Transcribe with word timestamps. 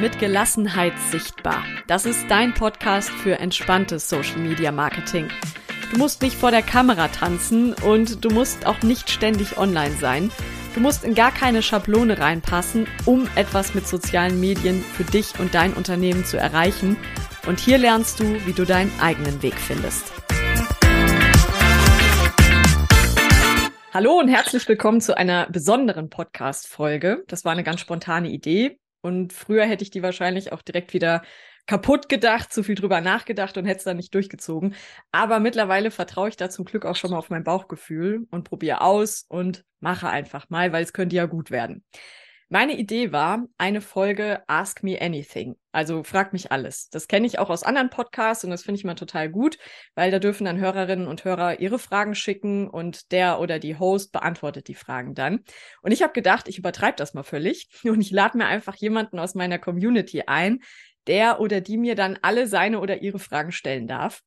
Mit 0.00 0.20
Gelassenheit 0.20 0.92
sichtbar. 1.10 1.64
Das 1.88 2.06
ist 2.06 2.30
dein 2.30 2.54
Podcast 2.54 3.10
für 3.10 3.40
entspanntes 3.40 4.08
Social 4.08 4.38
Media 4.38 4.70
Marketing. 4.70 5.26
Du 5.90 5.98
musst 5.98 6.22
nicht 6.22 6.36
vor 6.36 6.52
der 6.52 6.62
Kamera 6.62 7.08
tanzen 7.08 7.74
und 7.74 8.24
du 8.24 8.30
musst 8.30 8.64
auch 8.64 8.80
nicht 8.82 9.10
ständig 9.10 9.58
online 9.58 9.96
sein. 9.96 10.30
Du 10.74 10.80
musst 10.80 11.02
in 11.02 11.16
gar 11.16 11.32
keine 11.32 11.62
Schablone 11.62 12.20
reinpassen, 12.20 12.86
um 13.06 13.28
etwas 13.34 13.74
mit 13.74 13.88
sozialen 13.88 14.38
Medien 14.38 14.82
für 14.82 15.02
dich 15.02 15.40
und 15.40 15.52
dein 15.52 15.72
Unternehmen 15.72 16.24
zu 16.24 16.36
erreichen. 16.36 16.96
Und 17.48 17.58
hier 17.58 17.78
lernst 17.78 18.20
du, 18.20 18.24
wie 18.46 18.52
du 18.52 18.64
deinen 18.64 18.92
eigenen 19.00 19.42
Weg 19.42 19.54
findest. 19.54 20.12
Hallo 23.92 24.20
und 24.20 24.28
herzlich 24.28 24.68
willkommen 24.68 25.00
zu 25.00 25.16
einer 25.16 25.50
besonderen 25.50 26.08
Podcast-Folge. 26.08 27.24
Das 27.26 27.44
war 27.44 27.50
eine 27.50 27.64
ganz 27.64 27.80
spontane 27.80 28.28
Idee. 28.28 28.78
Und 29.00 29.32
früher 29.32 29.64
hätte 29.64 29.84
ich 29.84 29.90
die 29.90 30.02
wahrscheinlich 30.02 30.52
auch 30.52 30.62
direkt 30.62 30.92
wieder 30.92 31.22
kaputt 31.66 32.08
gedacht, 32.08 32.52
zu 32.52 32.62
viel 32.62 32.74
drüber 32.74 33.00
nachgedacht 33.00 33.56
und 33.58 33.66
hätte 33.66 33.78
es 33.78 33.84
dann 33.84 33.98
nicht 33.98 34.14
durchgezogen. 34.14 34.74
Aber 35.12 35.38
mittlerweile 35.38 35.90
vertraue 35.90 36.30
ich 36.30 36.36
da 36.36 36.48
zum 36.50 36.64
Glück 36.64 36.86
auch 36.86 36.96
schon 36.96 37.10
mal 37.10 37.18
auf 37.18 37.30
mein 37.30 37.44
Bauchgefühl 37.44 38.26
und 38.30 38.44
probiere 38.44 38.80
aus 38.80 39.24
und 39.28 39.64
mache 39.80 40.08
einfach 40.08 40.48
mal, 40.50 40.72
weil 40.72 40.82
es 40.82 40.92
könnte 40.94 41.16
ja 41.16 41.26
gut 41.26 41.50
werden. 41.50 41.84
Meine 42.50 42.78
Idee 42.78 43.12
war 43.12 43.44
eine 43.58 43.82
Folge 43.82 44.42
Ask 44.46 44.82
Me 44.82 44.98
Anything. 44.98 45.56
Also 45.70 46.02
frag 46.02 46.32
mich 46.32 46.50
alles. 46.50 46.88
Das 46.88 47.06
kenne 47.06 47.26
ich 47.26 47.38
auch 47.38 47.50
aus 47.50 47.62
anderen 47.62 47.90
Podcasts 47.90 48.42
und 48.42 48.48
das 48.48 48.62
finde 48.62 48.78
ich 48.78 48.84
mal 48.84 48.94
total 48.94 49.28
gut, 49.28 49.58
weil 49.94 50.10
da 50.10 50.18
dürfen 50.18 50.46
dann 50.46 50.58
Hörerinnen 50.58 51.08
und 51.08 51.26
Hörer 51.26 51.60
ihre 51.60 51.78
Fragen 51.78 52.14
schicken 52.14 52.66
und 52.66 53.12
der 53.12 53.40
oder 53.40 53.58
die 53.58 53.78
Host 53.78 54.12
beantwortet 54.12 54.68
die 54.68 54.74
Fragen 54.74 55.14
dann. 55.14 55.40
Und 55.82 55.92
ich 55.92 56.02
habe 56.02 56.14
gedacht, 56.14 56.48
ich 56.48 56.56
übertreibe 56.56 56.96
das 56.96 57.12
mal 57.12 57.22
völlig 57.22 57.68
und 57.84 58.00
ich 58.00 58.10
lade 58.12 58.38
mir 58.38 58.46
einfach 58.46 58.76
jemanden 58.76 59.18
aus 59.18 59.34
meiner 59.34 59.58
Community 59.58 60.22
ein, 60.26 60.60
der 61.06 61.40
oder 61.40 61.60
die 61.60 61.76
mir 61.76 61.96
dann 61.96 62.18
alle 62.22 62.46
seine 62.46 62.80
oder 62.80 63.02
ihre 63.02 63.18
Fragen 63.18 63.52
stellen 63.52 63.86
darf. 63.86 64.22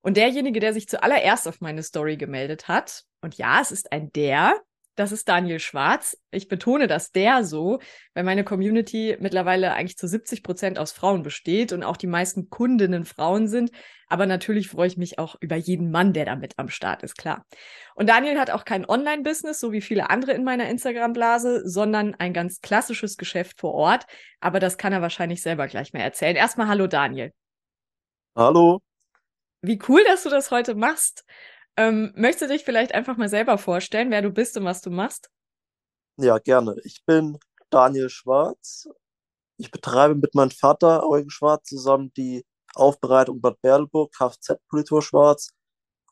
Und 0.00 0.16
derjenige, 0.16 0.58
der 0.58 0.72
sich 0.72 0.88
zuallererst 0.88 1.46
auf 1.46 1.60
meine 1.60 1.84
Story 1.84 2.16
gemeldet 2.16 2.66
hat, 2.66 3.04
und 3.20 3.36
ja, 3.36 3.60
es 3.60 3.70
ist 3.70 3.92
ein 3.92 4.10
der, 4.10 4.60
das 4.94 5.10
ist 5.10 5.28
Daniel 5.28 5.58
Schwarz. 5.58 6.18
Ich 6.30 6.48
betone 6.48 6.86
das 6.86 7.12
der 7.12 7.44
so, 7.44 7.78
weil 8.14 8.24
meine 8.24 8.44
Community 8.44 9.16
mittlerweile 9.20 9.72
eigentlich 9.72 9.96
zu 9.96 10.06
70 10.06 10.42
Prozent 10.42 10.78
aus 10.78 10.92
Frauen 10.92 11.22
besteht 11.22 11.72
und 11.72 11.82
auch 11.82 11.96
die 11.96 12.06
meisten 12.06 12.50
Kundinnen 12.50 13.04
Frauen 13.04 13.48
sind. 13.48 13.70
Aber 14.08 14.26
natürlich 14.26 14.68
freue 14.68 14.88
ich 14.88 14.98
mich 14.98 15.18
auch 15.18 15.36
über 15.40 15.56
jeden 15.56 15.90
Mann, 15.90 16.12
der 16.12 16.26
da 16.26 16.36
mit 16.36 16.58
am 16.58 16.68
Start 16.68 17.02
ist, 17.02 17.16
klar. 17.16 17.46
Und 17.94 18.10
Daniel 18.10 18.38
hat 18.38 18.50
auch 18.50 18.66
kein 18.66 18.86
Online-Business, 18.86 19.58
so 19.58 19.72
wie 19.72 19.80
viele 19.80 20.10
andere 20.10 20.32
in 20.32 20.44
meiner 20.44 20.68
Instagram-Blase, 20.68 21.66
sondern 21.66 22.14
ein 22.14 22.34
ganz 22.34 22.60
klassisches 22.60 23.16
Geschäft 23.16 23.60
vor 23.60 23.72
Ort. 23.72 24.04
Aber 24.40 24.60
das 24.60 24.76
kann 24.76 24.92
er 24.92 25.00
wahrscheinlich 25.00 25.40
selber 25.40 25.66
gleich 25.68 25.94
mehr 25.94 26.04
erzählen. 26.04 26.36
Erstmal 26.36 26.68
hallo 26.68 26.86
Daniel. 26.86 27.32
Hallo. 28.36 28.80
Wie 29.62 29.78
cool, 29.88 30.02
dass 30.04 30.24
du 30.24 30.28
das 30.28 30.50
heute 30.50 30.74
machst. 30.74 31.24
Ähm, 31.76 32.12
möchtest 32.16 32.42
du 32.42 32.54
dich 32.54 32.64
vielleicht 32.64 32.94
einfach 32.94 33.16
mal 33.16 33.28
selber 33.28 33.58
vorstellen, 33.58 34.10
wer 34.10 34.22
du 34.22 34.30
bist 34.30 34.56
und 34.56 34.64
was 34.64 34.82
du 34.82 34.90
machst? 34.90 35.30
Ja, 36.18 36.38
gerne. 36.38 36.76
Ich 36.84 37.04
bin 37.06 37.38
Daniel 37.70 38.10
Schwarz. 38.10 38.88
Ich 39.56 39.70
betreibe 39.70 40.14
mit 40.14 40.34
meinem 40.34 40.50
Vater 40.50 41.08
Eugen 41.08 41.30
Schwarz 41.30 41.68
zusammen 41.68 42.12
die 42.16 42.44
Aufbereitung 42.74 43.40
Bad 43.40 43.60
Berleburg, 43.62 44.12
Kfz-Politur 44.12 45.02
Schwarz. 45.02 45.50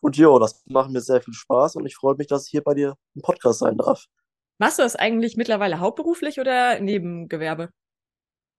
Und 0.00 0.17
jo, 0.17 0.39
das 0.39 0.62
macht 0.67 0.91
mir 0.91 1.00
sehr 1.00 1.20
viel 1.20 1.34
Spaß 1.34 1.77
und 1.77 1.84
ich 1.86 1.97
freue 1.97 2.14
mich, 2.17 2.27
dass 2.27 2.47
ich 2.47 2.50
hier 2.50 2.62
bei 2.62 2.74
dir 2.74 2.97
im 3.14 3.22
Podcast 3.22 3.58
sein 3.58 3.77
darf. 3.77 4.06
Machst 4.58 4.78
du 4.78 4.83
das 4.83 4.97
eigentlich 4.97 5.36
mittlerweile 5.36 5.80
hauptberuflich 5.80 6.41
oder 6.41 6.80
Nebengewerbe? 6.80 7.70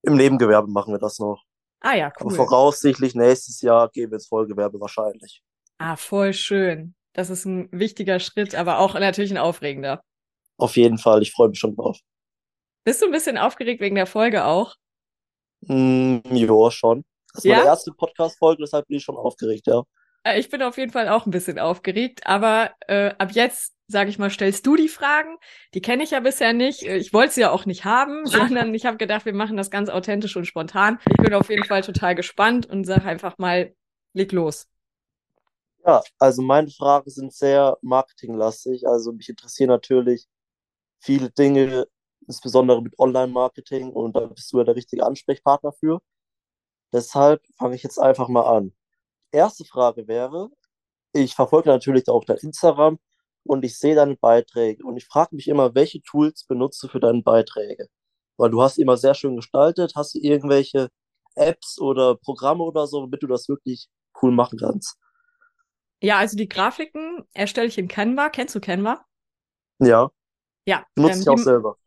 Im 0.04 0.16
Nebengewerbe 0.16 0.68
machen 0.70 0.94
wir 0.94 1.00
das 1.00 1.20
noch. 1.20 1.44
Ah 1.80 1.96
ja, 1.96 2.12
cool. 2.20 2.28
Aber 2.28 2.36
voraussichtlich 2.36 3.16
nächstes 3.16 3.62
Jahr 3.62 3.90
gehen 3.90 4.12
wir 4.12 4.16
ins 4.16 4.28
Vollgewerbe 4.28 4.80
wahrscheinlich. 4.80 5.44
Ah, 5.84 5.96
voll 5.96 6.32
schön. 6.34 6.94
Das 7.14 7.32
ist 7.32 7.46
ein 7.46 7.68
wichtiger 7.72 8.20
Schritt, 8.20 8.54
aber 8.54 8.78
auch 8.78 8.94
natürlich 8.94 9.32
ein 9.32 9.40
aufregender. 9.40 10.04
Auf 10.58 10.78
jeden 10.78 11.00
Fall, 11.00 11.24
ich 11.24 11.32
freue 11.32 11.50
mich 11.50 11.58
schon 11.58 11.76
drauf. 11.76 11.98
Bist 12.84 13.02
du 13.02 13.08
ein 13.08 13.12
bisschen 13.12 13.40
aufgeregt 13.40 13.82
wegen 13.82 13.96
der 13.96 14.06
Folge 14.06 14.46
auch? 14.46 14.76
Mm, 15.62 16.20
ja, 16.30 16.70
schon. 16.70 17.04
Das 17.34 17.44
ist 17.44 17.50
ja? 17.50 17.56
meine 17.56 17.70
erste 17.70 17.92
Podcast-Folge, 17.94 18.62
deshalb 18.62 18.88
bin 18.90 18.98
ich 18.98 19.04
schon 19.04 19.16
aufgeregt, 19.18 19.66
ja. 19.66 19.82
Äh, 20.22 20.40
ich 20.40 20.50
bin 20.50 20.62
auf 20.62 20.78
jeden 20.78 20.92
Fall 20.92 21.10
auch 21.10 21.26
ein 21.26 21.32
bisschen 21.32 21.58
aufgeregt, 21.58 22.28
aber 22.28 22.70
äh, 22.88 23.16
ab 23.18 23.32
jetzt, 23.32 23.74
sage 23.88 24.12
ich 24.12 24.20
mal, 24.20 24.30
stellst 24.30 24.68
du 24.68 24.76
die 24.76 24.88
Fragen. 24.88 25.36
Die 25.74 25.82
kenne 25.82 26.04
ich 26.04 26.12
ja 26.12 26.20
bisher 26.20 26.54
nicht. 26.54 26.84
Äh, 26.84 26.98
ich 26.98 27.12
wollte 27.12 27.34
sie 27.34 27.42
ja 27.42 27.50
auch 27.50 27.66
nicht 27.66 27.86
haben, 27.86 28.26
sondern 28.28 28.76
ich 28.76 28.86
habe 28.86 28.98
gedacht, 28.98 29.26
wir 29.26 29.34
machen 29.34 29.58
das 29.58 29.72
ganz 29.72 29.90
authentisch 29.90 30.38
und 30.38 30.46
spontan. 30.46 31.00
Ich 31.10 31.18
bin 31.18 31.34
auf 31.34 31.50
jeden 31.50 31.66
Fall 31.66 31.82
total 31.82 32.14
gespannt 32.14 32.68
und 32.68 32.84
sage 32.84 33.06
einfach 33.06 33.40
mal, 33.40 33.74
leg 34.14 34.32
los. 34.32 34.71
Ja, 35.86 36.02
also 36.20 36.42
meine 36.42 36.70
Fragen 36.70 37.10
sind 37.10 37.34
sehr 37.34 37.78
marketinglastig. 37.82 38.88
Also 38.88 39.12
mich 39.14 39.30
interessieren 39.30 39.70
natürlich 39.70 40.28
viele 41.02 41.32
Dinge, 41.32 41.88
insbesondere 42.28 42.82
mit 42.82 43.00
Online-Marketing 43.00 43.92
und 43.92 44.16
da 44.16 44.22
bist 44.28 44.52
du 44.54 44.60
ja 44.60 44.64
der 44.66 44.76
richtige 44.78 45.06
Ansprechpartner 45.06 45.74
für. 45.74 46.02
Deshalb 46.94 47.44
fange 47.58 47.76
ich 47.76 47.84
jetzt 47.84 48.00
einfach 48.00 48.30
mal 48.30 48.44
an. 48.44 48.74
Erste 49.32 49.66
Frage 49.66 50.08
wäre, 50.08 50.50
ich 51.14 51.36
verfolge 51.36 51.70
natürlich 51.70 52.08
auch 52.10 52.26
dein 52.26 52.38
Instagram 52.38 53.00
und 53.46 53.66
ich 53.66 53.78
sehe 53.80 53.96
deine 53.96 54.18
Beiträge 54.18 54.86
und 54.86 54.98
ich 54.98 55.06
frage 55.08 55.36
mich 55.36 55.48
immer, 55.50 55.76
welche 55.76 56.02
Tools 56.04 56.46
benutzt 56.46 56.84
du 56.84 56.88
für 56.90 57.00
deine 57.02 57.24
Beiträge? 57.24 57.88
Weil 58.38 58.52
du 58.52 58.62
hast 58.64 58.80
immer 58.80 58.98
sehr 58.98 59.16
schön 59.16 59.38
gestaltet, 59.38 59.94
hast 59.96 60.16
du 60.16 60.20
irgendwelche 60.20 60.90
Apps 61.36 61.80
oder 61.82 62.16
Programme 62.18 62.64
oder 62.64 62.88
so, 62.88 63.02
damit 63.02 63.24
du 63.24 63.28
das 63.28 63.50
wirklich 63.50 63.90
cool 64.22 64.32
machen 64.32 64.60
kannst? 64.60 64.98
Ja, 66.02 66.18
also 66.18 66.36
die 66.36 66.50
Grafiken 66.50 67.24
erstelle 67.34 67.68
ich 67.68 67.78
in 67.78 67.88
Canva. 67.88 68.30
Kennst 68.30 68.56
du 68.56 68.60
Canva? 68.60 69.06
Ja. 69.80 70.12
Ja. 70.66 70.86
Benutze 70.96 71.16
ähm, 71.16 71.22
ich 71.22 71.30
auch 71.30 71.38
selber. 71.38 71.78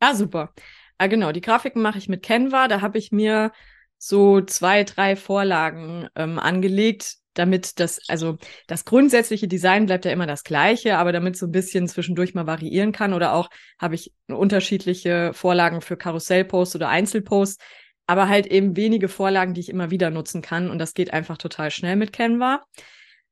Ah, 0.00 0.14
super. 0.14 0.52
Ah, 0.98 1.06
genau, 1.06 1.32
die 1.32 1.40
Grafiken 1.40 1.82
mache 1.82 1.98
ich 1.98 2.08
mit 2.08 2.22
Canva. 2.22 2.68
Da 2.68 2.80
habe 2.80 2.98
ich 2.98 3.10
mir 3.10 3.52
so 3.98 4.40
zwei, 4.42 4.84
drei 4.84 5.16
Vorlagen 5.16 6.08
ähm, 6.14 6.38
angelegt, 6.38 7.16
damit 7.32 7.80
das, 7.80 8.00
also 8.08 8.36
das 8.66 8.84
grundsätzliche 8.84 9.48
Design 9.48 9.86
bleibt 9.86 10.04
ja 10.04 10.12
immer 10.12 10.26
das 10.26 10.44
gleiche, 10.44 10.98
aber 10.98 11.12
damit 11.12 11.36
so 11.36 11.46
ein 11.46 11.52
bisschen 11.52 11.88
zwischendurch 11.88 12.34
mal 12.34 12.46
variieren 12.46 12.92
kann 12.92 13.12
oder 13.12 13.32
auch 13.32 13.48
habe 13.80 13.94
ich 13.94 14.12
unterschiedliche 14.28 15.32
Vorlagen 15.34 15.80
für 15.80 15.96
Karussellposts 15.96 16.76
oder 16.76 16.88
Einzelposts, 16.88 17.58
aber 18.06 18.28
halt 18.28 18.46
eben 18.46 18.76
wenige 18.76 19.08
Vorlagen, 19.08 19.54
die 19.54 19.60
ich 19.60 19.68
immer 19.68 19.90
wieder 19.90 20.10
nutzen 20.10 20.42
kann 20.42 20.70
und 20.70 20.78
das 20.78 20.94
geht 20.94 21.12
einfach 21.12 21.38
total 21.38 21.70
schnell 21.70 21.96
mit 21.96 22.12
Canva. 22.12 22.62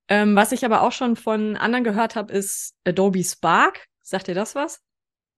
Ähm, 0.08 0.36
was 0.36 0.52
ich 0.52 0.64
aber 0.64 0.82
auch 0.82 0.92
schon 0.92 1.16
von 1.16 1.56
anderen 1.56 1.84
gehört 1.84 2.16
habe, 2.16 2.32
ist 2.32 2.74
Adobe 2.84 3.24
Spark. 3.24 3.86
Sagt 4.02 4.26
dir 4.26 4.34
das 4.34 4.54
was? 4.54 4.80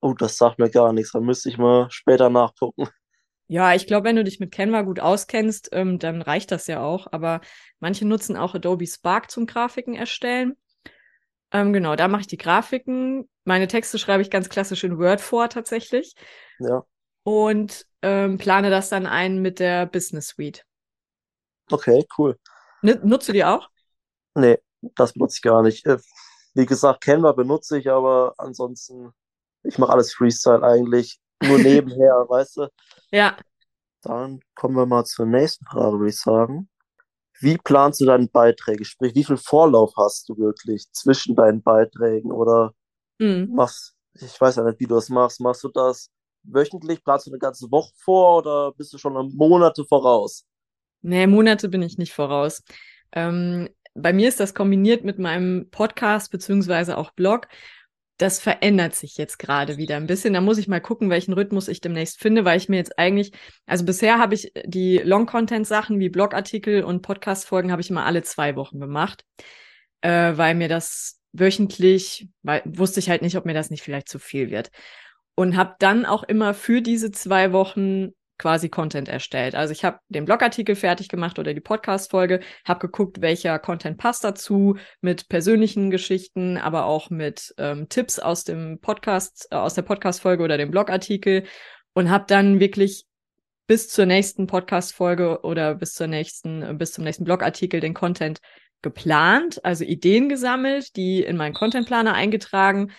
Oh, 0.00 0.14
das 0.14 0.36
sagt 0.36 0.58
mir 0.58 0.70
gar 0.70 0.92
nichts. 0.92 1.12
Da 1.12 1.20
müsste 1.20 1.48
ich 1.48 1.58
mal 1.58 1.90
später 1.90 2.30
nachgucken. 2.30 2.88
Ja, 3.46 3.74
ich 3.74 3.86
glaube, 3.86 4.08
wenn 4.08 4.16
du 4.16 4.24
dich 4.24 4.40
mit 4.40 4.52
Canva 4.52 4.82
gut 4.82 5.00
auskennst, 5.00 5.68
ähm, 5.72 5.98
dann 5.98 6.22
reicht 6.22 6.50
das 6.50 6.66
ja 6.66 6.82
auch. 6.82 7.06
Aber 7.12 7.40
manche 7.78 8.06
nutzen 8.06 8.36
auch 8.36 8.54
Adobe 8.54 8.86
Spark 8.86 9.30
zum 9.30 9.46
Grafiken 9.46 9.94
erstellen. 9.94 10.56
Ähm, 11.52 11.72
genau, 11.72 11.94
da 11.94 12.08
mache 12.08 12.22
ich 12.22 12.26
die 12.26 12.36
Grafiken. 12.36 13.28
Meine 13.44 13.68
Texte 13.68 13.98
schreibe 13.98 14.22
ich 14.22 14.30
ganz 14.30 14.48
klassisch 14.48 14.82
in 14.82 14.98
Word 14.98 15.20
vor, 15.20 15.48
tatsächlich. 15.48 16.14
Ja. 16.58 16.84
Und 17.22 17.86
ähm, 18.02 18.38
plane 18.38 18.70
das 18.70 18.88
dann 18.88 19.06
ein 19.06 19.40
mit 19.40 19.60
der 19.60 19.86
Business 19.86 20.28
Suite. 20.28 20.64
Okay, 21.70 22.04
cool. 22.18 22.36
N 22.82 23.00
nutzt 23.04 23.28
du 23.28 23.32
die 23.32 23.44
auch? 23.44 23.68
Nee, 24.34 24.58
das 24.80 25.12
benutze 25.12 25.36
ich 25.36 25.42
gar 25.42 25.62
nicht. 25.62 25.86
Äh, 25.86 25.98
wie 26.54 26.66
gesagt, 26.66 27.02
Canva 27.02 27.32
benutze 27.32 27.78
ich, 27.78 27.90
aber 27.90 28.34
ansonsten, 28.38 29.12
ich 29.62 29.78
mache 29.78 29.92
alles 29.92 30.14
Freestyle 30.14 30.62
eigentlich. 30.62 31.18
Nur 31.42 31.58
nebenher, 31.58 32.26
weißt 32.28 32.58
du? 32.58 32.68
Ja. 33.10 33.36
Dann 34.02 34.40
kommen 34.54 34.76
wir 34.76 34.86
mal 34.86 35.04
zur 35.04 35.26
nächsten 35.26 35.64
Frage, 35.64 35.98
würde 35.98 36.10
ich 36.10 36.20
sagen. 36.20 36.68
Wie 37.40 37.58
planst 37.58 38.00
du 38.00 38.06
deine 38.06 38.28
Beiträge? 38.28 38.84
Sprich, 38.84 39.14
wie 39.14 39.24
viel 39.24 39.36
Vorlauf 39.36 39.94
hast 39.96 40.28
du 40.28 40.36
wirklich 40.36 40.86
zwischen 40.92 41.34
deinen 41.34 41.62
Beiträgen? 41.62 42.30
Oder 42.30 42.74
mhm. 43.18 43.50
machst, 43.54 43.96
ich 44.14 44.40
weiß 44.40 44.56
ja 44.56 44.64
nicht, 44.64 44.78
wie 44.78 44.86
du 44.86 44.94
das 44.94 45.08
machst. 45.08 45.40
Machst 45.40 45.64
du 45.64 45.68
das 45.68 46.10
wöchentlich? 46.44 47.02
Planst 47.02 47.26
du 47.26 47.30
eine 47.30 47.38
ganze 47.38 47.70
Woche 47.70 47.92
vor 47.96 48.38
oder 48.38 48.72
bist 48.72 48.92
du 48.92 48.98
schon 48.98 49.14
Monate 49.34 49.84
voraus? 49.84 50.46
Nee, 51.02 51.26
Monate 51.26 51.68
bin 51.68 51.82
ich 51.82 51.98
nicht 51.98 52.14
voraus. 52.14 52.62
Ähm, 53.12 53.68
bei 53.94 54.12
mir 54.12 54.28
ist 54.28 54.40
das 54.40 54.54
kombiniert 54.54 55.04
mit 55.04 55.18
meinem 55.18 55.68
Podcast 55.70 56.30
beziehungsweise 56.30 56.98
auch 56.98 57.12
Blog. 57.12 57.48
Das 58.16 58.38
verändert 58.38 58.94
sich 58.94 59.16
jetzt 59.16 59.38
gerade 59.38 59.76
wieder 59.76 59.96
ein 59.96 60.06
bisschen. 60.06 60.34
Da 60.34 60.40
muss 60.40 60.58
ich 60.58 60.68
mal 60.68 60.80
gucken, 60.80 61.10
welchen 61.10 61.32
Rhythmus 61.32 61.66
ich 61.66 61.80
demnächst 61.80 62.20
finde, 62.20 62.44
weil 62.44 62.58
ich 62.58 62.68
mir 62.68 62.76
jetzt 62.76 62.98
eigentlich, 62.98 63.32
also 63.66 63.84
bisher 63.84 64.18
habe 64.18 64.34
ich 64.34 64.52
die 64.64 64.98
Long-Content-Sachen 64.98 65.98
wie 65.98 66.10
Blogartikel 66.10 66.84
und 66.84 67.02
Podcast-Folgen 67.02 67.72
habe 67.72 67.82
ich 67.82 67.90
immer 67.90 68.06
alle 68.06 68.22
zwei 68.22 68.54
Wochen 68.54 68.78
gemacht, 68.78 69.24
äh, 70.00 70.36
weil 70.36 70.54
mir 70.54 70.68
das 70.68 71.20
wöchentlich, 71.32 72.28
weil 72.42 72.62
wusste 72.64 73.00
ich 73.00 73.10
halt 73.10 73.22
nicht, 73.22 73.36
ob 73.36 73.46
mir 73.46 73.54
das 73.54 73.70
nicht 73.70 73.82
vielleicht 73.82 74.08
zu 74.08 74.20
viel 74.20 74.50
wird. 74.50 74.70
Und 75.34 75.56
habe 75.56 75.74
dann 75.80 76.06
auch 76.06 76.22
immer 76.22 76.54
für 76.54 76.80
diese 76.80 77.10
zwei 77.10 77.52
Wochen 77.52 78.12
quasi 78.38 78.68
Content 78.68 79.08
erstellt. 79.08 79.54
Also 79.54 79.72
ich 79.72 79.84
habe 79.84 80.00
den 80.08 80.24
Blogartikel 80.24 80.74
fertig 80.74 81.08
gemacht 81.08 81.38
oder 81.38 81.54
die 81.54 81.60
Podcast-Folge, 81.60 82.40
habe 82.64 82.80
geguckt, 82.80 83.20
welcher 83.20 83.58
Content 83.58 83.96
passt 83.98 84.24
dazu, 84.24 84.76
mit 85.00 85.28
persönlichen 85.28 85.90
Geschichten, 85.90 86.58
aber 86.58 86.86
auch 86.86 87.10
mit 87.10 87.54
ähm, 87.58 87.88
Tipps 87.88 88.18
aus 88.18 88.44
dem 88.44 88.80
Podcast, 88.80 89.48
äh, 89.50 89.56
aus 89.56 89.74
der 89.74 89.82
Podcast-Folge 89.82 90.42
oder 90.42 90.58
dem 90.58 90.70
Blogartikel 90.70 91.44
und 91.94 92.10
habe 92.10 92.24
dann 92.26 92.60
wirklich 92.60 93.06
bis 93.66 93.88
zur 93.88 94.06
nächsten 94.06 94.46
Podcast-Folge 94.46 95.40
oder 95.42 95.74
bis 95.74 95.94
zur 95.94 96.06
nächsten, 96.06 96.76
bis 96.76 96.92
zum 96.92 97.04
nächsten 97.04 97.24
Blogartikel 97.24 97.80
den 97.80 97.94
Content 97.94 98.40
geplant, 98.82 99.64
also 99.64 99.84
Ideen 99.84 100.28
gesammelt, 100.28 100.96
die 100.96 101.22
in 101.22 101.36
meinen 101.36 101.54
Contentplaner 101.54 102.12
eingetragen, 102.12 102.92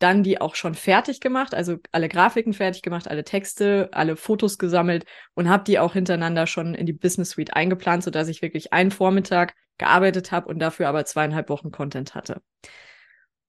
dann 0.00 0.22
die 0.22 0.40
auch 0.40 0.54
schon 0.56 0.74
fertig 0.74 1.20
gemacht, 1.20 1.54
also 1.54 1.76
alle 1.92 2.08
Grafiken 2.08 2.54
fertig 2.54 2.82
gemacht, 2.82 3.08
alle 3.08 3.22
Texte, 3.22 3.90
alle 3.92 4.16
Fotos 4.16 4.58
gesammelt 4.58 5.04
und 5.34 5.48
habe 5.48 5.62
die 5.62 5.78
auch 5.78 5.92
hintereinander 5.92 6.46
schon 6.46 6.74
in 6.74 6.86
die 6.86 6.92
Business 6.92 7.30
Suite 7.30 7.54
eingeplant, 7.54 8.02
sodass 8.02 8.28
ich 8.28 8.42
wirklich 8.42 8.72
einen 8.72 8.90
Vormittag 8.90 9.54
gearbeitet 9.78 10.32
habe 10.32 10.48
und 10.48 10.58
dafür 10.58 10.88
aber 10.88 11.04
zweieinhalb 11.04 11.50
Wochen 11.50 11.70
Content 11.70 12.14
hatte. 12.14 12.40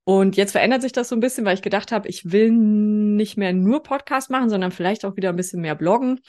Und 0.03 0.35
jetzt 0.35 0.51
verändert 0.51 0.81
sich 0.81 0.91
das 0.91 1.09
so 1.09 1.15
ein 1.15 1.21
bisschen, 1.21 1.45
weil 1.45 1.53
ich 1.53 1.61
gedacht 1.61 1.91
habe, 1.91 2.09
ich 2.09 2.31
will 2.31 2.51
nicht 2.51 3.37
mehr 3.37 3.53
nur 3.53 3.81
Podcast 3.83 4.29
machen, 4.29 4.49
sondern 4.49 4.71
vielleicht 4.71 5.05
auch 5.05 5.15
wieder 5.15 5.29
ein 5.29 5.35
bisschen 5.35 5.61
mehr 5.61 5.75
bloggen. 5.75 6.19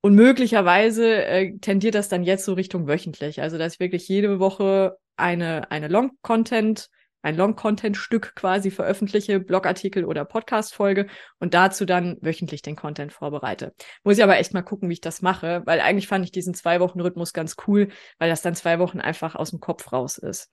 Und 0.00 0.14
möglicherweise 0.14 1.24
äh, 1.24 1.58
tendiert 1.58 1.94
das 1.94 2.08
dann 2.08 2.22
jetzt 2.22 2.44
so 2.44 2.54
Richtung 2.54 2.86
wöchentlich. 2.86 3.42
Also, 3.42 3.58
dass 3.58 3.74
ich 3.74 3.80
wirklich 3.80 4.08
jede 4.08 4.38
Woche 4.38 4.96
eine, 5.16 5.70
eine 5.70 5.88
Long-Content 5.88 6.88
ein 7.24 7.36
Long-Content-Stück 7.36 8.34
quasi 8.34 8.70
veröffentliche, 8.70 9.40
Blogartikel 9.40 10.04
oder 10.04 10.24
Podcast-Folge 10.24 11.06
und 11.38 11.54
dazu 11.54 11.86
dann 11.86 12.18
wöchentlich 12.20 12.62
den 12.62 12.76
Content 12.76 13.12
vorbereite. 13.12 13.74
Muss 14.04 14.18
ich 14.18 14.22
aber 14.22 14.38
echt 14.38 14.52
mal 14.52 14.62
gucken, 14.62 14.88
wie 14.88 14.94
ich 14.94 15.00
das 15.00 15.22
mache, 15.22 15.62
weil 15.64 15.80
eigentlich 15.80 16.06
fand 16.06 16.24
ich 16.24 16.32
diesen 16.32 16.54
zwei 16.54 16.80
Wochen 16.80 17.00
Rhythmus 17.00 17.32
ganz 17.32 17.56
cool, 17.66 17.88
weil 18.18 18.28
das 18.28 18.42
dann 18.42 18.54
zwei 18.54 18.78
Wochen 18.78 19.00
einfach 19.00 19.34
aus 19.34 19.50
dem 19.50 19.60
Kopf 19.60 19.90
raus 19.92 20.18
ist. 20.18 20.50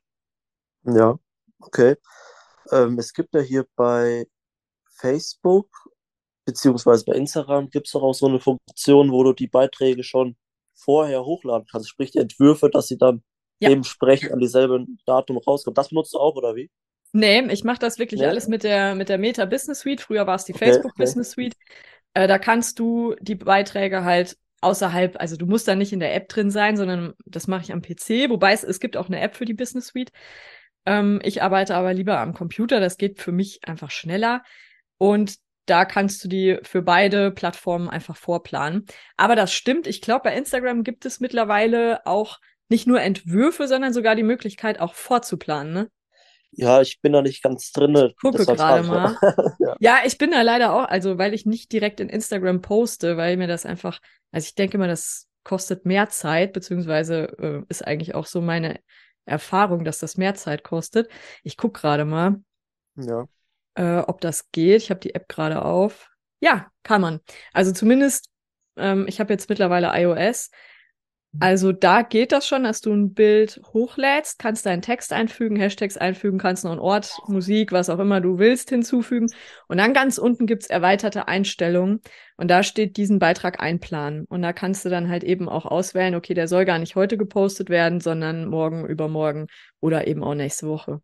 Ja, 0.84 1.20
okay. 1.60 1.96
Ähm, 2.72 2.98
es 2.98 3.14
gibt 3.14 3.36
ja 3.36 3.42
hier 3.42 3.66
bei 3.76 4.28
Facebook 4.96 5.68
beziehungsweise 6.46 7.06
bei 7.06 7.14
Instagram 7.14 7.70
gibt 7.70 7.88
es 7.88 7.94
doch 7.94 8.02
auch 8.02 8.14
so 8.14 8.28
eine 8.28 8.40
Funktion, 8.40 9.12
wo 9.12 9.24
du 9.24 9.34
die 9.34 9.48
Beiträge 9.48 10.04
schon 10.04 10.36
vorher 10.74 11.24
hochladen 11.26 11.68
kannst, 11.70 11.90
sprich 11.90 12.12
die 12.12 12.20
Entwürfe, 12.20 12.70
dass 12.70 12.88
sie 12.88 12.98
dann 12.98 13.24
ja. 13.62 13.70
dementsprechend 13.70 14.32
an 14.32 14.40
dieselben 14.40 15.00
Datum 15.06 15.38
rauskommt. 15.38 15.78
Das 15.78 15.90
benutzt 15.90 16.14
du 16.14 16.20
auch, 16.20 16.36
oder 16.36 16.56
wie? 16.56 16.70
Nee, 17.14 17.42
ich 17.52 17.64
mache 17.64 17.80
das 17.80 18.00
wirklich 18.00 18.22
nee. 18.22 18.28
alles 18.28 18.48
mit 18.48 18.64
der, 18.64 18.96
mit 18.96 19.10
der 19.10 19.18
Meta 19.18 19.46
Business 19.46 19.82
Suite. 19.82 20.02
Früher 20.02 20.28
war 20.28 20.36
es 20.36 20.46
die 20.46 20.54
okay, 20.54 20.66
Facebook 20.66 20.94
okay. 20.94 21.04
Business 21.04 21.32
Suite. 21.32 21.56
Äh, 22.14 22.28
da 22.28 22.40
kannst 22.40 22.80
du 22.80 23.16
die 23.20 23.36
Beiträge 23.36 24.04
halt 24.04 24.38
außerhalb, 24.62 25.20
also 25.20 25.36
du 25.36 25.46
musst 25.46 25.68
da 25.68 25.76
nicht 25.76 25.92
in 25.92 26.00
der 26.00 26.16
App 26.16 26.30
drin 26.30 26.52
sein, 26.52 26.78
sondern 26.78 27.14
das 27.26 27.48
mache 27.48 27.64
ich 27.64 27.74
am 27.74 27.82
PC. 27.82 28.30
Wobei 28.30 28.54
es, 28.54 28.64
es 28.64 28.80
gibt 28.80 28.96
auch 28.96 29.08
eine 29.08 29.20
App 29.20 29.36
für 29.36 29.46
die 29.46 29.54
Business 29.54 29.88
Suite. 29.88 30.12
Ähm, 30.86 31.20
ich 31.24 31.42
arbeite 31.42 31.76
aber 31.76 31.94
lieber 31.94 32.20
am 32.20 32.34
Computer. 32.34 32.80
Das 32.80 32.98
geht 32.98 33.20
für 33.20 33.32
mich 33.32 33.60
einfach 33.68 33.92
schneller. 33.92 34.44
Und 34.98 35.36
da 35.66 35.86
kannst 35.86 36.24
du 36.24 36.28
die 36.28 36.60
für 36.64 36.82
beide 36.82 37.32
Plattformen 37.32 37.90
einfach 37.90 38.16
vorplanen. 38.16 38.86
Aber 39.18 39.36
das 39.36 39.54
stimmt. 39.54 39.88
Ich 39.88 40.02
glaube, 40.02 40.24
bei 40.24 40.36
Instagram 40.36 40.84
gibt 40.84 41.06
es 41.06 41.20
mittlerweile 41.20 42.06
auch 42.06 42.40
nicht 42.72 42.88
nur 42.88 43.02
Entwürfe, 43.02 43.68
sondern 43.68 43.94
sogar 43.94 44.16
die 44.16 44.24
Möglichkeit, 44.24 44.80
auch 44.80 44.96
vorzuplanen, 44.96 45.74
ne? 45.74 45.92
Ja, 46.54 46.82
ich 46.82 47.00
bin 47.02 47.14
da 47.14 47.22
nicht 47.22 47.44
ganz 47.44 47.72
drin. 47.72 47.96
Ich 47.96 48.16
gucke 48.18 48.46
gerade 48.46 48.88
mal. 48.88 49.18
ja. 49.60 49.76
ja. 49.80 49.98
ich 50.06 50.18
bin 50.18 50.32
da 50.32 50.42
leider 50.42 50.74
auch, 50.74 50.86
also 50.86 51.18
weil 51.18 51.34
ich 51.34 51.46
nicht 51.46 51.72
direkt 51.72 52.00
in 52.00 52.10
Instagram 52.10 52.62
poste, 52.62 53.16
weil 53.16 53.38
mir 53.38 53.48
das 53.48 53.66
einfach, 53.66 54.00
also 54.32 54.46
ich 54.46 54.56
denke 54.56 54.78
mal, 54.78 54.88
das 54.88 55.28
kostet 55.44 55.86
mehr 55.86 56.10
Zeit, 56.10 56.54
beziehungsweise 56.54 57.38
äh, 57.40 57.64
ist 57.70 57.86
eigentlich 57.86 58.16
auch 58.16 58.26
so 58.26 58.42
meine 58.42 58.80
Erfahrung, 59.26 59.86
dass 59.86 60.00
das 60.00 60.18
mehr 60.18 60.36
Zeit 60.36 60.64
kostet. 60.64 61.10
Ich 61.44 61.58
gucke 61.58 61.80
gerade 61.80 62.06
mal, 62.06 62.42
ja. 62.96 63.26
äh, 63.76 64.00
ob 64.00 64.20
das 64.22 64.52
geht. 64.52 64.82
Ich 64.82 64.90
habe 64.90 65.00
die 65.00 65.16
App 65.16 65.30
gerade 65.30 65.64
auf. 65.64 66.10
Ja, 66.42 66.70
kann 66.84 67.02
man. 67.02 67.20
Also 67.54 67.72
zumindest, 67.72 68.30
ähm, 68.76 69.06
ich 69.08 69.20
habe 69.20 69.32
jetzt 69.32 69.50
mittlerweile 69.50 69.92
iOS. 69.94 70.52
Also 71.40 71.72
da 71.72 72.02
geht 72.02 72.34
das 72.34 72.46
schon, 72.46 72.66
dass 72.66 72.82
du 72.82 72.92
ein 72.92 73.14
Bild 73.14 73.62
hochlädst, 73.72 74.38
kannst 74.38 74.66
deinen 74.66 74.82
Text 74.82 75.14
einfügen, 75.14 75.56
Hashtags 75.56 75.96
einfügen, 75.96 76.38
kannst 76.38 76.66
noch 76.66 76.72
einen 76.72 76.82
Ort, 76.82 77.18
Musik, 77.28 77.72
was 77.72 77.90
auch 77.90 78.00
immer 78.00 78.20
du 78.20 78.38
willst 78.38 78.70
hinzufügen. 78.70 79.28
Und 79.70 79.78
dann 79.78 79.94
ganz 79.94 80.18
unten 80.18 80.46
gibt's 80.46 80.68
erweiterte 80.68 81.30
Einstellungen 81.30 82.02
und 82.36 82.50
da 82.50 82.64
steht 82.64 82.98
diesen 82.98 83.20
Beitrag 83.20 83.62
einplanen. 83.62 84.26
Und 84.26 84.42
da 84.42 84.52
kannst 84.52 84.84
du 84.84 84.90
dann 84.90 85.08
halt 85.08 85.24
eben 85.24 85.48
auch 85.48 85.66
auswählen, 85.66 86.16
okay, 86.16 86.34
der 86.34 86.50
soll 86.50 86.66
gar 86.66 86.80
nicht 86.80 86.96
heute 86.96 87.18
gepostet 87.18 87.70
werden, 87.70 88.02
sondern 88.02 88.48
morgen, 88.48 88.86
übermorgen 88.86 89.48
oder 89.80 90.08
eben 90.08 90.26
auch 90.26 90.36
nächste 90.36 90.68
Woche. 90.68 91.02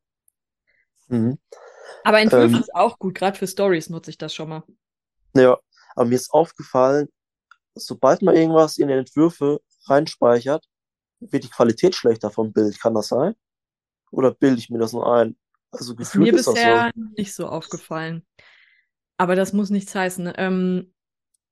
Mhm. 1.08 1.38
Aber 2.04 2.20
Entwürfe 2.20 2.56
ähm, 2.56 2.62
ist 2.62 2.76
auch 2.76 3.00
gut, 3.00 3.16
gerade 3.16 3.38
für 3.38 3.48
Stories 3.48 3.90
nutze 3.90 4.10
ich 4.10 4.18
das 4.18 4.34
schon 4.34 4.50
mal. 4.50 4.64
Ja, 5.36 5.58
aber 5.96 6.06
mir 6.06 6.16
ist 6.16 6.32
aufgefallen, 6.32 7.08
sobald 7.76 8.22
man 8.22 8.36
irgendwas 8.36 8.78
in 8.78 8.90
den 8.90 9.00
Entwürfe 9.00 9.62
reinspeichert, 9.90 10.66
wird 11.20 11.44
die 11.44 11.50
Qualität 11.50 11.96
schlechter 11.96 12.30
vom 12.32 12.54
Bild. 12.54 12.80
Kann 12.80 12.94
das 12.94 13.08
sein? 13.08 13.36
Oder 14.12 14.34
bilde 14.34 14.60
ich 14.60 14.70
mir 14.70 14.80
das 14.80 14.94
nur 14.94 15.12
ein? 15.14 15.36
Also 15.72 15.96
gefühlt 15.96 16.28
ist 16.28 16.34
mir 16.34 16.40
ist 16.40 16.46
bisher 16.46 16.92
so. 16.96 17.02
nicht 17.18 17.34
so 17.34 17.48
aufgefallen. 17.48 18.26
Aber 19.18 19.36
das 19.36 19.54
muss 19.54 19.70
nichts 19.70 19.94
heißen. 19.94 20.32
Ähm, 20.38 20.94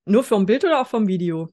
nur 0.04 0.24
vom 0.24 0.46
Bild 0.46 0.64
oder 0.64 0.80
auch 0.80 0.86
vom 0.86 1.06
Video? 1.08 1.52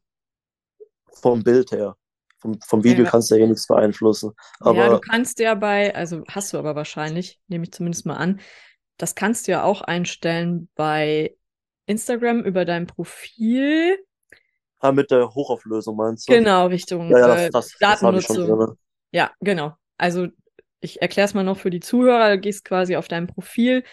Vom 1.12 1.44
Bild 1.44 1.72
her. 1.72 1.98
Vom, 2.38 2.60
vom 2.62 2.84
Video 2.84 3.06
ja. 3.06 3.10
kannst 3.10 3.32
du 3.32 3.36
ja 3.36 3.46
eh 3.46 3.48
nichts 3.48 3.68
beeinflussen. 3.68 4.34
Aber 4.60 4.78
ja, 4.78 4.90
du 4.90 5.00
kannst 5.00 5.40
ja 5.40 5.56
bei, 5.56 5.96
also 5.96 6.24
hast 6.28 6.54
du 6.54 6.58
aber 6.58 6.76
wahrscheinlich, 6.76 7.40
nehme 7.48 7.64
ich 7.64 7.72
zumindest 7.72 8.06
mal 8.06 8.18
an, 8.18 8.42
das 8.98 9.16
kannst 9.16 9.48
du 9.48 9.54
ja 9.54 9.64
auch 9.64 9.82
einstellen 9.82 10.70
bei 10.76 11.36
Instagram 11.86 12.44
über 12.44 12.66
dein 12.66 12.86
Profil. 12.86 13.98
Ah, 14.84 14.92
mit 14.92 15.12
der 15.12 15.34
Hochauflösung 15.34 15.96
meinst 15.96 16.28
du? 16.28 16.34
Genau, 16.34 16.68
Richtung 16.68 17.10
ja, 17.10 17.20
ja, 17.20 17.28
das, 17.28 17.42
äh, 17.42 17.50
das, 17.52 17.78
Datennutzung. 17.80 18.60
Das 18.60 18.76
ja, 19.14 19.32
genau. 19.40 19.72
Also 19.98 20.28
ich 20.82 21.02
erkläre 21.02 21.26
es 21.26 21.34
mal 21.34 21.46
noch 21.46 21.58
für 21.58 21.70
die 21.70 21.80
Zuhörer. 21.80 22.32
Du 22.32 22.40
gehst 22.40 22.66
quasi 22.66 22.98
auf 22.98 23.08
dein 23.08 23.28
Profil, 23.28 23.86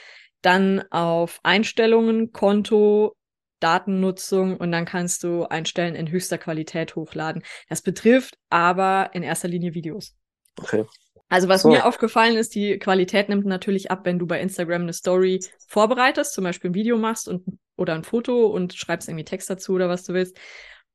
dann 0.43 0.83
auf 0.91 1.39
Einstellungen, 1.45 2.33
Konto, 2.33 3.15
Datennutzung 3.61 4.57
und 4.57 4.73
dann 4.73 4.85
kannst 4.85 5.23
du 5.23 5.45
Einstellen 5.45 5.95
in 5.95 6.11
höchster 6.11 6.39
Qualität 6.39 6.97
hochladen. 6.97 7.45
Das 7.69 7.83
betrifft 7.83 8.37
aber 8.49 9.11
in 9.13 9.23
erster 9.23 9.47
Linie 9.47 9.75
Videos. 9.75 10.17
Okay. 10.61 10.87
Also 11.29 11.47
was 11.47 11.63
so. 11.63 11.69
mir 11.69 11.87
aufgefallen 11.87 12.37
ist, 12.37 12.57
die 12.57 12.81
Qualität 12.81 13.29
nimmt 13.29 13.47
natürlich 13.47 13.93
ab, 13.93 14.01
wenn 14.03 14.19
du 14.19 14.27
bei 14.27 14.41
Instagram 14.41 14.83
eine 14.83 14.93
Story 14.93 15.39
vorbereitest, 15.69 16.33
zum 16.33 16.43
Beispiel 16.43 16.71
ein 16.71 16.75
Video 16.75 16.99
machst 16.99 17.29
und 17.29 17.45
oder 17.77 17.95
ein 17.95 18.03
Foto 18.03 18.47
und 18.47 18.75
schreibst 18.75 19.09
irgendwie 19.09 19.25
Text 19.25 19.49
dazu 19.49 19.75
oder 19.75 19.89
was 19.89 20.03
du 20.03 20.15
willst 20.15 20.37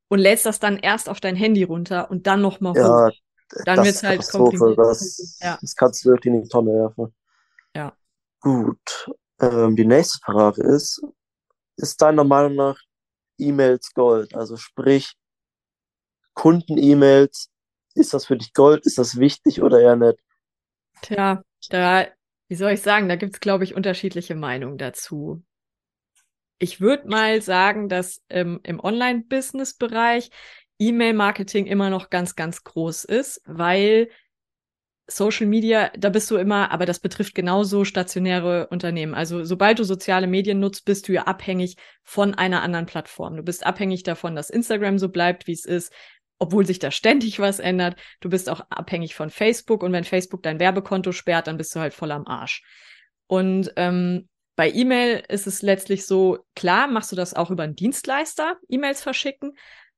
und 0.07 0.19
lädst 0.19 0.45
das 0.45 0.59
dann 0.59 0.77
erst 0.77 1.09
auf 1.09 1.19
dein 1.19 1.35
Handy 1.35 1.63
runter 1.63 2.09
und 2.11 2.27
dann 2.27 2.41
nochmal 2.41 2.75
ja, 2.75 3.07
hoch. 3.07 3.11
Dann 3.65 3.77
wird 3.83 3.95
es 3.95 4.03
halt 4.03 4.27
kompliziert. 4.29 4.77
Das, 4.77 5.37
ja. 5.41 5.57
das 5.61 5.75
kannst 5.75 6.03
du 6.03 6.09
wirklich 6.09 6.33
in 6.33 6.43
die 6.43 6.49
Tonne 6.49 6.71
werfen. 6.73 7.13
Ja. 7.75 7.93
Gut. 8.39 9.09
Ähm, 9.39 9.75
die 9.75 9.85
nächste 9.85 10.19
Frage 10.23 10.63
ist, 10.63 11.01
ist 11.77 12.01
deiner 12.01 12.23
Meinung 12.23 12.55
nach 12.55 12.79
E-Mails 13.37 13.93
Gold? 13.93 14.33
Also 14.35 14.57
sprich, 14.57 15.13
Kunden-E-Mails, 16.33 17.49
ist 17.95 18.13
das 18.13 18.25
für 18.25 18.37
dich 18.37 18.53
Gold? 18.53 18.85
Ist 18.85 18.97
das 18.97 19.17
wichtig 19.17 19.61
oder 19.61 19.79
eher 19.79 19.95
nicht? 19.95 20.19
Tja, 21.01 21.43
da, 21.69 22.07
wie 22.47 22.55
soll 22.55 22.71
ich 22.71 22.81
sagen, 22.81 23.09
da 23.09 23.15
gibt 23.15 23.35
es, 23.35 23.39
glaube 23.39 23.63
ich, 23.63 23.75
unterschiedliche 23.75 24.35
Meinungen 24.35 24.77
dazu 24.77 25.43
ich 26.57 26.81
würde 26.81 27.07
mal 27.07 27.41
sagen, 27.41 27.89
dass 27.89 28.21
ähm, 28.29 28.59
im 28.63 28.79
Online-Business-Bereich 28.79 30.29
E-Mail-Marketing 30.79 31.65
immer 31.65 31.89
noch 31.89 32.09
ganz, 32.09 32.35
ganz 32.35 32.63
groß 32.63 33.05
ist, 33.05 33.41
weil 33.45 34.09
Social 35.07 35.45
Media, 35.45 35.91
da 35.97 36.09
bist 36.09 36.31
du 36.31 36.37
immer, 36.37 36.71
aber 36.71 36.85
das 36.85 36.99
betrifft 36.99 37.35
genauso 37.35 37.85
stationäre 37.85 38.67
Unternehmen. 38.67 39.13
Also 39.13 39.43
sobald 39.43 39.77
du 39.77 39.83
soziale 39.83 40.25
Medien 40.25 40.59
nutzt, 40.59 40.85
bist 40.85 41.07
du 41.07 41.13
ja 41.13 41.23
abhängig 41.23 41.77
von 42.03 42.33
einer 42.33 42.63
anderen 42.63 42.87
Plattform. 42.87 43.35
Du 43.35 43.43
bist 43.43 43.65
abhängig 43.65 44.03
davon, 44.03 44.35
dass 44.35 44.49
Instagram 44.49 44.97
so 44.97 45.09
bleibt, 45.09 45.45
wie 45.45 45.53
es 45.53 45.65
ist, 45.65 45.93
obwohl 46.39 46.65
sich 46.65 46.79
da 46.79 46.89
ständig 46.89 47.39
was 47.39 47.59
ändert. 47.59 47.99
Du 48.19 48.29
bist 48.29 48.49
auch 48.49 48.61
abhängig 48.69 49.13
von 49.13 49.29
Facebook 49.29 49.83
und 49.83 49.91
wenn 49.91 50.03
Facebook 50.05 50.41
dein 50.41 50.59
Werbekonto 50.59 51.11
sperrt, 51.11 51.47
dann 51.47 51.57
bist 51.57 51.75
du 51.75 51.79
halt 51.79 51.93
voll 51.93 52.11
am 52.11 52.25
Arsch. 52.25 52.63
Und 53.27 53.71
ähm, 53.75 54.27
bei 54.55 54.71
E-Mail 54.71 55.23
ist 55.27 55.47
es 55.47 55.61
letztlich 55.61 56.05
so, 56.05 56.39
klar, 56.55 56.87
machst 56.87 57.11
du 57.11 57.15
das 57.15 57.33
auch 57.33 57.51
über 57.51 57.63
einen 57.63 57.75
Dienstleister, 57.75 58.57
E-Mails 58.69 59.01
verschicken, 59.01 59.53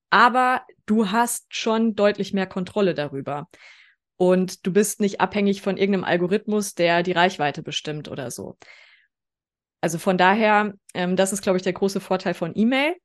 aber 0.09 0.63
du 0.85 1.11
hast 1.11 1.45
schon 1.53 1.95
deutlich 1.95 2.33
mehr 2.33 2.47
Kontrolle 2.47 2.93
darüber. 2.93 3.47
Und 4.15 4.65
du 4.65 4.73
bist 4.73 4.99
nicht 4.99 5.21
abhängig 5.21 5.61
von 5.61 5.77
irgendeinem 5.77 6.05
Algorithmus, 6.05 6.73
der 6.73 7.03
die 7.03 7.11
Reichweite 7.11 7.61
bestimmt 7.61 8.09
oder 8.09 8.31
so. 8.31 8.57
Also 9.79 9.99
von 9.99 10.17
daher, 10.17 10.73
ähm, 10.95 11.15
das 11.15 11.33
ist, 11.33 11.43
glaube 11.43 11.57
ich, 11.57 11.63
der 11.63 11.73
große 11.73 11.99
Vorteil 11.99 12.33
von 12.33 12.53
E-Mail. 12.55 12.95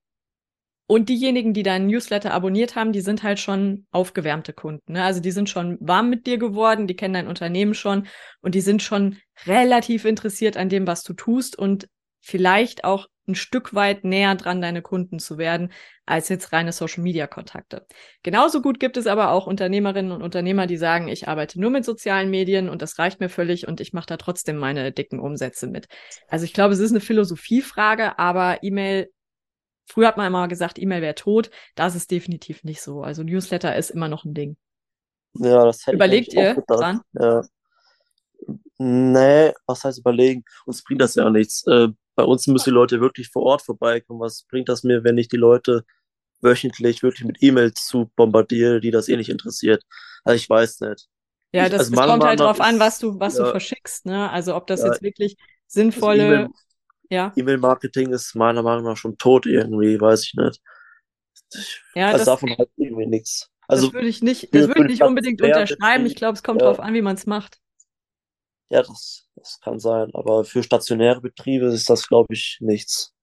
Und 0.87 1.09
diejenigen, 1.09 1.55
die 1.55 1.63
deinen 1.63 1.87
Newsletter 1.87 2.35
abonniert 2.35 2.77
haben, 2.77 2.93
die 2.93 3.01
sind 3.01 3.23
halt 3.23 3.39
schon 3.39 3.87
aufgewärmte 3.93 4.53
Kunden. 4.53 4.93
Ne? 4.93 5.05
Also 5.05 5.21
die 5.21 5.31
sind 5.31 5.49
schon 5.49 5.79
warm 5.81 6.11
mit 6.11 6.27
dir 6.27 6.39
geworden, 6.39 6.87
die 6.87 6.97
kennen 6.97 7.15
dein 7.15 7.29
Unternehmen 7.29 7.75
schon 7.75 8.07
und 8.41 8.55
die 8.55 8.61
sind 8.61 8.83
schon 8.83 9.17
relativ 9.47 10.05
interessiert 10.05 10.57
an 10.57 10.69
dem, 10.69 10.87
was 10.87 11.03
du 11.03 11.15
tust 11.15 11.59
und 11.59 11.89
vielleicht 12.21 12.85
auch 12.85 13.07
ein 13.29 13.35
Stück 13.35 13.75
weit 13.75 14.05
näher 14.05 14.35
dran, 14.35 14.61
deine 14.61 14.83
Kunden 14.83 15.19
zu 15.19 15.39
werden, 15.39 15.73
als 16.07 16.29
jetzt 16.29 16.53
reine 16.53 16.73
Social-Media-Kontakte. 16.73 17.87
Genauso 18.23 18.61
gut 18.61 18.81
gibt 18.81 18.97
es 18.97 19.07
aber 19.07 19.31
auch 19.31 19.47
Unternehmerinnen 19.47 20.11
und 20.13 20.23
Unternehmer, 20.23 20.67
die 20.67 20.77
sagen, 20.77 21.09
ich 21.09 21.29
arbeite 21.29 21.61
nur 21.61 21.71
mit 21.71 21.85
sozialen 21.85 22.31
Medien 22.31 22.69
und 22.69 22.83
das 22.83 22.99
reicht 22.99 23.21
mir 23.21 23.29
völlig 23.29 23.69
und 23.69 23.81
ich 23.81 23.93
mache 23.93 24.07
da 24.07 24.17
trotzdem 24.17 24.57
meine 24.57 24.91
dicken 24.91 25.21
Umsätze 25.21 25.69
mit. 25.69 25.87
Also 26.29 26.45
ich 26.45 26.53
glaube, 26.53 26.75
es 26.75 26.81
ist 26.81 26.91
eine 26.91 27.01
Philosophiefrage, 27.01 28.19
aber 28.19 28.59
E-Mail 28.63 29.09
Früher 29.93 30.09
hat 30.09 30.17
man 30.17 30.27
immer 30.27 30.49
gesagt, 30.49 30.79
E-Mail 30.79 31.03
wäre 31.03 31.15
tot. 31.15 31.51
Das 31.75 31.95
ist 31.95 32.11
definitiv 32.11 32.65
nicht 32.65 32.81
so. 32.81 33.03
Also 33.03 33.23
Newsletter 33.23 33.77
ist 33.77 33.91
immer 33.91 34.09
noch 34.09 34.25
ein 34.25 34.33
Ding. 34.33 34.57
Ja, 35.35 35.67
das 35.67 35.87
hätte 35.87 35.97
Überlegt 35.97 36.29
ich 36.33 36.39
eigentlich 36.39 36.45
ihr 36.47 36.53
auch 36.53 36.67
gedacht. 36.67 36.81
dran? 36.81 37.01
Ja. 37.13 37.43
Nee, 38.79 39.53
was 39.67 39.85
heißt 39.85 39.99
überlegen? 39.99 40.45
Uns 40.67 40.83
bringt 40.83 41.01
das 41.03 41.15
ja 41.15 41.29
nichts. 41.31 41.67
Äh, 41.67 41.89
bei 42.15 42.25
uns 42.25 42.47
müssen 42.47 42.71
die 42.71 42.75
Leute 42.75 43.01
wirklich 43.01 43.29
vor 43.29 43.43
Ort 43.43 43.63
vorbeikommen. 43.63 44.21
Was 44.21 44.45
bringt 44.45 44.69
das 44.69 44.83
mir, 44.83 45.05
wenn 45.05 45.19
ich 45.19 45.29
die 45.29 45.37
Leute 45.37 45.85
wöchentlich 46.41 47.03
wirklich 47.03 47.27
mit 47.27 47.43
E-Mails 47.43 47.87
zu 47.87 48.11
bombardiere, 48.17 48.81
die 48.81 48.91
das 48.91 49.09
eh 49.09 49.17
nicht 49.17 49.29
interessiert? 49.31 49.85
Also 50.25 50.37
ich 50.37 50.49
weiß 50.49 50.81
nicht. 50.81 51.07
Ja, 51.53 51.69
das, 51.69 51.81
also 51.81 51.95
das 51.95 52.07
kommt 52.07 52.25
halt 52.25 52.41
drauf 52.41 52.61
an, 52.61 52.81
was 52.81 52.99
du, 52.99 53.21
was 53.21 53.35
du 53.37 53.43
ja. 53.43 53.51
verschickst, 53.51 54.07
ne? 54.07 54.31
Also 54.31 54.57
ob 54.57 54.67
das 54.67 54.81
Ja. 54.81 54.87
jetzt 54.87 55.03
wirklich 55.03 55.37
Also 55.39 55.49
sinnvolle, 55.67 56.25
E-Mail- 56.27 56.49
ja. 57.13 57.33
E-Mail-Marketing 57.37 58.13
ist 58.13 58.35
meiner 58.35 58.63
Meinung 58.63 58.85
nach 58.85 58.97
schon 58.97 59.19
tot 59.19 59.47
irgendwie, 59.47 60.01
weiß 60.01 60.25
ich 60.25 60.35
nicht. 60.35 60.61
Ich, 61.55 61.83
Ja, 61.95 62.07
also 62.07 62.19
das, 62.19 62.27
davon 62.27 62.57
halt 62.57 62.71
irgendwie 62.77 63.07
nichts. 63.07 63.51
Also 63.69 63.87
das 63.87 63.95
würde 63.95 64.09
ich 64.09 64.23
nicht, 64.23 64.55
das 64.55 64.69
würde 64.69 64.85
ich 64.85 64.89
nicht 64.89 65.03
unbedingt 65.03 65.41
unterschreiben. 65.43 66.07
Ich 66.07 66.17
glaube, 66.17 66.35
es 66.35 66.43
kommt 66.43 66.63
ja. 66.63 66.69
drauf 66.69 66.81
an, 66.81 66.95
wie 66.95 67.03
man 67.03 67.17
es 67.17 67.27
macht. 67.27 67.61
ja, 68.71 68.83
das, 68.83 69.29
das 69.37 69.61
kann 69.61 69.79
sein. 69.79 70.11
Aber 70.15 70.45
für 70.45 70.63
stationäre 70.63 71.21
Betriebe 71.21 71.67
ist 71.67 71.91
das, 71.91 72.09
glaube 72.09 72.33
ich, 72.33 72.59
nichts. 72.61 73.15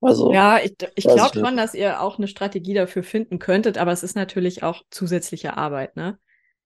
Also 0.00 0.32
Ja, 0.32 0.58
ich, 0.58 0.74
ich 0.96 1.04
glaube 1.04 1.38
schon, 1.38 1.56
dass 1.56 1.74
ihr 1.74 2.02
auch 2.02 2.18
eine 2.18 2.28
Strategie 2.28 2.74
dafür 2.74 3.02
finden 3.04 3.38
könntet, 3.38 3.78
aber 3.78 3.92
es 3.92 4.02
ist 4.02 4.16
natürlich 4.16 4.62
auch 4.62 4.82
zusätzliche 4.90 5.56
Arbeit, 5.56 5.96
ne? 5.96 6.18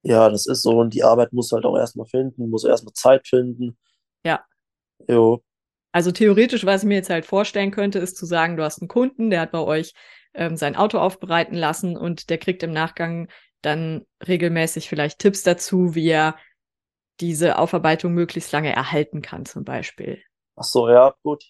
Ja, 0.03 0.29
das 0.31 0.47
ist 0.47 0.63
so. 0.63 0.79
Und 0.79 0.95
die 0.95 1.05
Arbeit 1.05 1.33
muss 1.33 1.53
halt 1.53 1.65
auch 1.65 1.77
erstmal 1.77 2.07
finden, 2.07 2.49
muss 2.51 2.65
erstmal 2.65 2.95
Zeit 2.95 3.29
finden. 3.29 3.77
Ja. 4.25 4.45
Jo. 5.09 5.43
Also 5.93 6.13
theoretisch, 6.13 6.67
was 6.67 6.83
ich 6.83 6.89
mir 6.89 6.97
jetzt 6.97 7.11
halt 7.11 7.25
vorstellen 7.25 7.71
könnte, 7.71 7.99
ist 7.99 8.17
zu 8.17 8.27
sagen, 8.27 8.57
du 8.57 8.63
hast 8.63 8.81
einen 8.81 8.89
Kunden, 8.89 9.31
der 9.31 9.41
hat 9.41 9.53
bei 9.53 9.61
euch 9.61 9.95
ähm, 10.35 10.57
sein 10.57 10.77
Auto 10.77 10.99
aufbereiten 10.99 11.57
lassen 11.57 11.97
und 11.97 12.31
der 12.31 12.39
kriegt 12.39 12.63
im 12.63 12.73
Nachgang 12.73 13.29
dann 13.63 14.07
regelmäßig 14.27 14.89
vielleicht 14.89 15.19
Tipps 15.19 15.43
dazu, 15.43 15.95
wie 15.95 16.09
er 16.09 16.37
diese 17.21 17.59
Aufarbeitung 17.59 18.13
möglichst 18.13 18.53
lange 18.53 18.73
erhalten 18.73 19.23
kann, 19.23 19.45
zum 19.45 19.65
Beispiel. 19.65 20.23
Ach 20.57 20.65
so, 20.65 20.89
ja, 20.89 21.15
gut. 21.23 21.45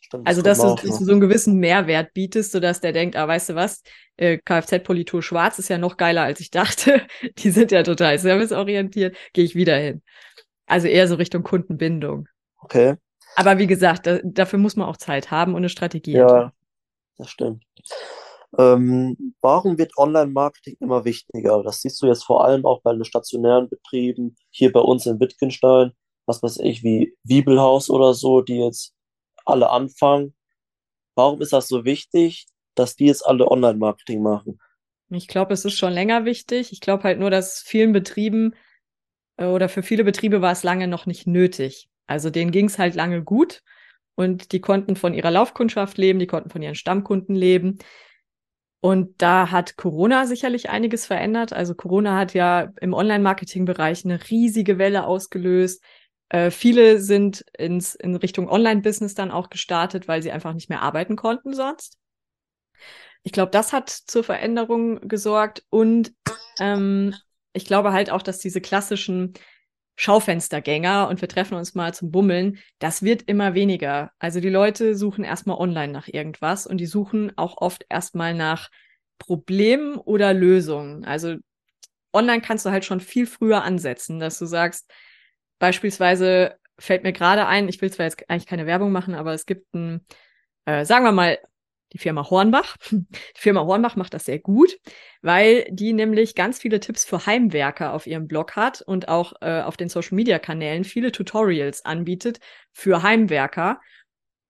Stimmt, 0.00 0.26
Also, 0.26 0.42
dass 0.42 0.58
du, 0.58 0.74
dass 0.74 0.98
du 0.98 1.04
so 1.04 1.12
einen 1.12 1.20
gewissen 1.20 1.58
Mehrwert 1.58 2.12
bietest, 2.12 2.52
sodass 2.52 2.80
der 2.80 2.92
denkt, 2.92 3.14
ah, 3.16 3.28
weißt 3.28 3.50
du 3.50 3.54
was, 3.54 3.82
äh, 4.16 4.38
Kfz-Politur 4.38 5.22
schwarz 5.22 5.58
ist 5.58 5.68
ja 5.68 5.78
noch 5.78 5.96
geiler, 5.96 6.22
als 6.22 6.40
ich 6.40 6.50
dachte. 6.50 7.06
Die 7.38 7.50
sind 7.50 7.70
ja 7.70 7.82
total 7.82 8.18
serviceorientiert, 8.18 9.16
gehe 9.32 9.44
ich 9.44 9.54
wieder 9.54 9.76
hin. 9.76 10.02
Also 10.66 10.88
eher 10.88 11.06
so 11.06 11.14
Richtung 11.14 11.44
Kundenbindung. 11.44 12.28
Okay. 12.60 12.96
Aber 13.36 13.58
wie 13.58 13.66
gesagt, 13.66 14.06
da, 14.06 14.18
dafür 14.22 14.58
muss 14.58 14.76
man 14.76 14.88
auch 14.88 14.96
Zeit 14.96 15.30
haben 15.30 15.52
und 15.52 15.58
eine 15.58 15.68
Strategie. 15.68 16.12
Ja, 16.12 16.52
das 17.16 17.30
stimmt. 17.30 17.64
Ähm, 18.58 19.34
warum 19.40 19.78
wird 19.78 19.96
Online-Marketing 19.96 20.76
immer 20.80 21.04
wichtiger? 21.04 21.62
Das 21.62 21.80
siehst 21.80 22.02
du 22.02 22.06
jetzt 22.06 22.24
vor 22.24 22.44
allem 22.44 22.66
auch 22.66 22.82
bei 22.82 22.92
den 22.92 23.04
stationären 23.04 23.68
Betrieben, 23.68 24.36
hier 24.50 24.72
bei 24.72 24.80
uns 24.80 25.06
in 25.06 25.20
Wittgenstein, 25.20 25.92
was 26.26 26.42
weiß 26.42 26.58
ich, 26.58 26.82
wie 26.82 27.16
Wiebelhaus 27.24 27.88
oder 27.88 28.12
so, 28.12 28.42
die 28.42 28.58
jetzt 28.58 28.92
alle 29.44 29.70
anfangen. 29.70 30.34
Warum 31.14 31.40
ist 31.40 31.52
das 31.52 31.68
so 31.68 31.84
wichtig, 31.84 32.46
dass 32.74 32.96
die 32.96 33.06
jetzt 33.06 33.26
alle 33.26 33.50
Online-Marketing 33.50 34.22
machen? 34.22 34.60
Ich 35.08 35.28
glaube, 35.28 35.52
es 35.52 35.64
ist 35.64 35.76
schon 35.76 35.92
länger 35.92 36.24
wichtig. 36.24 36.72
Ich 36.72 36.80
glaube 36.80 37.04
halt 37.04 37.18
nur, 37.18 37.30
dass 37.30 37.60
vielen 37.60 37.92
Betrieben 37.92 38.54
äh, 39.36 39.46
oder 39.46 39.68
für 39.68 39.82
viele 39.82 40.04
Betriebe 40.04 40.40
war 40.40 40.52
es 40.52 40.62
lange 40.62 40.88
noch 40.88 41.06
nicht 41.06 41.26
nötig. 41.26 41.88
Also 42.06 42.30
denen 42.30 42.50
ging 42.50 42.66
es 42.66 42.78
halt 42.78 42.94
lange 42.94 43.22
gut 43.22 43.62
und 44.14 44.52
die 44.52 44.60
konnten 44.60 44.96
von 44.96 45.14
ihrer 45.14 45.30
Laufkundschaft 45.30 45.98
leben, 45.98 46.18
die 46.18 46.26
konnten 46.26 46.50
von 46.50 46.62
ihren 46.62 46.74
Stammkunden 46.74 47.34
leben. 47.34 47.78
Und 48.80 49.22
da 49.22 49.52
hat 49.52 49.76
Corona 49.76 50.26
sicherlich 50.26 50.68
einiges 50.68 51.06
verändert. 51.06 51.52
Also 51.52 51.74
Corona 51.74 52.16
hat 52.16 52.34
ja 52.34 52.72
im 52.80 52.94
Online-Marketing-Bereich 52.94 54.04
eine 54.04 54.18
riesige 54.28 54.76
Welle 54.76 55.06
ausgelöst. 55.06 55.84
Äh, 56.30 56.50
viele 56.50 56.98
sind 56.98 57.44
ins, 57.56 57.94
in 57.94 58.16
Richtung 58.16 58.48
Online-Business 58.48 59.14
dann 59.14 59.30
auch 59.30 59.50
gestartet, 59.50 60.08
weil 60.08 60.20
sie 60.22 60.32
einfach 60.32 60.52
nicht 60.52 60.68
mehr 60.68 60.82
arbeiten 60.82 61.14
konnten 61.14 61.54
sonst. 61.54 61.96
Ich 63.22 63.30
glaube, 63.30 63.52
das 63.52 63.72
hat 63.72 63.88
zur 63.88 64.24
Veränderung 64.24 65.06
gesorgt 65.06 65.64
und 65.70 66.12
ähm, 66.58 67.14
ich 67.52 67.66
glaube 67.66 67.92
halt 67.92 68.10
auch, 68.10 68.22
dass 68.22 68.38
diese 68.38 68.60
klassischen 68.60 69.34
Schaufenstergänger 69.96 71.08
und 71.08 71.20
wir 71.20 71.28
treffen 71.28 71.54
uns 71.54 71.74
mal 71.74 71.92
zum 71.92 72.10
Bummeln, 72.10 72.58
das 72.78 73.02
wird 73.02 73.22
immer 73.22 73.54
weniger. 73.54 74.10
Also 74.18 74.40
die 74.40 74.48
Leute 74.48 74.94
suchen 74.96 75.24
erstmal 75.24 75.58
online 75.58 75.92
nach 75.92 76.08
irgendwas 76.08 76.66
und 76.66 76.78
die 76.78 76.86
suchen 76.86 77.32
auch 77.36 77.58
oft 77.58 77.84
erstmal 77.88 78.34
nach 78.34 78.70
Problemen 79.18 79.96
oder 79.96 80.32
Lösungen. 80.32 81.04
Also 81.04 81.36
online 82.12 82.40
kannst 82.40 82.66
du 82.66 82.70
halt 82.70 82.84
schon 82.84 83.00
viel 83.00 83.26
früher 83.26 83.62
ansetzen, 83.62 84.18
dass 84.18 84.38
du 84.38 84.46
sagst, 84.46 84.90
beispielsweise 85.58 86.56
fällt 86.78 87.04
mir 87.04 87.12
gerade 87.12 87.46
ein, 87.46 87.68
ich 87.68 87.80
will 87.80 87.92
zwar 87.92 88.06
jetzt 88.06 88.28
eigentlich 88.28 88.46
keine 88.46 88.66
Werbung 88.66 88.92
machen, 88.92 89.14
aber 89.14 89.32
es 89.34 89.46
gibt 89.46 89.72
ein, 89.74 90.04
äh, 90.64 90.84
sagen 90.84 91.04
wir 91.04 91.12
mal, 91.12 91.38
die 91.92 91.98
Firma 91.98 92.28
Hornbach. 92.28 92.76
Die 92.90 93.06
Firma 93.34 93.60
Hornbach 93.60 93.96
macht 93.96 94.14
das 94.14 94.24
sehr 94.24 94.38
gut, 94.38 94.78
weil 95.20 95.66
die 95.70 95.92
nämlich 95.92 96.34
ganz 96.34 96.58
viele 96.58 96.80
Tipps 96.80 97.04
für 97.04 97.26
Heimwerker 97.26 97.92
auf 97.92 98.06
ihrem 98.06 98.26
Blog 98.26 98.56
hat 98.56 98.82
und 98.82 99.08
auch 99.08 99.34
äh, 99.40 99.60
auf 99.62 99.76
den 99.76 99.88
Social 99.88 100.16
Media 100.16 100.38
Kanälen 100.38 100.84
viele 100.84 101.12
Tutorials 101.12 101.84
anbietet 101.84 102.40
für 102.72 103.02
Heimwerker. 103.02 103.80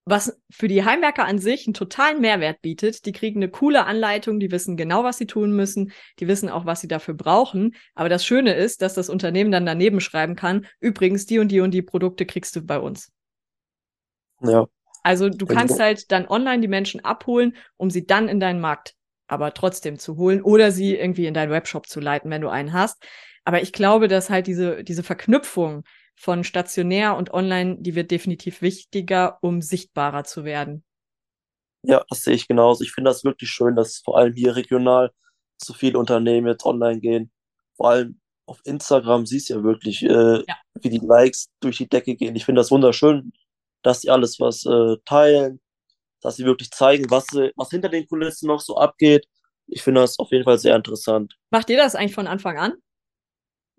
Was 0.05 0.37
für 0.51 0.67
die 0.67 0.85
Heimwerker 0.85 1.27
an 1.27 1.39
sich 1.39 1.65
einen 1.67 1.75
totalen 1.75 2.21
Mehrwert 2.21 2.61
bietet. 2.61 3.07
Die 3.07 3.13
kriegen 3.13 3.39
eine 3.39 3.49
coole 3.49 3.87
Anleitung, 3.87 4.41
die 4.41 4.51
wissen 4.51 4.77
genau, 4.77 5.05
was 5.05 5.19
sie 5.19 5.29
tun 5.29 5.53
müssen, 5.53 5.93
die 6.19 6.27
wissen 6.27 6.49
auch, 6.49 6.67
was 6.67 6.81
sie 6.81 6.89
dafür 6.89 7.15
brauchen. 7.15 7.77
Aber 7.95 8.09
das 8.09 8.27
Schöne 8.27 8.55
ist, 8.55 8.83
dass 8.83 8.95
das 8.95 9.09
Unternehmen 9.09 9.53
dann 9.53 9.65
daneben 9.65 10.01
schreiben 10.01 10.35
kann, 10.35 10.67
übrigens, 10.81 11.27
die 11.27 11.39
und 11.39 11.53
die 11.53 11.61
und 11.61 11.71
die 11.71 11.83
Produkte 11.83 12.27
kriegst 12.27 12.57
du 12.57 12.63
bei 12.63 12.81
uns. 12.81 13.13
Ja, 14.41 14.67
Also 15.03 15.29
du 15.29 15.47
Genau. 15.47 15.61
kannst 15.61 15.79
halt 15.81 16.11
dann 16.13 16.27
online 16.29 16.61
die 16.61 16.69
Menschen 16.69 17.05
abholen, 17.05 17.57
um 17.77 17.91
sie 17.91 18.07
dann 18.07 18.29
in 18.29 18.41
deinen 18.41 18.61
Markt 18.61 18.95
aber 19.29 19.55
trotzdem 19.55 19.99
zu 19.99 20.17
holen 20.17 20.43
oder 20.43 20.71
sie 20.73 20.95
irgendwie 20.97 21.27
in 21.27 21.35
deinen 21.35 21.51
Webshop 21.51 21.87
zu 21.87 22.01
leiten, 22.01 22.31
wenn 22.31 22.43
du 22.43 22.49
einen 22.49 22.73
hast. 22.73 23.03
Aber 23.45 23.63
ich 23.63 23.73
glaube, 23.73 24.09
dass 24.09 24.31
halt 24.31 24.47
diese, 24.47 24.85
diese 24.85 25.03
Verknüpfung 25.03 25.85
von 26.15 26.45
stationär 26.45 27.17
und 27.17 27.33
online, 27.33 27.79
die 27.81 27.95
wird 27.95 28.11
definitiv 28.11 28.61
wichtiger, 28.63 29.39
um 29.41 29.63
sichtbarer 29.63 30.25
zu 30.25 30.45
werden. 30.45 30.85
ja, 31.83 32.05
das 32.09 32.23
sehe 32.23 32.35
ich 32.35 32.49
genauso. 32.49 32.85
Ich 32.85 32.93
finde 32.93 33.11
das 33.11 33.25
wirklich 33.25 33.51
schön, 33.51 33.75
dass 33.77 33.99
vor 34.05 34.19
allem 34.19 34.35
hier 34.35 34.55
regional 34.57 35.11
so 35.63 35.75
viele 35.75 35.99
Unternehmen 35.99 36.47
jetzt 36.47 36.65
online 36.65 37.01
gehen. 37.01 37.31
Vor 37.77 37.91
allem 37.91 38.21
auf 38.47 38.61
Instagram 38.65 39.27
siehst 39.27 39.51
du 39.51 39.55
ja 39.55 39.63
wirklich, 39.65 40.03
äh, 40.03 40.45
Ja. 40.47 40.57
wie 40.81 40.91
die 40.91 40.99
Likes 41.05 41.49
durch 41.61 41.79
die 41.79 41.89
Decke 41.89 42.15
gehen. 42.17 42.37
Ich 42.37 42.45
finde 42.45 42.61
das 42.61 42.71
wunderschön, 42.71 43.33
dass 43.83 44.01
sie 44.03 44.11
alles 44.11 44.39
was 44.41 44.65
äh, 44.67 44.97
teilen, 45.05 45.61
dass 46.21 46.37
sie 46.37 46.45
wirklich 46.45 46.71
zeigen, 46.71 47.11
was, 47.11 47.27
sie, 47.27 47.53
was 47.57 47.71
hinter 47.71 47.89
den 47.89 48.07
Kulissen 48.07 48.47
noch 48.47 48.61
so 48.61 48.77
abgeht. 48.77 49.27
Ich 49.67 49.83
finde 49.83 50.01
das 50.03 50.19
auf 50.19 50.31
jeden 50.31 50.45
Fall 50.45 50.59
sehr 50.59 50.77
interessant. 50.77 51.37
Macht 51.51 51.71
ihr 51.71 51.77
das 51.77 51.95
eigentlich 51.95 52.15
von 52.15 52.27
Anfang 52.27 52.59
an? 52.59 52.75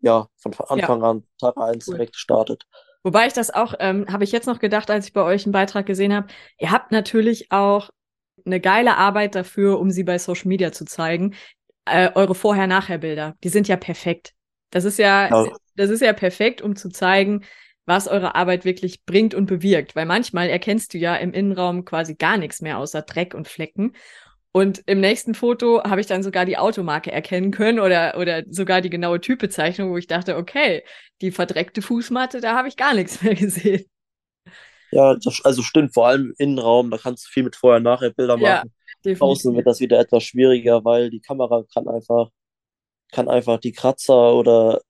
Ja, 0.02 0.28
von 0.38 0.54
Anfang 0.68 1.04
an, 1.04 1.24
Tag 1.40 1.58
eins 1.58 1.88
Cool. 1.88 1.96
direkt 1.96 2.14
gestartet. 2.14 2.64
Wobei 3.04 3.28
ich 3.28 3.34
das 3.34 3.52
auch, 3.52 3.74
ähm, 3.80 4.06
habe 4.12 4.24
ich 4.24 4.32
jetzt 4.32 4.48
noch 4.48 4.60
gedacht, 4.60 4.90
als 4.90 5.08
ich 5.08 5.14
bei 5.14 5.24
euch 5.24 5.46
einen 5.46 5.52
Beitrag 5.54 5.86
gesehen 5.86 6.14
habe, 6.14 6.28
ihr 6.58 6.72
habt 6.72 6.92
natürlich 6.92 7.52
auch 7.52 7.90
eine 8.46 8.60
geile 8.60 8.98
Arbeit 8.98 9.36
dafür, 9.36 9.80
um 9.80 9.92
sie 9.92 10.04
bei 10.04 10.18
Social 10.18 10.48
Media 10.48 10.72
zu 10.72 10.86
zeigen. 10.86 11.36
Äh, 11.86 12.12
eure 12.16 12.36
Vorher-Nachher-Bilder, 12.36 13.36
die 13.44 13.50
sind 13.50 13.68
ja 13.68 13.76
perfekt. 13.78 14.34
Das 14.72 14.86
ist 14.86 14.98
ja, 15.00 15.30
Ja. 15.30 15.52
das 15.76 15.90
ist 15.90 16.02
ja 16.02 16.14
perfekt, 16.14 16.62
um 16.62 16.76
zu 16.76 16.90
zeigen, 16.90 17.44
was 17.86 18.08
eure 18.08 18.36
Arbeit 18.36 18.66
wirklich 18.66 19.06
bringt 19.06 19.34
und 19.36 19.46
bewirkt. 19.46 19.96
Weil 19.96 20.06
manchmal 20.06 20.50
erkennst 20.50 20.94
du 20.94 20.98
ja 20.98 21.16
im 21.16 21.34
Innenraum 21.34 21.86
quasi 21.86 22.16
gar 22.16 22.38
nichts 22.38 22.62
mehr 22.62 22.78
außer 22.80 23.02
Dreck 23.02 23.34
und 23.34 23.48
Flecken. 23.48 23.94
Und 24.52 24.84
im 24.86 25.00
nächsten 25.02 25.34
Foto 25.36 25.84
habe 25.84 26.02
ich 26.02 26.08
dann 26.08 26.24
sogar 26.24 26.46
die 26.46 26.58
Automarke 26.58 27.12
erkennen 27.12 27.52
können 27.52 27.80
oder, 27.80 28.18
oder 28.20 28.44
sogar 28.50 28.82
die 28.82 28.92
genaue 28.92 29.20
Typbezeichnung, 29.20 29.92
wo 29.92 29.98
ich 29.98 30.08
dachte, 30.08 30.38
okay, 30.38 30.84
die 31.22 31.32
verdreckte 31.32 31.82
Fußmatte, 31.82 32.40
da 32.42 32.56
habe 32.56 32.68
ich 32.68 32.78
gar 32.78 32.94
nichts 32.94 33.22
mehr 33.24 33.36
gesehen. 33.36 33.86
Ja, 34.92 35.16
das, 35.16 35.42
also 35.44 35.64
stimmt, 35.64 35.94
vor 35.94 36.08
allem 36.08 36.28
im 36.28 36.34
Innenraum, 36.38 36.92
da 36.92 36.98
kannst 36.98 37.26
du 37.26 37.30
viel 37.32 37.44
mit 37.44 37.56
Vorher-Nachher-Bilder 37.56 38.38
Ja. 38.38 38.64
machen. 38.64 38.74
Draußen 39.18 39.56
wird 39.56 39.66
das 39.68 39.80
wieder 39.80 40.00
etwas 40.00 40.24
schwieriger, 40.24 40.84
weil 40.86 41.10
die 41.10 41.20
Kamera 41.22 41.64
kann 41.74 41.88
einfach, 41.88 42.30
kann 43.12 43.30
einfach 43.30 43.60
die 43.60 43.74
Kratzer 43.74 44.36
oder 44.36 44.82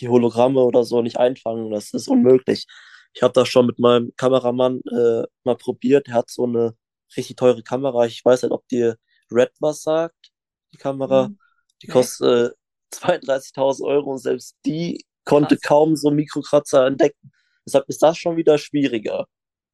die 0.00 0.08
Hologramme 0.08 0.60
oder 0.60 0.84
so 0.84 1.02
nicht 1.02 1.18
einfangen. 1.18 1.70
Das 1.70 1.92
ist 1.92 2.08
unmöglich. 2.08 2.66
Ich 3.14 3.22
habe 3.22 3.32
das 3.32 3.48
schon 3.48 3.66
mit 3.66 3.78
meinem 3.78 4.12
Kameramann 4.16 4.80
äh, 4.90 5.24
mal 5.44 5.56
probiert. 5.56 6.08
Er 6.08 6.14
hat 6.14 6.30
so 6.30 6.44
eine 6.44 6.74
richtig 7.16 7.36
teure 7.36 7.62
Kamera. 7.62 8.06
Ich 8.06 8.24
weiß 8.24 8.42
nicht, 8.42 8.52
ob 8.52 8.66
dir 8.68 8.96
Red 9.30 9.52
was 9.60 9.82
sagt, 9.82 10.32
die 10.72 10.78
Kamera. 10.78 11.28
Mhm. 11.28 11.38
Die 11.82 11.86
kostet 11.88 12.52
äh, 12.52 12.96
32.000 12.96 13.84
Euro 13.84 14.12
und 14.12 14.18
selbst 14.18 14.56
die 14.64 15.04
konnte 15.24 15.56
Krass. 15.56 15.68
kaum 15.68 15.96
so 15.96 16.10
Mikrokratzer 16.10 16.86
entdecken. 16.86 17.32
Deshalb 17.66 17.88
ist 17.88 18.02
das 18.02 18.18
schon 18.18 18.36
wieder 18.36 18.58
schwieriger. 18.58 19.26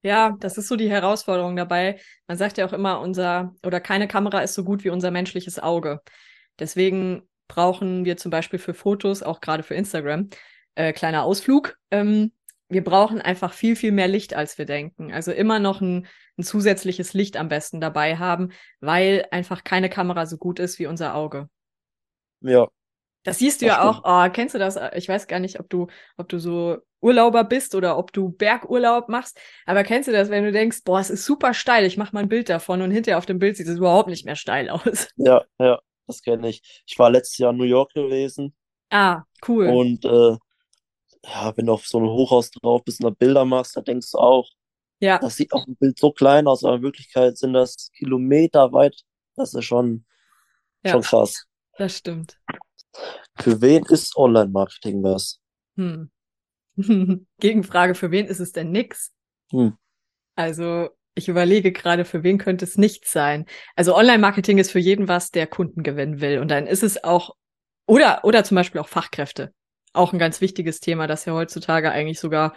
Ja, 0.03 0.37
das 0.41 0.59
ist 0.59 0.69
so 0.69 0.77
die 0.77 0.91
Herausforderung 0.91 1.57
dabei. 1.57 2.01
Man 2.29 2.39
sagt 2.39 2.59
ja 2.59 2.67
auch 2.67 2.73
immer, 2.73 3.01
unser 3.01 3.55
oder 3.65 3.81
keine 3.81 4.07
Kamera 4.07 4.41
ist 4.41 4.55
so 4.55 4.63
gut 4.63 4.85
wie 4.85 4.91
unser 4.91 5.11
menschliches 5.11 5.59
Auge. 5.59 6.01
Deswegen 6.59 7.28
brauchen 7.49 8.05
wir 8.05 8.17
zum 8.17 8.31
Beispiel 8.31 8.59
für 8.59 8.75
Fotos, 8.75 9.23
auch 9.23 9.41
gerade 9.41 9.63
für 9.63 9.75
Instagram, 9.75 10.29
äh, 10.75 10.93
kleiner 10.93 11.25
Ausflug. 11.25 11.77
Ähm, 11.91 12.33
wir 12.69 12.85
brauchen 12.85 13.21
einfach 13.21 13.53
viel, 13.53 13.77
viel 13.77 13.93
mehr 13.93 14.09
Licht, 14.09 14.35
als 14.35 14.59
wir 14.59 14.67
denken. 14.67 15.13
Also 15.13 15.33
immer 15.33 15.59
noch 15.59 15.81
ein, 15.81 16.07
ein 16.37 16.43
zusätzliches 16.43 17.15
Licht 17.15 17.37
am 17.37 17.49
besten 17.49 17.81
dabei 17.81 18.19
haben, 18.19 18.51
weil 18.81 19.27
einfach 19.31 19.65
keine 19.65 19.89
Kamera 19.89 20.27
so 20.27 20.37
gut 20.37 20.59
ist 20.61 20.79
wie 20.79 20.87
unser 20.87 21.15
Auge. 21.15 21.49
Ja, 22.41 22.69
das 23.29 23.39
siehst 23.39 23.61
du 23.61 23.67
das 23.67 23.77
ja 23.77 23.83
stimmt. 23.83 24.05
auch. 24.05 24.27
Oh, 24.27 24.31
kennst 24.33 24.55
du 24.55 24.59
das? 24.59 24.79
Ich 24.95 25.09
weiß 25.09 25.27
gar 25.27 25.39
nicht, 25.39 25.61
ob 25.61 25.69
du, 25.69 25.89
ob 26.17 26.29
du 26.29 26.39
so 26.39 26.79
Urlauber 27.01 27.45
bist 27.45 27.75
oder 27.75 27.99
ob 27.99 28.13
du 28.13 28.31
Bergurlaub 28.31 29.09
machst. 29.09 29.39
Aber 29.67 29.85
kennst 29.85 30.09
du 30.09 30.13
das, 30.13 30.31
wenn 30.31 30.45
du 30.45 30.53
denkst, 30.53 30.79
boah, 30.85 31.01
es 31.01 31.11
ist 31.11 31.25
super 31.25 31.53
steil, 31.55 31.85
ich 31.85 31.97
mach 31.97 32.13
mal 32.13 32.21
ein 32.21 32.29
Bild 32.29 32.49
davon 32.49 32.81
und 32.83 32.91
hinterher 32.91 33.19
auf 33.19 33.27
dem 33.27 33.39
Bild 33.39 33.57
sieht 33.57 33.69
es 33.69 33.77
überhaupt 33.77 34.09
nicht 34.09 34.25
mehr 34.25 34.37
steil 34.37 34.71
aus. 34.71 35.09
Ja, 35.17 35.45
ja, 35.59 35.79
das 36.09 36.23
kenne 36.23 36.49
ich. 36.49 36.83
Ich 36.87 36.99
war 36.99 37.11
letztes 37.11 37.39
Jahr 37.39 37.53
in 37.53 37.59
New 37.59 37.65
York 37.65 37.93
gewesen. 37.93 38.55
Ah, 38.91 39.23
cool. 39.47 39.69
Und 39.69 40.05
äh, 40.05 40.37
ja, 41.25 41.57
wenn 41.57 41.67
du 41.67 41.73
auf 41.73 41.87
so 41.87 41.99
ein 41.99 42.07
Hochhaus 42.07 42.51
drauf 42.51 42.83
bist 42.85 43.03
und 43.03 43.11
da 43.11 43.11
Bilder 43.11 43.45
machst, 43.45 43.77
da 43.77 43.81
denkst 43.81 44.11
du 44.13 44.19
auch, 44.19 44.49
ja. 45.01 45.19
das 45.19 45.37
sieht 45.37 45.53
auf 45.53 45.65
dem 45.65 45.77
Bild 45.77 45.99
so 45.99 46.13
klein 46.13 46.47
aus, 46.47 46.65
aber 46.65 46.77
in 46.77 46.83
Wirklichkeit 46.83 47.37
sind 47.39 47.53
das 47.53 47.91
Kilometer 47.97 48.73
weit. 48.73 48.97
Das 49.37 49.55
ist 49.55 49.65
schon, 49.65 50.05
ja, 50.85 50.93
schon 50.93 51.03
krass. 51.03 51.47
Das 51.77 51.97
stimmt. 51.97 52.41
Für 53.37 53.61
wen 53.61 53.85
ist 53.85 54.17
Online-Marketing 54.17 55.03
was? 55.03 55.41
Hm. 55.77 56.11
Gegenfrage, 57.41 57.95
für 57.95 58.11
wen 58.11 58.27
ist 58.27 58.41
es 58.41 58.53
denn 58.53 58.71
nix? 58.71 59.13
Hm. 59.51 59.77
Also, 60.35 60.91
ich 61.19 61.29
überlege 61.29 61.73
gerade, 61.73 62.05
für 62.05 62.23
wen 62.23 62.39
könnte 62.39 62.65
es 62.65 62.79
nichts 62.79 63.13
sein. 63.13 63.45
Also 63.77 63.95
Online-Marketing 63.97 64.59
ist 64.59 64.71
für 64.71 64.79
jeden 64.79 65.09
was, 65.09 65.31
der 65.31 65.47
Kunden 65.47 65.83
gewinnen 65.83 66.21
will. 66.21 66.39
Und 66.39 66.51
dann 66.51 66.67
ist 66.67 66.83
es 66.83 67.05
auch, 67.05 67.35
oder, 67.87 68.25
oder 68.25 68.45
zum 68.45 68.55
Beispiel 68.55 68.81
auch 68.81 68.89
Fachkräfte. 68.89 69.53
Auch 69.93 70.13
ein 70.13 70.19
ganz 70.19 70.41
wichtiges 70.41 70.81
Thema, 70.81 71.07
das 71.07 71.25
ja 71.25 71.35
heutzutage 71.35 71.91
eigentlich 71.91 72.21
sogar 72.21 72.55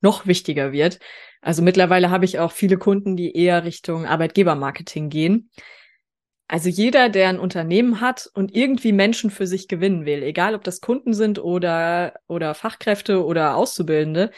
noch 0.00 0.26
wichtiger 0.26 0.72
wird. 0.72 0.98
Also 1.40 1.62
mittlerweile 1.62 2.10
habe 2.10 2.24
ich 2.24 2.38
auch 2.38 2.52
viele 2.52 2.76
Kunden, 2.76 3.16
die 3.16 3.36
eher 3.36 3.64
Richtung 3.64 4.06
Arbeitgebermarketing 4.06 5.08
gehen. 5.08 5.50
Also 6.48 6.68
jeder, 6.68 7.08
der 7.08 7.30
ein 7.30 7.38
Unternehmen 7.38 8.00
hat 8.00 8.28
und 8.34 8.54
irgendwie 8.54 8.92
Menschen 8.92 9.30
für 9.30 9.46
sich 9.46 9.68
gewinnen 9.68 10.04
will, 10.04 10.22
egal 10.22 10.54
ob 10.54 10.62
das 10.64 10.80
Kunden 10.80 11.14
sind 11.14 11.38
oder, 11.38 12.14
oder 12.26 12.54
Fachkräfte 12.54 13.24
oder 13.24 13.56
Auszubildende, 13.56 14.30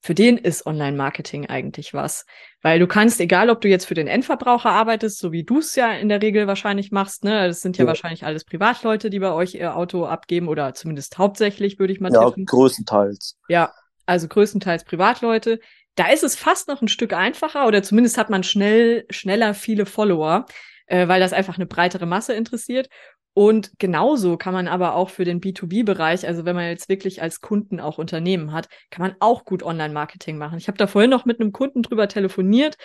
für 0.00 0.14
den 0.14 0.38
ist 0.38 0.66
Online-Marketing 0.66 1.46
eigentlich 1.46 1.92
was. 1.94 2.24
Weil 2.62 2.78
du 2.78 2.86
kannst, 2.86 3.20
egal 3.20 3.50
ob 3.50 3.60
du 3.60 3.68
jetzt 3.68 3.86
für 3.86 3.94
den 3.94 4.06
Endverbraucher 4.06 4.70
arbeitest, 4.70 5.18
so 5.18 5.32
wie 5.32 5.44
du 5.44 5.58
es 5.58 5.74
ja 5.74 5.92
in 5.92 6.08
der 6.08 6.22
Regel 6.22 6.46
wahrscheinlich 6.46 6.90
machst, 6.90 7.24
ne, 7.24 7.46
das 7.48 7.60
sind 7.60 7.76
ja, 7.76 7.84
ja, 7.84 7.88
wahrscheinlich 7.88 8.24
alles 8.24 8.44
Privatleute, 8.44 9.10
die 9.10 9.18
bei 9.18 9.32
euch 9.32 9.54
ihr 9.54 9.76
Auto 9.76 10.06
abgeben 10.06 10.48
oder 10.48 10.74
zumindest 10.74 11.18
hauptsächlich, 11.18 11.78
würde 11.78 11.92
ich 11.92 12.00
mal 12.00 12.12
sagen. 12.12 12.40
Ja, 12.40 12.44
größtenteils. 12.46 13.36
Ja, 13.48 13.72
also 14.06 14.28
größtenteils 14.28 14.84
Privatleute. 14.84 15.60
Da 15.94 16.08
ist 16.08 16.22
es 16.22 16.36
fast 16.36 16.68
noch 16.68 16.80
ein 16.80 16.88
Stück 16.88 17.12
einfacher 17.12 17.66
oder 17.66 17.82
zumindest 17.82 18.18
hat 18.18 18.30
man 18.30 18.44
schnell, 18.44 19.04
schneller 19.10 19.52
viele 19.52 19.84
Follower 19.84 20.46
äh, 20.88 21.06
weil 21.06 21.20
das 21.20 21.32
einfach 21.32 21.56
eine 21.56 21.66
breitere 21.66 22.06
Masse 22.06 22.34
interessiert. 22.34 22.88
Und 23.34 23.70
genauso 23.78 24.36
kann 24.36 24.52
man 24.52 24.66
aber 24.66 24.94
auch 24.94 25.10
für 25.10 25.24
den 25.24 25.40
B2B-Bereich, 25.40 26.26
also 26.26 26.44
wenn 26.44 26.56
man 26.56 26.66
jetzt 26.66 26.88
wirklich 26.88 27.22
als 27.22 27.40
Kunden 27.40 27.78
auch 27.78 27.98
Unternehmen 27.98 28.52
hat, 28.52 28.68
kann 28.90 29.06
man 29.06 29.16
auch 29.20 29.44
gut 29.44 29.62
Online-Marketing 29.62 30.38
machen. 30.38 30.58
Ich 30.58 30.66
habe 30.66 30.78
da 30.78 30.86
vorhin 30.86 31.10
noch 31.10 31.24
mit 31.24 31.40
einem 31.40 31.52
Kunden 31.52 31.82
drüber 31.82 32.08
telefoniert, 32.08 32.76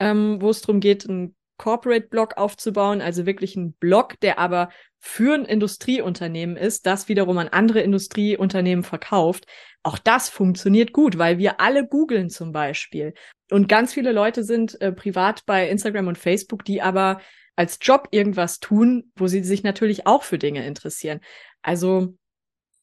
ähm, 0.00 0.40
wo 0.40 0.50
es 0.50 0.60
darum 0.60 0.80
geht, 0.80 1.08
einen 1.08 1.36
Corporate-Blog 1.58 2.36
aufzubauen, 2.36 3.00
also 3.00 3.26
wirklich 3.26 3.54
ein 3.54 3.74
Blog, 3.74 4.18
der 4.20 4.40
aber 4.40 4.70
für 4.98 5.34
ein 5.34 5.44
Industrieunternehmen 5.44 6.56
ist, 6.56 6.86
das 6.86 7.08
wiederum 7.08 7.38
an 7.38 7.48
andere 7.48 7.80
Industrieunternehmen 7.80 8.82
verkauft. 8.82 9.46
Auch 9.84 9.98
das 9.98 10.28
funktioniert 10.28 10.92
gut, 10.92 11.18
weil 11.18 11.38
wir 11.38 11.60
alle 11.60 11.86
googeln 11.86 12.30
zum 12.30 12.50
Beispiel. 12.50 13.14
Und 13.50 13.68
ganz 13.68 13.92
viele 13.92 14.12
Leute 14.12 14.42
sind 14.42 14.80
äh, 14.80 14.90
privat 14.92 15.44
bei 15.46 15.68
Instagram 15.68 16.08
und 16.08 16.18
Facebook, 16.18 16.64
die 16.64 16.82
aber 16.82 17.20
als 17.56 17.78
Job 17.80 18.08
irgendwas 18.10 18.60
tun, 18.60 19.12
wo 19.16 19.26
sie 19.26 19.42
sich 19.42 19.62
natürlich 19.62 20.06
auch 20.06 20.22
für 20.22 20.38
Dinge 20.38 20.66
interessieren. 20.66 21.20
Also 21.62 22.14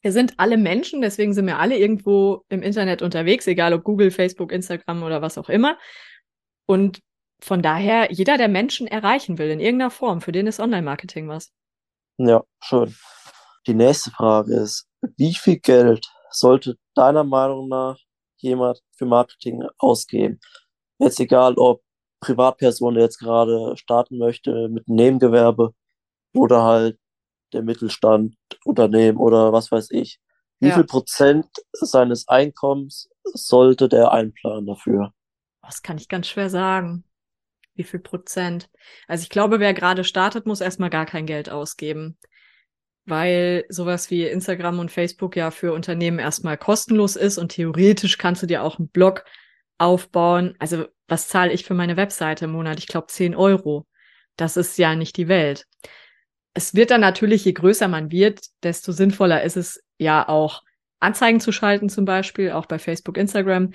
wir 0.01 0.12
sind 0.12 0.36
alle 0.38 0.58
Menschen, 0.58 1.01
deswegen 1.01 1.34
sind 1.34 1.45
wir 1.47 1.60
alle 1.60 1.77
irgendwo 1.77 2.45
im 2.49 2.62
Internet 2.62 3.01
unterwegs, 3.01 3.47
egal 3.47 3.73
ob 3.73 3.84
Google, 3.84 4.12
Facebook, 4.12 4.51
Instagram 4.51 5.03
oder 5.03 5.21
was 5.21 5.38
auch 5.38 5.49
immer. 5.49 5.77
Und 6.65 6.99
von 7.41 7.62
daher, 7.62 8.12
jeder, 8.12 8.38
der 8.38 8.47
Menschen 8.47 8.88
erreichen 8.88 9.38
will 9.38 9.49
in 9.49 9.60
irgendeiner 9.60 9.91
Form, 9.91 10.21
für 10.21 10.32
den 10.32 10.47
ist 10.47 10.60
Online-Marketing 10.60 11.27
was. 11.27 11.51
Ja, 12.17 12.43
schön. 12.62 12.95
Die 13.67 13.73
nächste 13.73 14.12
Frage 14.12 14.55
ist, 14.55 14.88
wie 15.17 15.34
viel 15.34 15.60
Geld 15.60 16.05
sollte 16.32 16.77
deiner 16.95 17.23
Meinung 17.23 17.69
nach 17.69 17.97
jemand 18.38 18.82
für 18.95 19.05
Marketing 19.05 19.63
ausgeben? 19.77 20.39
Jetzt 20.97 21.19
egal, 21.19 21.55
ob 21.55 21.82
Privatperson, 22.19 22.95
der 22.95 23.03
jetzt 23.03 23.19
gerade 23.19 23.75
starten 23.77 24.17
möchte 24.17 24.69
mit 24.69 24.88
einem 24.88 24.95
Nebengewerbe 24.95 25.73
oder 26.34 26.63
halt 26.63 26.97
der 27.53 27.63
Mittelstand, 27.63 28.36
Unternehmen 28.65 29.17
oder 29.17 29.53
was 29.53 29.71
weiß 29.71 29.91
ich. 29.91 30.19
Wie 30.60 30.67
ja. 30.67 30.75
viel 30.75 30.84
Prozent 30.84 31.47
seines 31.71 32.27
Einkommens 32.27 33.10
sollte 33.23 33.88
der 33.88 34.12
einplanen 34.12 34.65
dafür? 34.65 35.13
Das 35.62 35.82
kann 35.82 35.97
ich 35.97 36.10
ganz 36.10 36.27
schwer 36.27 36.49
sagen. 36.49 37.05
Wie 37.75 37.84
viel 37.84 37.99
Prozent? 37.99 38.69
Also 39.08 39.23
ich 39.23 39.29
glaube, 39.29 39.60
wer 39.60 39.73
gerade 39.73 40.03
startet, 40.03 40.45
muss 40.45 40.62
erstmal 40.62 40.89
gar 40.89 41.05
kein 41.05 41.25
Geld 41.25 41.49
ausgeben. 41.49 42.17
Weil 43.05 43.65
sowas 43.69 44.12
wie 44.12 44.27
Instagram 44.27 44.79
und 44.79 44.91
Facebook 44.91 45.36
ja 45.36 45.49
für 45.49 45.73
Unternehmen 45.73 46.19
erstmal 46.19 46.58
kostenlos 46.58 47.15
ist 47.15 47.38
und 47.38 47.49
theoretisch 47.49 48.17
kannst 48.17 48.43
du 48.43 48.47
dir 48.47 48.63
auch 48.63 48.77
einen 48.77 48.89
Blog 48.89 49.23
aufbauen. 49.77 50.55
Also 50.60 50.86
was 51.10 51.28
zahle 51.28 51.52
ich 51.52 51.65
für 51.65 51.74
meine 51.74 51.98
Webseite 51.98 52.45
im 52.45 52.52
Monat? 52.52 52.80
Ich 52.80 52.88
glaube 52.88 53.08
10 53.08 53.36
Euro. 53.36 53.86
Das 54.36 54.58
ist 54.58 54.78
ja 54.78 54.95
nicht 54.95 55.17
die 55.17 55.28
Welt. 55.28 55.65
Es 56.54 56.74
wird 56.74 56.91
dann 56.91 57.02
natürlich, 57.02 57.45
je 57.45 57.54
größer 57.54 57.88
man 57.88 58.12
wird, 58.12 58.41
desto 58.63 58.91
sinnvoller 58.91 59.43
ist 59.43 59.58
es 59.58 59.84
ja 59.98 60.28
auch 60.28 60.63
Anzeigen 61.00 61.39
zu 61.39 61.52
schalten, 61.52 61.89
zum 61.89 62.06
Beispiel, 62.06 62.52
auch 62.52 62.65
bei 62.65 62.80
Facebook, 62.80 63.17
Instagram. 63.17 63.72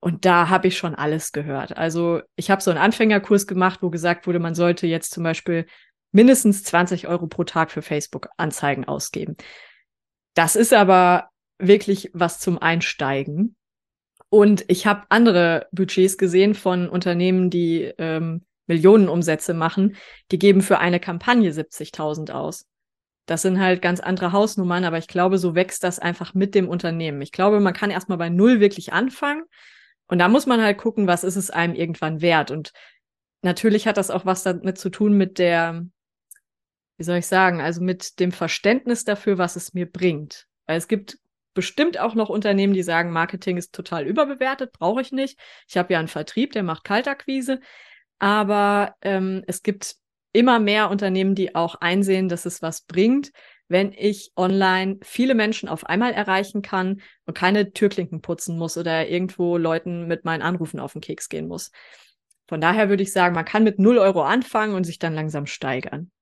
Und 0.00 0.24
da 0.24 0.48
habe 0.48 0.68
ich 0.68 0.78
schon 0.78 0.94
alles 0.94 1.32
gehört. 1.32 1.76
Also 1.76 2.20
ich 2.36 2.50
habe 2.50 2.62
so 2.62 2.70
einen 2.70 2.80
Anfängerkurs 2.80 3.46
gemacht, 3.46 3.80
wo 3.82 3.90
gesagt 3.90 4.26
wurde, 4.26 4.38
man 4.38 4.54
sollte 4.54 4.86
jetzt 4.86 5.12
zum 5.12 5.24
Beispiel 5.24 5.66
mindestens 6.12 6.62
20 6.64 7.08
Euro 7.08 7.26
pro 7.26 7.44
Tag 7.44 7.70
für 7.70 7.82
Facebook-Anzeigen 7.82 8.84
ausgeben. 8.86 9.36
Das 10.34 10.56
ist 10.56 10.72
aber 10.72 11.28
wirklich 11.58 12.10
was 12.12 12.38
zum 12.38 12.58
Einsteigen. 12.58 13.56
Und 14.28 14.64
ich 14.68 14.86
habe 14.86 15.04
andere 15.08 15.68
Budgets 15.72 16.18
gesehen 16.18 16.54
von 16.54 16.88
Unternehmen, 16.88 17.50
die 17.50 17.92
ähm, 17.98 18.44
Millionenumsätze 18.66 19.54
machen. 19.54 19.96
Die 20.30 20.38
geben 20.38 20.62
für 20.62 20.78
eine 20.78 21.00
Kampagne 21.00 21.50
70.000 21.50 22.32
aus. 22.32 22.66
Das 23.26 23.42
sind 23.42 23.60
halt 23.60 23.82
ganz 23.82 24.00
andere 24.00 24.32
Hausnummern, 24.32 24.84
aber 24.84 24.98
ich 24.98 25.08
glaube, 25.08 25.38
so 25.38 25.54
wächst 25.54 25.82
das 25.82 25.98
einfach 25.98 26.34
mit 26.34 26.54
dem 26.54 26.68
Unternehmen. 26.68 27.20
Ich 27.22 27.32
glaube, 27.32 27.60
man 27.60 27.74
kann 27.74 27.90
erstmal 27.90 28.18
bei 28.18 28.28
Null 28.28 28.60
wirklich 28.60 28.92
anfangen. 28.92 29.42
Und 30.08 30.18
da 30.20 30.28
muss 30.28 30.46
man 30.46 30.62
halt 30.62 30.78
gucken, 30.78 31.08
was 31.08 31.24
ist 31.24 31.36
es 31.36 31.50
einem 31.50 31.74
irgendwann 31.74 32.20
wert. 32.20 32.52
Und 32.52 32.72
natürlich 33.42 33.88
hat 33.88 33.96
das 33.96 34.10
auch 34.10 34.24
was 34.24 34.44
damit 34.44 34.78
zu 34.78 34.90
tun 34.90 35.14
mit 35.14 35.38
der, 35.38 35.84
wie 36.96 37.04
soll 37.04 37.18
ich 37.18 37.26
sagen, 37.26 37.60
also 37.60 37.80
mit 37.80 38.20
dem 38.20 38.30
Verständnis 38.30 39.04
dafür, 39.04 39.38
was 39.38 39.56
es 39.56 39.74
mir 39.74 39.90
bringt. 39.90 40.46
Weil 40.66 40.78
es 40.78 40.86
gibt 40.86 41.18
bestimmt 41.56 41.98
auch 41.98 42.14
noch 42.14 42.28
Unternehmen, 42.28 42.74
die 42.74 42.84
sagen, 42.84 43.10
Marketing 43.10 43.56
ist 43.56 43.74
total 43.74 44.06
überbewertet, 44.06 44.70
brauche 44.72 45.00
ich 45.00 45.10
nicht. 45.10 45.40
Ich 45.66 45.76
habe 45.76 45.92
ja 45.92 45.98
einen 45.98 46.06
Vertrieb, 46.06 46.52
der 46.52 46.62
macht 46.62 46.84
Kaltakquise. 46.84 47.58
Aber 48.20 48.94
ähm, 49.02 49.42
es 49.48 49.64
gibt 49.64 49.96
immer 50.32 50.60
mehr 50.60 50.90
Unternehmen, 50.90 51.34
die 51.34 51.56
auch 51.56 51.74
einsehen, 51.76 52.28
dass 52.28 52.46
es 52.46 52.62
was 52.62 52.82
bringt, 52.82 53.32
wenn 53.68 53.92
ich 53.92 54.30
online 54.36 54.98
viele 55.02 55.34
Menschen 55.34 55.68
auf 55.68 55.86
einmal 55.86 56.12
erreichen 56.12 56.62
kann 56.62 57.00
und 57.24 57.36
keine 57.36 57.72
Türklinken 57.72 58.20
putzen 58.20 58.56
muss 58.56 58.76
oder 58.76 59.08
irgendwo 59.08 59.56
Leuten 59.56 60.06
mit 60.06 60.24
meinen 60.24 60.42
Anrufen 60.42 60.78
auf 60.78 60.92
den 60.92 61.00
Keks 61.00 61.28
gehen 61.28 61.48
muss. 61.48 61.72
Von 62.48 62.60
daher 62.60 62.88
würde 62.88 63.02
ich 63.02 63.12
sagen, 63.12 63.34
man 63.34 63.44
kann 63.44 63.64
mit 63.64 63.78
0 63.78 63.98
Euro 63.98 64.22
anfangen 64.22 64.74
und 64.74 64.84
sich 64.84 65.00
dann 65.00 65.14
langsam 65.14 65.46
steigern. 65.46 66.12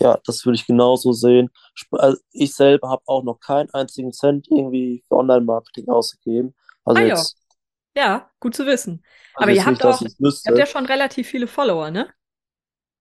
Ja, 0.00 0.18
das 0.24 0.44
würde 0.46 0.56
ich 0.56 0.66
genauso 0.66 1.12
sehen. 1.12 1.50
Also 1.92 2.18
ich 2.32 2.54
selber 2.54 2.88
habe 2.88 3.02
auch 3.06 3.22
noch 3.22 3.38
keinen 3.38 3.68
einzigen 3.74 4.12
Cent 4.12 4.48
irgendwie 4.50 5.04
für 5.08 5.16
Online-Marketing 5.16 5.88
ausgegeben. 5.88 6.54
Also 6.84 7.00
Ah 7.02 7.04
ja. 7.04 7.08
jetzt, 7.16 7.36
Ja, 7.96 8.30
gut 8.40 8.54
zu 8.54 8.66
wissen. 8.66 9.04
also 9.34 9.44
Aber 9.44 9.52
ihr 9.52 9.64
habt 9.64 9.72
nicht, 9.72 9.84
auch, 9.84 10.00
ihr 10.00 10.32
habt 10.46 10.58
ja 10.58 10.66
schon 10.66 10.86
relativ 10.86 11.28
viele 11.28 11.46
Follower, 11.46 11.90
ne? 11.90 12.08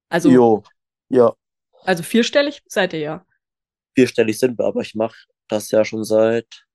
Also, 0.09 0.29
Jo, 0.29 0.63
ja, 1.09 1.33
also 1.85 2.03
vierstellig 2.03 2.61
seid 2.67 2.93
ihr 2.93 2.99
ja. 2.99 3.25
vierstellig 3.95 4.37
sind 4.39 4.57
wir, 4.57 4.65
aber 4.65 4.81
ich 4.81 4.95
mache 4.95 5.15
das 5.47 5.71
ja 5.71 5.83
schon 5.85 6.03
seit 6.03 6.65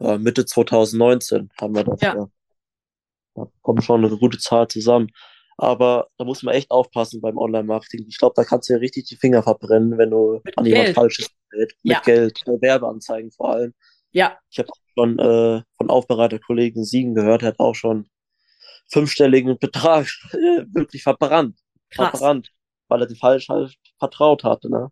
äh, 0.00 0.18
Mitte 0.18 0.44
2019 0.44 1.50
haben 1.60 1.74
wir 1.74 1.84
das 1.84 2.00
Ja. 2.00 2.14
ja. 2.14 2.28
Da 3.34 3.46
kommt 3.62 3.84
schon 3.84 4.04
eine 4.04 4.16
gute 4.16 4.38
Zahl 4.38 4.66
zusammen. 4.68 5.10
Aber 5.58 6.08
da 6.18 6.24
muss 6.24 6.42
man 6.44 6.54
echt 6.54 6.70
aufpassen 6.70 7.20
beim 7.20 7.38
Online-Marketing. 7.38 8.06
Ich 8.08 8.18
glaube, 8.18 8.34
da 8.36 8.44
kannst 8.44 8.68
du 8.68 8.74
ja 8.74 8.80
richtig 8.80 9.06
die 9.06 9.16
Finger 9.16 9.42
verbrennen, 9.42 9.98
wenn 9.98 10.10
du 10.10 10.40
Mit 10.44 10.56
an 10.56 10.66
jemand 10.66 10.86
Geld. 10.86 10.96
Falsches 10.96 11.28
gerät. 11.50 11.74
Mit 11.82 11.96
Ja. 11.96 12.00
Geld, 12.04 12.46
äh, 12.46 12.60
Werbeanzeigen 12.62 13.32
vor 13.32 13.50
allem. 13.52 13.74
Ja, 14.12 14.38
Ich 14.50 14.58
habe 14.58 14.68
schon 14.98 15.18
äh, 15.18 15.62
von 15.78 15.90
Aufbereiterkollegen 15.90 16.84
Siegen 16.84 17.14
gehört, 17.14 17.42
hat 17.42 17.58
auch 17.60 17.74
schon 17.74 18.08
fünfstelligen 18.90 19.58
Betrag 19.58 20.06
wirklich 20.74 21.02
verbrannt. 21.02 21.58
krass. 21.90 22.10
Verbrannt, 22.12 22.50
weil 22.88 23.02
er 23.02 23.06
den 23.08 23.16
falsch 23.16 23.48
halt 23.48 23.74
vertraut 23.98 24.44
hatte. 24.44 24.70
Ne? 24.70 24.88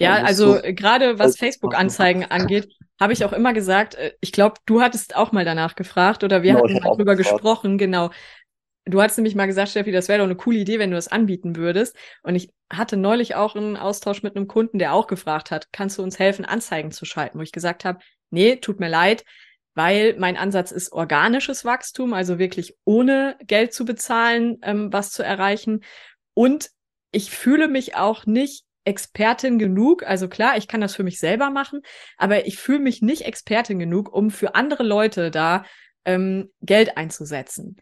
Ja, 0.00 0.14
also 0.22 0.54
du 0.54 0.64
äh, 0.64 0.72
gerade 0.72 1.18
was 1.18 1.36
Facebook-Anzeigen 1.36 2.24
angeht, 2.24 2.68
habe 2.98 3.12
ich 3.12 3.24
auch 3.24 3.32
immer 3.32 3.52
gesagt, 3.52 3.94
äh, 3.96 4.12
ich 4.20 4.32
glaube, 4.32 4.54
du 4.66 4.80
hattest 4.80 5.14
auch 5.16 5.32
mal 5.32 5.44
danach 5.44 5.74
gefragt 5.76 6.24
oder 6.24 6.42
wir 6.42 6.54
Genau, 6.54 6.64
hatten 6.64 6.78
mal 6.82 6.96
drüber 6.96 7.16
gefragt. 7.16 7.42
gesprochen, 7.42 7.78
genau. 7.78 8.10
Du 8.90 9.00
hattest 9.00 9.18
nämlich 9.18 9.34
mal 9.34 9.46
gesagt, 9.46 9.70
Steffi, 9.70 9.92
das 9.92 10.08
wäre 10.08 10.18
doch 10.18 10.24
eine 10.24 10.36
coole 10.36 10.58
Idee, 10.58 10.78
wenn 10.78 10.90
du 10.90 10.96
das 10.96 11.08
anbieten 11.08 11.56
würdest. 11.56 11.96
Und 12.22 12.34
ich 12.34 12.50
hatte 12.70 12.96
neulich 12.96 13.34
auch 13.34 13.56
einen 13.56 13.76
Austausch 13.76 14.22
mit 14.22 14.36
einem 14.36 14.48
Kunden, 14.48 14.78
der 14.78 14.92
auch 14.92 15.06
gefragt 15.06 15.50
hat, 15.50 15.68
kannst 15.72 15.98
du 15.98 16.02
uns 16.02 16.18
helfen, 16.18 16.44
Anzeigen 16.44 16.90
zu 16.90 17.04
schalten? 17.04 17.38
Wo 17.38 17.42
ich 17.42 17.52
gesagt 17.52 17.84
habe, 17.84 18.00
nee, 18.30 18.56
tut 18.56 18.80
mir 18.80 18.88
leid, 18.88 19.24
weil 19.74 20.16
mein 20.18 20.36
Ansatz 20.36 20.72
ist 20.72 20.92
organisches 20.92 21.64
Wachstum, 21.64 22.12
also 22.12 22.38
wirklich 22.38 22.76
ohne 22.84 23.36
Geld 23.46 23.72
zu 23.72 23.84
bezahlen, 23.84 24.58
ähm, 24.62 24.92
was 24.92 25.12
zu 25.12 25.22
erreichen. 25.22 25.84
Und 26.34 26.70
ich 27.12 27.30
fühle 27.30 27.68
mich 27.68 27.96
auch 27.96 28.26
nicht 28.26 28.64
Expertin 28.84 29.58
genug. 29.58 30.02
Also 30.04 30.28
klar, 30.28 30.56
ich 30.56 30.68
kann 30.68 30.80
das 30.80 30.94
für 30.94 31.04
mich 31.04 31.18
selber 31.18 31.50
machen, 31.50 31.82
aber 32.16 32.46
ich 32.46 32.58
fühle 32.58 32.80
mich 32.80 33.02
nicht 33.02 33.22
Expertin 33.22 33.78
genug, 33.78 34.12
um 34.12 34.30
für 34.30 34.54
andere 34.54 34.82
Leute 34.82 35.30
da 35.30 35.64
ähm, 36.04 36.50
Geld 36.60 36.96
einzusetzen. 36.96 37.76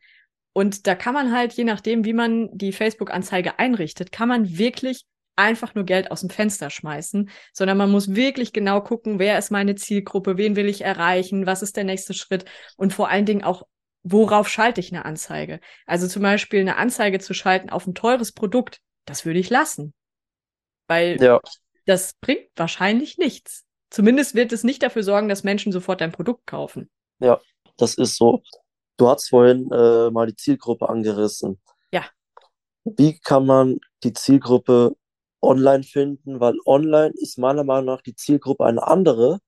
Und 0.59 0.89
da 0.89 0.97
kann 0.97 1.15
man 1.15 1.33
halt, 1.33 1.53
je 1.53 1.63
nachdem, 1.63 2.05
wie 2.05 2.13
man 2.13 2.49
die 2.51 2.73
Facebook-Anzeige 2.73 3.61
einrichtet, 3.61 4.11
kann 4.11 4.29
man 4.29 4.59
wirklich 4.59 5.05
einfach 5.37 5.77
nur 5.77 5.85
Geld 5.85 6.11
aus 6.11 6.23
dem 6.23 6.31
Fenster 6.31 6.69
schmeißen, 6.69 7.31
sondern 7.53 7.79
man 7.79 7.93
muss 7.93 8.17
wirklich 8.17 8.53
genau 8.53 8.81
gucken, 8.81 9.21
wer 9.21 9.39
ist 9.39 9.53
meine 9.53 9.77
Zielgruppe, 9.77 10.37
wen 10.37 10.57
will 10.57 10.67
ich 10.67 10.81
erreichen, 10.81 11.47
was 11.47 11.63
ist 11.63 11.77
der 11.77 11.85
nächste 11.85 12.13
Schritt 12.13 12.45
und 12.77 12.93
vor 12.93 13.09
allen 13.09 13.25
Dingen 13.25 13.45
auch, 13.45 13.69
worauf 14.03 14.49
schalte 14.49 14.81
ich 14.81 14.93
eine 14.93 15.05
Anzeige? 15.05 15.61
Also 15.87 16.09
zum 16.09 16.23
Beispiel 16.23 16.59
eine 16.59 16.77
Anzeige 16.77 17.21
zu 17.21 17.35
schalten 17.35 17.71
auf 17.71 17.87
ein 17.87 17.95
teures 17.95 18.33
Produkt, 18.33 18.81
das 19.05 19.25
würde 19.25 19.39
ich 19.39 19.51
lassen, 19.51 19.95
weil 20.89 21.23
Ja, 21.23 21.41
das 21.87 22.15
bringt 22.15 22.49
wahrscheinlich 22.57 23.17
nichts. 23.17 23.65
Zumindest 23.91 24.35
wird 24.35 24.53
es 24.53 24.65
nicht 24.65 24.83
dafür 24.83 25.05
sorgen, 25.05 25.29
dass 25.29 25.45
Menschen 25.45 25.71
sofort 25.71 26.01
dein 26.01 26.11
Produkt 26.11 26.49
kaufen. 26.49 26.91
ja, 27.21 27.41
das 27.77 27.95
ist 27.95 28.17
so. 28.17 28.43
Du 28.99 29.09
hast 29.09 29.29
vorhin 29.29 29.71
äh, 29.71 30.11
mal 30.11 30.27
die 30.27 30.37
Zielgruppe 30.37 30.89
angerissen. 30.89 31.59
Ja. 31.93 32.05
Wie 32.85 33.19
kann 33.19 33.47
man 33.47 33.79
die 34.03 34.13
Zielgruppe 34.13 34.97
online 35.41 35.85
finden? 35.85 36.41
Weil 36.41 36.57
online 36.67 37.15
ist 37.15 37.39
meiner 37.39 37.65
Meinung 37.65 37.87
nach 37.87 38.03
die 38.03 38.17
Zielgruppe 38.17 38.67
eine 38.67 38.85
andere, 38.87 39.39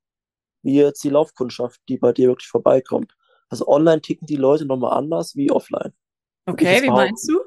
wie 0.63 0.77
jetzt 0.77 1.03
die 1.03 1.11
Laufkundschaft, 1.11 1.81
die 1.89 1.99
bei 1.99 2.13
dir 2.13 2.29
wirklich 2.29 2.49
vorbeikommt. 2.49 3.13
Also 3.49 3.67
online 3.67 4.01
ticken 4.01 4.27
die 4.27 4.37
Leute 4.37 4.65
nochmal 4.65 4.97
anders 4.97 5.35
wie 5.35 5.51
offline. 5.51 5.93
Okay, 6.47 6.83
wie 6.83 6.89
meinst 6.89 7.29
du? 7.29 7.41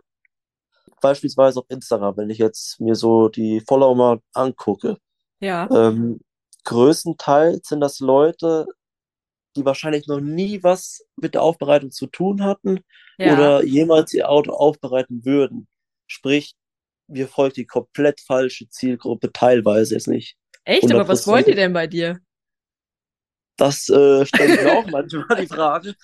Beispielsweise 1.00 1.62
auf 1.62 1.66
Instagram, 1.70 2.18
wenn 2.18 2.30
ich 2.30 2.38
jetzt 2.38 2.82
mir 2.82 2.96
so 2.96 3.30
die 3.30 3.62
Follower 3.62 3.96
mal 3.96 4.20
angucke. 4.34 4.98
Ja. 5.40 5.70
Ähm, 5.72 6.20
größtenteils 6.66 7.68
sind 7.68 7.80
das 7.80 8.00
Leute, 8.00 8.68
die 9.56 9.66
wahrscheinlich 9.66 10.08
noch 10.08 10.20
nie 10.20 10.64
was 10.64 11.06
mit 11.16 11.34
der 11.34 11.42
Aufbereitung 11.44 11.92
zu 11.92 12.08
tun 12.08 12.44
hatten 12.44 12.80
Ja. 13.18 13.34
oder 13.34 13.64
jemals 13.64 14.14
ihr 14.14 14.30
Auto 14.30 14.52
aufbereiten 14.52 15.26
würden. 15.26 15.68
Sprich, 16.08 16.54
mir 17.08 17.28
folgt 17.28 17.58
die 17.58 17.66
komplett 17.66 18.22
falsche 18.22 18.68
Zielgruppe, 18.70 19.32
teilweise 19.32 19.96
jetzt 19.96 20.08
nicht. 20.08 20.36
Echt? 20.66 20.92
Aber 20.92 21.08
was 21.08 21.28
wollen 21.28 21.44
die 21.46 21.52
100%. 21.52 21.56
denn 21.56 21.74
bei 21.74 21.88
dir? 21.88 22.20
Das 23.58 23.88
äh, 23.90 24.26
stelle 24.26 24.56
ich 24.56 24.62
mir 24.62 24.72
auch 24.74 24.86
manchmal 24.90 25.42
die 25.42 25.48
Frage, 25.48 25.96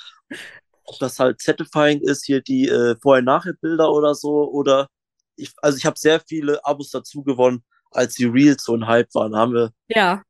ob 0.84 1.00
das 1.00 1.20
halt 1.20 1.42
Satisfying 1.42 2.02
ist, 2.02 2.26
hier 2.26 2.42
die 2.42 2.68
äh, 2.68 2.96
Vorher-Nachher-Bilder 3.02 3.92
oder 3.92 4.14
so. 4.16 4.50
Oder 4.52 4.88
ich, 5.36 5.52
also 5.62 5.78
ich 5.78 5.86
habe 5.86 5.98
sehr 5.98 6.20
viele 6.20 6.64
Abos 6.66 6.92
dazu 6.92 7.24
gewonnen, 7.24 7.64
als 7.92 8.16
die 8.16 8.26
Reels 8.26 8.64
so 8.64 8.76
ein 8.76 8.86
Hype 8.86 9.14
waren. 9.16 9.32
Da 9.32 9.40
haben 9.40 9.54
wir 9.54 9.72
Ja. 9.88 10.22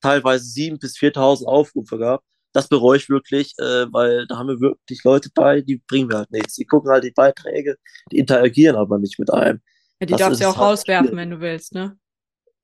teilweise 0.00 0.44
7.000 0.46 0.80
bis 0.80 0.96
4.000 0.96 1.46
Aufrufe 1.46 1.98
gehabt. 1.98 2.24
Das 2.56 2.68
bereue 2.68 2.96
ich 2.98 3.08
wirklich, 3.10 3.54
äh, 3.58 3.86
weil 3.92 4.26
da 4.28 4.38
haben 4.38 4.48
wir 4.48 4.60
wirklich 4.60 5.04
Leute 5.04 5.30
bei, 5.34 5.60
die 5.60 5.78
bringen 5.88 6.10
wir 6.10 6.18
halt 6.18 6.30
nichts. 6.32 6.54
Die 6.56 6.64
gucken 6.66 6.90
halt 6.90 7.04
die 7.04 7.10
Beiträge, 7.12 7.76
die 8.12 8.18
interagieren 8.18 8.76
aber 8.76 8.98
nicht 8.98 9.18
mit 9.18 9.32
einem. 9.32 9.60
Ja, 10.00 10.06
die 10.06 10.14
Das 10.14 10.20
darfst 10.20 10.40
du 10.40 10.44
ja 10.44 10.50
auch 10.50 10.58
halt 10.58 10.70
rauswerfen, 10.70 11.10
schwierig. 11.10 11.18
wenn 11.18 11.30
du 11.30 11.40
willst, 11.40 11.74
ne? 11.74 11.98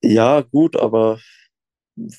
Ja, 0.02 0.40
gut, 0.42 0.76
aber 0.76 1.18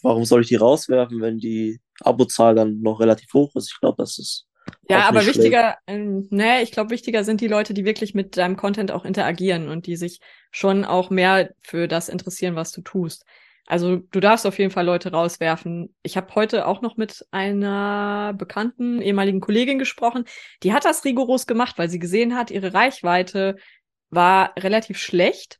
warum 0.01 0.25
soll 0.25 0.41
ich 0.41 0.47
die 0.47 0.55
rauswerfen, 0.55 1.21
wenn 1.21 1.39
die 1.39 1.79
Abozahl 2.01 2.55
dann 2.55 2.81
noch 2.81 2.99
relativ 2.99 3.33
hoch 3.33 3.55
ist? 3.55 3.71
Ich 3.73 3.79
glaube, 3.79 3.97
das 4.03 4.19
ist 4.19 4.47
Ja, 4.89 5.07
aber 5.07 5.25
wichtiger, 5.25 5.77
ähm, 5.87 6.27
ne, 6.29 6.61
ich 6.61 6.71
glaube, 6.71 6.89
wichtiger 6.91 7.23
sind 7.23 7.41
die 7.41 7.47
Leute, 7.47 7.73
die 7.73 7.85
wirklich 7.85 8.13
mit 8.13 8.37
deinem 8.37 8.57
Content 8.57 8.91
auch 8.91 9.05
interagieren 9.05 9.69
und 9.69 9.87
die 9.87 9.95
sich 9.95 10.19
schon 10.51 10.85
auch 10.85 11.09
mehr 11.09 11.53
für 11.61 11.87
das 11.87 12.09
interessieren, 12.09 12.55
was 12.55 12.71
du 12.71 12.81
tust. 12.81 13.25
Also 13.65 13.97
du 13.97 14.19
darfst 14.19 14.45
auf 14.45 14.59
jeden 14.59 14.71
Fall 14.71 14.85
Leute 14.85 15.11
rauswerfen. 15.11 15.95
Ich 16.03 16.17
habe 16.17 16.35
heute 16.35 16.67
auch 16.67 16.81
noch 16.81 16.97
mit 16.97 17.25
einer 17.31 18.33
bekannten 18.37 19.01
ehemaligen 19.01 19.39
Kollegin 19.39 19.79
gesprochen. 19.79 20.25
Die 20.63 20.73
hat 20.73 20.85
das 20.85 21.05
rigoros 21.05 21.47
gemacht, 21.47 21.77
weil 21.77 21.89
sie 21.89 21.99
gesehen 21.99 22.35
hat, 22.35 22.51
ihre 22.51 22.73
Reichweite 22.73 23.55
war 24.09 24.53
relativ 24.57 24.97
schlecht 24.97 25.59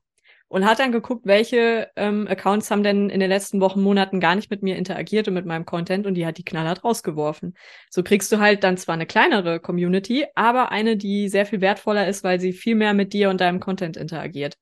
und 0.53 0.65
hat 0.65 0.77
dann 0.77 0.91
geguckt, 0.91 1.25
welche 1.25 1.89
ähm, 1.95 2.27
Accounts 2.27 2.69
haben 2.69 2.83
denn 2.83 3.09
in 3.09 3.19
den 3.19 3.29
letzten 3.29 3.59
Wochen, 3.59 3.81
Monaten 3.81 4.19
gar 4.19 4.35
nicht 4.35 4.51
mit 4.51 4.61
mir 4.61 4.75
interagiert 4.75 5.27
und 5.27 5.33
mit 5.33 5.47
meinem 5.47 5.65
Content 5.65 6.05
und 6.05 6.13
die 6.13 6.27
hat 6.27 6.37
die 6.37 6.45
knallhart 6.45 6.83
rausgeworfen. 6.83 7.55
So 7.89 8.03
kriegst 8.03 8.31
du 8.31 8.39
halt 8.39 8.63
dann 8.63 8.77
zwar 8.77 8.93
eine 8.93 9.07
kleinere 9.07 9.59
Community, 9.59 10.27
aber 10.35 10.71
eine, 10.71 10.95
die 10.95 11.29
sehr 11.29 11.47
viel 11.47 11.61
wertvoller 11.61 12.07
ist, 12.07 12.23
weil 12.23 12.39
sie 12.39 12.53
viel 12.53 12.75
mehr 12.75 12.93
mit 12.93 13.13
dir 13.13 13.31
und 13.31 13.41
deinem 13.41 13.59
Content 13.59 13.97
interagiert. 13.97 14.57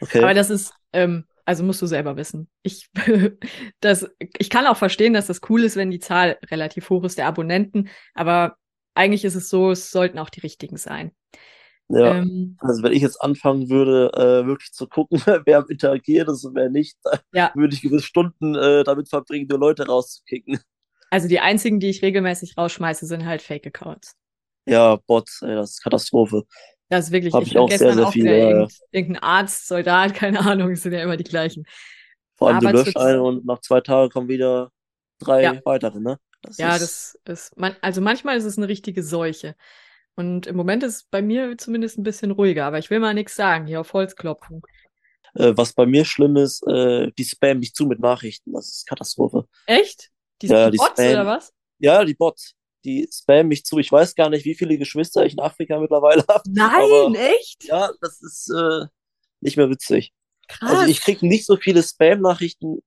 Okay. 0.00 0.18
Aber 0.18 0.34
das 0.34 0.50
ist, 0.50 0.74
ähm, 0.92 1.24
also 1.44 1.64
musst 1.64 1.82
du 1.82 1.86
selber 1.86 2.16
wissen. 2.16 2.48
Ich, 2.62 2.88
das, 3.80 4.08
ich 4.38 4.50
kann 4.50 4.66
auch 4.66 4.76
verstehen, 4.76 5.12
dass 5.14 5.26
das 5.26 5.40
cool 5.48 5.64
ist, 5.64 5.76
wenn 5.76 5.90
die 5.90 6.00
Zahl 6.00 6.38
relativ 6.50 6.90
hoch 6.90 7.04
ist 7.04 7.18
der 7.18 7.26
Abonnenten, 7.26 7.88
aber 8.14 8.56
eigentlich 8.94 9.24
ist 9.24 9.34
es 9.34 9.48
so, 9.48 9.70
es 9.70 9.90
sollten 9.90 10.18
auch 10.18 10.30
die 10.30 10.40
richtigen 10.40 10.76
sein. 10.76 11.12
Ja, 11.88 12.14
Ähm, 12.20 12.58
also 12.58 12.82
wenn 12.82 12.92
ich 12.92 13.02
jetzt 13.02 13.20
anfangen 13.20 13.68
würde, 13.68 14.10
äh, 14.14 14.46
wirklich 14.46 14.72
zu 14.72 14.86
gucken, 14.88 15.18
wer 15.46 15.64
interagiert 15.68 16.28
ist 16.28 16.44
und 16.44 16.54
wer 16.54 16.70
nicht, 16.70 16.96
dann 17.04 17.20
Ja. 17.32 17.52
würde 17.54 17.74
ich 17.74 17.82
gewisse 17.82 18.04
Stunden 18.06 18.54
äh, 18.54 18.84
damit 18.84 19.08
verbringen, 19.08 19.46
nur 19.48 19.58
Leute 19.58 19.86
rauszukicken. 19.86 20.58
also 21.10 21.28
die 21.28 21.38
einzigen, 21.40 21.78
die 21.80 21.90
ich 21.90 22.02
regelmäßig 22.02 22.56
rausschmeiße, 22.58 23.06
sind 23.06 23.24
halt 23.24 23.42
Fake-Accounts. 23.42 24.16
Ja, 24.66 24.96
Bots, 25.06 25.42
ey, 25.42 25.54
das 25.54 25.70
ist 25.72 25.82
Katastrophe. 25.82 26.44
Das 26.92 27.06
ist 27.06 27.12
wirklich, 27.12 27.34
Hab 27.34 27.46
ich 27.46 27.56
ich 27.56 27.58
auch 27.58 27.70
sehr, 27.70 27.92
gestern 27.92 27.94
sehr 27.94 28.06
auch 28.06 28.14
viele, 28.14 28.38
ja, 28.38 28.50
ja. 28.50 28.68
irgend, 28.68 28.72
irgendein 28.90 29.22
Arzt, 29.22 29.66
Soldat, 29.68 30.14
keine 30.14 30.40
Ahnung, 30.40 30.70
es 30.72 30.82
sind 30.82 30.92
ja 30.92 31.02
immer 31.02 31.16
die 31.16 31.24
gleichen. 31.24 31.64
Vor 32.36 32.48
allem 32.48 32.60
du 32.60 32.66
löscht 32.68 32.96
einen 32.96 33.20
und 33.20 33.44
nach 33.46 33.60
zwei 33.60 33.80
Tagen 33.80 34.10
kommen 34.10 34.28
wieder 34.28 34.70
drei 35.18 35.42
Ja. 35.42 35.62
weitere, 35.64 36.00
ne? 36.00 36.18
Das 36.42 36.58
Ja, 36.58 36.76
ist, 36.76 36.78
das 36.78 37.20
ist, 37.24 37.56
man, 37.58 37.76
also 37.82 38.00
manchmal 38.00 38.36
ist 38.36 38.44
es 38.44 38.58
eine 38.58 38.68
richtige 38.68 39.02
Seuche. 39.02 39.56
Und 40.16 40.46
im 40.46 40.56
Moment 40.56 40.82
ist 40.84 40.96
es 40.96 41.04
bei 41.04 41.22
mir 41.22 41.58
zumindest 41.58 41.98
ein 41.98 42.02
bisschen 42.04 42.30
ruhiger, 42.32 42.66
aber 42.66 42.78
ich 42.78 42.90
will 42.90 43.00
mal 43.00 43.14
nichts 43.14 43.36
sagen, 43.36 43.66
hier 43.66 43.80
auf 43.80 43.92
Holz 43.94 44.16
klopfen. 44.16 44.62
äh, 45.34 45.52
was 45.56 45.72
bei 45.72 45.86
mir 45.86 46.04
schlimm 46.04 46.36
ist, 46.36 46.62
äh, 46.66 47.10
die 47.18 47.24
spammen 47.24 47.60
mich 47.60 47.74
zu 47.74 47.86
mit 47.86 48.00
Nachrichten. 48.00 48.52
Das 48.52 48.68
ist 48.68 48.86
Katastrophe. 48.86 49.46
Echt? 49.66 50.12
Die, 50.40 50.46
Ja, 50.48 50.54
die 50.54 50.70
die 50.70 50.76
Bots 50.76 51.00
Spam- 51.00 51.10
oder 51.10 51.26
was? 51.26 51.52
Ja, 51.78 52.04
die 52.04 52.14
Bots, 52.14 52.54
die 52.84 53.08
spammen 53.12 53.48
mich 53.48 53.64
zu. 53.64 53.78
Ich 53.78 53.90
weiß 53.90 54.14
gar 54.14 54.28
nicht, 54.30 54.44
wie 54.44 54.54
viele 54.54 54.78
Geschwister 54.78 55.24
ich 55.24 55.34
in 55.34 55.40
Afrika 55.40 55.78
mittlerweile 55.78 56.24
habe. 56.28 56.42
Nein, 56.48 57.14
echt? 57.14 57.64
Ja, 57.64 57.90
das 58.00 58.20
ist 58.22 58.50
äh, 58.50 58.86
nicht 59.40 59.56
mehr 59.56 59.70
witzig. 59.70 60.12
Krass. 60.48 60.70
Also 60.70 60.90
ich 60.90 61.00
kriege 61.00 61.26
nicht 61.26 61.46
so 61.46 61.56
viele 61.56 61.82
Spam-Nachrichten 61.82 62.80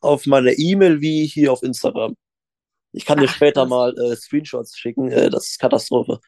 auf 0.00 0.26
meiner 0.26 0.52
E-Mail 0.56 1.00
wie 1.00 1.26
hier 1.26 1.52
auf 1.52 1.62
Instagram. 1.62 2.16
Ich 2.92 3.04
kann 3.04 3.18
dir 3.18 3.26
Ach, 3.28 3.34
später 3.34 3.62
krass. 3.62 3.70
mal 3.70 3.98
äh, 3.98 4.16
Screenshots 4.16 4.76
schicken. 4.78 5.10
Äh, 5.10 5.30
das 5.30 5.48
ist 5.48 5.58
Katastrophe. 5.58 6.20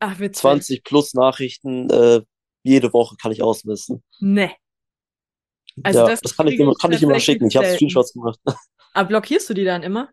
Ach, 0.00 0.18
witzig. 0.18 0.40
20 0.40 0.84
plus 0.84 1.14
Nachrichten 1.14 1.90
äh, 1.90 2.22
jede 2.62 2.92
Woche 2.92 3.16
kann 3.20 3.32
ich 3.32 3.42
ausmessen. 3.42 4.02
Ne. 4.20 4.52
Also 5.82 6.00
ja, 6.00 6.08
das 6.08 6.20
das, 6.20 6.36
kann 6.36 6.48
ich 6.48 6.58
immer, 6.58 6.74
kann 6.74 6.92
ich 6.92 7.02
immer 7.02 7.20
schicken. 7.20 7.46
Ich 7.48 7.56
habe. 7.56 7.66
Screenshots 7.74 8.12
gemacht. 8.12 8.38
Aber 8.94 9.08
blockierst 9.08 9.48
du 9.50 9.54
die 9.54 9.64
dann 9.64 9.82
immer? 9.82 10.08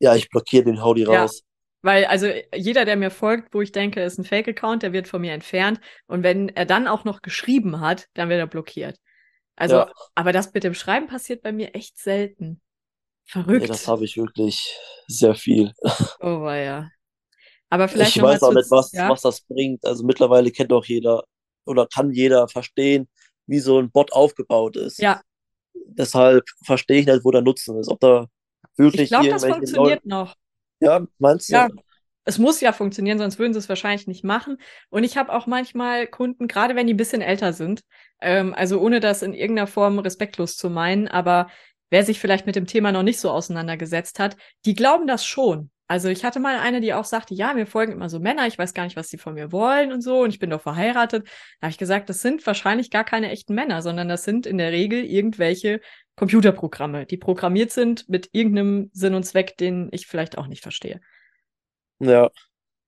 Ja, 0.00 0.14
ich 0.14 0.28
blockiere 0.28 0.64
den, 0.64 0.82
hau 0.82 0.94
die 0.94 1.02
Ja. 1.02 1.22
raus. 1.22 1.42
Weil, 1.82 2.06
also 2.06 2.26
jeder, 2.54 2.84
der 2.84 2.96
mir 2.96 3.10
folgt, 3.10 3.54
wo 3.54 3.60
ich 3.60 3.70
denke, 3.72 4.02
ist 4.02 4.18
ein 4.18 4.24
Fake-Account, 4.24 4.82
der 4.82 4.92
wird 4.92 5.06
von 5.08 5.20
mir 5.20 5.32
entfernt. 5.32 5.80
Und 6.06 6.22
wenn 6.22 6.48
er 6.48 6.66
dann 6.66 6.88
auch 6.88 7.04
noch 7.04 7.22
geschrieben 7.22 7.80
hat, 7.80 8.06
dann 8.14 8.28
wird 8.28 8.40
er 8.40 8.46
blockiert. 8.46 8.98
Also, 9.56 9.76
Ja. 9.76 9.92
aber 10.14 10.32
das 10.32 10.52
mit 10.52 10.64
dem 10.64 10.74
Schreiben 10.74 11.06
passiert 11.06 11.42
bei 11.42 11.52
mir 11.52 11.74
echt 11.74 11.98
selten. 11.98 12.60
Nee, 13.34 13.42
Verrückt. 13.44 13.68
das 13.68 13.86
habe 13.86 14.04
ich 14.04 14.16
wirklich 14.16 14.76
sehr 15.06 15.34
viel. 15.34 15.72
oh, 16.20 16.48
ja. 16.50 16.90
Aber 17.70 17.88
vielleicht 17.88 18.16
Ich 18.16 18.22
weiß 18.22 18.42
auch 18.42 18.54
nicht, 18.54 18.70
was, 18.70 18.92
ja? 18.92 19.08
was 19.10 19.22
das 19.22 19.42
bringt. 19.42 19.84
Also 19.84 20.04
mittlerweile 20.04 20.50
kennt 20.50 20.72
auch 20.72 20.84
jeder 20.86 21.24
oder 21.66 21.86
kann 21.86 22.10
jeder 22.10 22.48
verstehen, 22.48 23.08
wie 23.46 23.58
so 23.60 23.78
ein 23.78 23.90
Bot 23.90 24.12
aufgebaut 24.12 24.76
ist. 24.76 24.98
Ja, 24.98 25.20
Deshalb 25.90 26.44
verstehe 26.64 27.00
ich 27.00 27.06
nicht, 27.06 27.24
wo 27.24 27.30
der 27.30 27.42
Nutzen 27.42 27.78
ist. 27.78 27.88
Ob 27.88 28.00
da 28.00 28.26
wirklich 28.76 29.02
ich 29.02 29.08
glaube, 29.08 29.28
das 29.28 29.44
funktioniert 29.44 30.04
Leute. 30.04 30.08
noch. 30.08 30.34
Ja, 30.80 31.06
meinst 31.18 31.48
du? 31.48 31.54
Ja, 31.54 31.68
es 32.24 32.38
muss 32.38 32.60
ja 32.60 32.72
funktionieren, 32.72 33.18
sonst 33.18 33.38
würden 33.38 33.54
sie 33.54 33.58
es 33.58 33.68
wahrscheinlich 33.68 34.06
nicht 34.06 34.22
machen. 34.22 34.58
Und 34.90 35.02
ich 35.04 35.16
habe 35.16 35.32
auch 35.32 35.46
manchmal 35.46 36.06
Kunden, 36.06 36.46
gerade 36.46 36.76
wenn 36.76 36.86
die 36.86 36.94
ein 36.94 36.98
bisschen 36.98 37.22
älter 37.22 37.54
sind, 37.54 37.80
ähm, 38.20 38.52
also 38.54 38.80
ohne 38.80 39.00
das 39.00 39.22
in 39.22 39.32
irgendeiner 39.32 39.66
Form 39.66 39.98
respektlos 39.98 40.56
zu 40.56 40.68
meinen, 40.68 41.08
aber 41.08 41.48
wer 41.90 42.04
sich 42.04 42.20
vielleicht 42.20 42.44
mit 42.44 42.54
dem 42.54 42.66
Thema 42.66 42.92
noch 42.92 43.02
nicht 43.02 43.18
so 43.18 43.30
auseinandergesetzt 43.30 44.18
hat, 44.18 44.36
die 44.66 44.74
glauben 44.74 45.06
das 45.06 45.24
schon. 45.24 45.70
Also 45.88 46.08
ich 46.08 46.24
hatte 46.24 46.38
mal 46.38 46.58
eine, 46.58 46.80
die 46.82 46.92
auch 46.92 47.04
sagte, 47.06 47.34
ja, 47.34 47.54
mir 47.54 47.66
folgen 47.66 47.92
immer 47.92 48.10
so 48.10 48.20
Männer, 48.20 48.46
ich 48.46 48.58
weiß 48.58 48.74
gar 48.74 48.84
nicht, 48.84 48.96
was 48.96 49.08
sie 49.08 49.16
von 49.16 49.34
mir 49.34 49.52
wollen 49.52 49.90
und 49.90 50.02
so, 50.02 50.20
und 50.20 50.30
ich 50.30 50.38
bin 50.38 50.50
doch 50.50 50.60
verheiratet. 50.60 51.26
Da 51.60 51.66
habe 51.66 51.70
ich 51.70 51.78
gesagt, 51.78 52.10
das 52.10 52.20
sind 52.20 52.46
wahrscheinlich 52.46 52.90
gar 52.90 53.04
keine 53.04 53.30
echten 53.30 53.54
Männer, 53.54 53.80
sondern 53.80 54.08
das 54.08 54.22
sind 54.24 54.46
in 54.46 54.58
der 54.58 54.70
Regel 54.70 55.02
irgendwelche 55.04 55.80
Computerprogramme, 56.16 57.06
die 57.06 57.16
programmiert 57.16 57.70
sind 57.70 58.08
mit 58.08 58.28
irgendeinem 58.32 58.90
Sinn 58.92 59.14
und 59.14 59.24
Zweck, 59.24 59.56
den 59.56 59.88
ich 59.90 60.06
vielleicht 60.06 60.36
auch 60.36 60.46
nicht 60.46 60.62
verstehe. 60.62 61.00
Ja, 62.00 62.30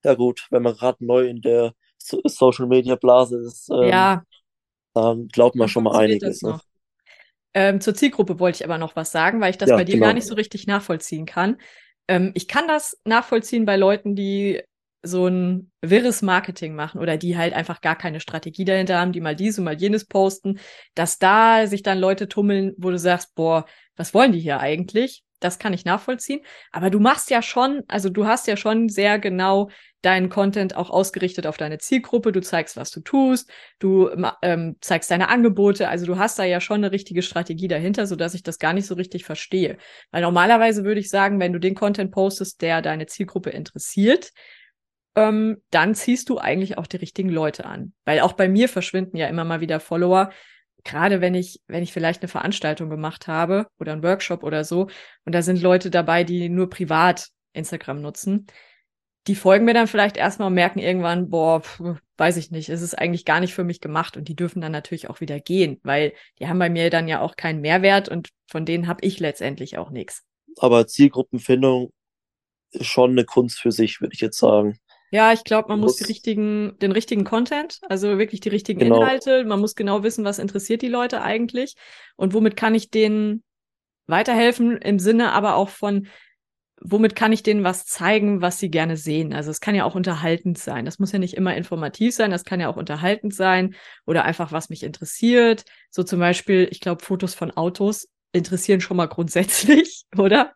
ja 0.04 0.14
gut, 0.14 0.46
wenn 0.50 0.62
man 0.62 0.74
gerade 0.74 1.04
neu 1.04 1.26
in 1.26 1.40
der 1.42 1.74
so 1.98 2.20
Social 2.24 2.66
Media 2.66 2.96
Blase 2.96 3.38
ist, 3.38 3.70
ähm, 3.70 3.88
ja, 3.88 4.24
dann 4.94 5.28
glaubt 5.28 5.56
man 5.56 5.66
Dann 5.66 5.68
schon 5.68 5.84
mal 5.84 5.96
einiges. 5.96 6.42
Ne? 6.42 6.60
Ähm, 7.52 7.80
zur 7.80 7.94
Zielgruppe 7.94 8.38
wollte 8.38 8.56
ich 8.56 8.64
aber 8.64 8.78
noch 8.78 8.94
was 8.96 9.10
sagen, 9.12 9.40
weil 9.40 9.50
ich 9.50 9.58
das 9.58 9.70
Ja, 9.70 9.76
bei 9.76 9.84
dir 9.84 9.94
genau. 9.94 10.06
gar 10.06 10.14
nicht 10.14 10.26
so 10.26 10.34
richtig 10.34 10.66
nachvollziehen 10.66 11.26
kann. 11.26 11.58
Ähm, 12.08 12.32
ich 12.34 12.48
kann 12.48 12.68
das 12.68 12.98
nachvollziehen 13.04 13.64
bei 13.64 13.76
Leuten, 13.76 14.14
die 14.14 14.62
so 15.02 15.26
ein 15.26 15.72
wirres 15.80 16.20
Marketing 16.22 16.74
machen 16.74 17.00
oder 17.00 17.16
die 17.16 17.36
halt 17.36 17.54
einfach 17.54 17.80
gar 17.80 17.96
keine 17.96 18.20
Strategie 18.20 18.64
dahinter 18.64 18.98
haben, 18.98 19.12
die 19.12 19.20
mal 19.20 19.34
dies 19.36 19.58
und 19.58 19.64
mal 19.64 19.80
jenes 19.80 20.04
posten, 20.04 20.58
dass 20.94 21.18
da 21.18 21.66
sich 21.66 21.82
dann 21.82 21.98
Leute 21.98 22.28
tummeln, 22.28 22.74
wo 22.76 22.90
du 22.90 22.98
sagst, 22.98 23.34
boah, 23.34 23.64
was 23.96 24.12
wollen 24.12 24.32
die 24.32 24.40
hier 24.40 24.60
eigentlich? 24.60 25.24
Das 25.40 25.58
kann 25.58 25.72
ich 25.72 25.84
nachvollziehen. 25.84 26.40
Aber 26.70 26.90
du 26.90 27.00
machst 27.00 27.30
ja 27.30 27.42
schon, 27.42 27.82
also 27.88 28.10
du 28.10 28.26
hast 28.26 28.46
ja 28.46 28.56
schon 28.56 28.88
sehr 28.88 29.18
genau 29.18 29.70
deinen 30.02 30.28
Content 30.28 30.76
auch 30.76 30.90
ausgerichtet 30.90 31.46
auf 31.46 31.56
deine 31.56 31.78
Zielgruppe. 31.78 32.32
Du 32.32 32.40
zeigst, 32.40 32.76
was 32.76 32.90
du 32.90 33.00
tust. 33.00 33.50
Du 33.78 34.10
ähm, 34.42 34.76
zeigst 34.80 35.10
deine 35.10 35.28
Angebote. 35.28 35.88
Also 35.88 36.06
du 36.06 36.18
hast 36.18 36.38
da 36.38 36.44
ja 36.44 36.60
schon 36.60 36.76
eine 36.76 36.92
richtige 36.92 37.22
Strategie 37.22 37.68
dahinter, 37.68 38.06
so 38.06 38.16
dass 38.16 38.34
ich 38.34 38.42
das 38.42 38.58
gar 38.58 38.72
nicht 38.72 38.86
so 38.86 38.94
richtig 38.94 39.24
verstehe. 39.24 39.78
Weil 40.10 40.22
normalerweise 40.22 40.84
würde 40.84 41.00
ich 41.00 41.10
sagen, 41.10 41.40
wenn 41.40 41.52
du 41.52 41.58
den 41.58 41.74
Content 41.74 42.12
postest, 42.12 42.62
der 42.62 42.82
deine 42.82 43.06
Zielgruppe 43.06 43.50
interessiert, 43.50 44.32
ähm, 45.16 45.58
dann 45.70 45.94
ziehst 45.94 46.28
du 46.28 46.38
eigentlich 46.38 46.78
auch 46.78 46.86
die 46.86 46.98
richtigen 46.98 47.30
Leute 47.30 47.64
an. 47.64 47.92
Weil 48.04 48.20
auch 48.20 48.32
bei 48.32 48.48
mir 48.48 48.68
verschwinden 48.68 49.16
ja 49.16 49.26
immer 49.26 49.44
mal 49.44 49.60
wieder 49.60 49.80
Follower. 49.80 50.30
Gerade 50.84 51.20
wenn 51.20 51.34
ich, 51.34 51.60
wenn 51.66 51.82
ich 51.82 51.92
vielleicht 51.92 52.22
eine 52.22 52.28
Veranstaltung 52.28 52.90
gemacht 52.90 53.26
habe 53.26 53.66
oder 53.78 53.92
einen 53.92 54.02
Workshop 54.02 54.42
oder 54.42 54.64
so, 54.64 54.88
und 55.24 55.34
da 55.34 55.42
sind 55.42 55.60
Leute 55.60 55.90
dabei, 55.90 56.24
die 56.24 56.48
nur 56.48 56.70
privat 56.70 57.28
Instagram 57.52 58.00
nutzen, 58.00 58.46
die 59.26 59.34
folgen 59.34 59.64
mir 59.64 59.74
dann 59.74 59.86
vielleicht 59.86 60.16
erstmal 60.16 60.48
und 60.48 60.54
merken 60.54 60.78
irgendwann, 60.78 61.28
boah, 61.28 61.60
pf, 61.60 61.80
weiß 62.16 62.36
ich 62.36 62.50
nicht, 62.50 62.68
es 62.68 62.82
ist 62.82 62.98
eigentlich 62.98 63.24
gar 63.24 63.40
nicht 63.40 63.54
für 63.54 63.64
mich 63.64 63.80
gemacht 63.80 64.16
und 64.16 64.28
die 64.28 64.36
dürfen 64.36 64.60
dann 64.60 64.72
natürlich 64.72 65.10
auch 65.10 65.20
wieder 65.20 65.40
gehen, 65.40 65.78
weil 65.82 66.12
die 66.38 66.48
haben 66.48 66.58
bei 66.58 66.70
mir 66.70 66.90
dann 66.90 67.08
ja 67.08 67.20
auch 67.20 67.36
keinen 67.36 67.60
Mehrwert 67.60 68.08
und 68.08 68.28
von 68.46 68.64
denen 68.64 68.86
habe 68.86 69.04
ich 69.04 69.20
letztendlich 69.20 69.78
auch 69.78 69.90
nichts. 69.90 70.22
Aber 70.58 70.86
Zielgruppenfindung 70.86 71.90
ist 72.72 72.86
schon 72.86 73.10
eine 73.10 73.24
Kunst 73.24 73.60
für 73.60 73.72
sich, 73.72 74.00
würde 74.00 74.14
ich 74.14 74.20
jetzt 74.20 74.38
sagen. 74.38 74.78
Ja, 75.10 75.32
ich 75.32 75.42
glaube, 75.44 75.68
man 75.68 75.80
muss 75.80 75.96
die 75.96 76.04
Muss- 76.04 76.08
richtigen, 76.10 76.78
den 76.80 76.92
richtigen 76.92 77.24
Content, 77.24 77.80
also 77.88 78.18
wirklich 78.18 78.40
die 78.40 78.48
richtigen 78.48 78.80
Genau. 78.80 79.00
Inhalte. 79.00 79.44
Man 79.44 79.60
muss 79.60 79.74
genau 79.74 80.02
wissen, 80.02 80.24
was 80.24 80.38
interessiert 80.38 80.82
die 80.82 80.88
Leute 80.88 81.22
eigentlich 81.22 81.74
und 82.16 82.32
womit 82.32 82.56
kann 82.56 82.74
ich 82.74 82.90
denen 82.90 83.42
weiterhelfen 84.06 84.78
im 84.78 84.98
Sinne 84.98 85.32
aber 85.32 85.54
auch 85.56 85.68
von, 85.68 86.06
womit 86.80 87.14
kann 87.14 87.32
ich 87.32 87.42
denen 87.42 87.62
was 87.64 87.84
zeigen, 87.86 88.40
was 88.40 88.58
sie 88.58 88.70
gerne 88.70 88.96
sehen. 88.96 89.32
Also 89.34 89.50
es 89.50 89.60
kann 89.60 89.74
ja 89.74 89.84
auch 89.84 89.94
unterhaltend 89.94 90.58
sein. 90.58 90.84
Das 90.84 90.98
muss 90.98 91.12
ja 91.12 91.18
nicht 91.18 91.34
immer 91.34 91.54
informativ 91.56 92.14
sein, 92.14 92.30
das 92.30 92.44
kann 92.44 92.60
ja 92.60 92.68
auch 92.68 92.76
unterhaltend 92.76 93.34
sein 93.34 93.74
oder 94.06 94.24
einfach 94.24 94.52
was 94.52 94.70
mich 94.70 94.82
interessiert. 94.82 95.64
So 95.90 96.02
zum 96.04 96.20
Beispiel, 96.20 96.68
ich 96.70 96.80
glaube, 96.80 97.04
Fotos 97.04 97.34
von 97.34 97.50
Autos 97.50 98.08
interessieren 98.32 98.80
schon 98.80 98.96
mal 98.96 99.06
grundsätzlich, 99.06 100.04
oder? 100.16 100.52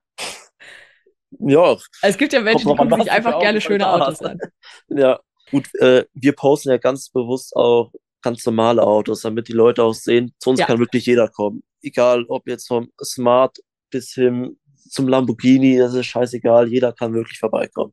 Ja, 1.40 1.77
es 2.03 2.18
gibt 2.18 2.33
ja 2.33 2.40
Menschen, 2.40 2.68
die 2.70 2.77
gucken 2.77 3.01
sich 3.01 3.11
einfach 3.11 3.38
gerne 3.40 3.61
schöne 3.61 3.88
Autos 3.88 4.20
an. 4.23 4.38
ja. 4.88 5.20
Gut, 5.51 5.73
äh, 5.77 6.05
wir 6.14 6.33
posten 6.33 6.70
ja 6.70 6.79
ganz 6.79 7.11
bewusst 7.11 7.55
auch 7.55 7.92
ganz 8.23 8.44
normale 8.47 8.83
Autos, 8.83 9.20
damit 9.20 9.49
die 9.49 9.53
Leute 9.53 9.83
auch 9.85 9.92
sehen, 9.94 10.35
zu 10.38 10.51
uns 10.51 10.61
Ja. 10.61 10.66
kann 10.66 10.79
wirklich 10.79 11.05
jeder 11.07 11.29
kommen. 11.29 11.62
Egal, 11.83 12.25
ob 12.29 12.49
jetzt 12.49 12.66
vom 12.66 12.90
Smart 13.03 13.59
bis 13.90 14.12
hin 14.14 14.59
zum 14.88 15.07
Lamborghini, 15.09 15.77
das 15.77 15.94
ist 15.94 16.07
scheißegal, 16.07 16.68
jeder 16.68 16.92
kann 16.92 17.12
wirklich 17.12 17.38
vorbeikommen. 17.38 17.92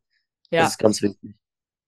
Ja. 0.49 0.61
Das 0.63 0.71
ist 0.71 0.77
ganz 0.77 1.01
wichtig. 1.01 1.35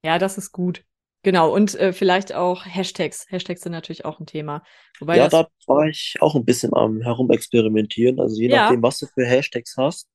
Ja, 0.04 0.20
das 0.20 0.38
ist 0.38 0.52
gut. 0.52 0.84
Genau, 1.26 1.54
und 1.54 1.76
äh, 1.76 1.94
vielleicht 1.94 2.34
auch 2.34 2.66
Hashtags. 2.66 3.26
Hashtags 3.30 3.62
sind 3.62 3.72
natürlich 3.72 4.04
auch 4.04 4.20
ein 4.20 4.26
Thema. 4.26 4.62
Wobei 5.00 5.16
ja, 5.18 5.30
da 5.30 5.48
war 5.68 5.88
ich 5.88 6.16
auch 6.20 6.36
ein 6.36 6.44
bisschen 6.44 6.74
am 6.74 7.00
herumexperimentieren. 7.02 8.20
Also 8.20 8.36
je 8.42 8.50
Ja. 8.50 8.64
nachdem, 8.64 8.84
was 8.84 9.00
du 9.00 9.08
für 9.08 9.26
Hashtags 9.26 9.76
hast, 9.78 10.10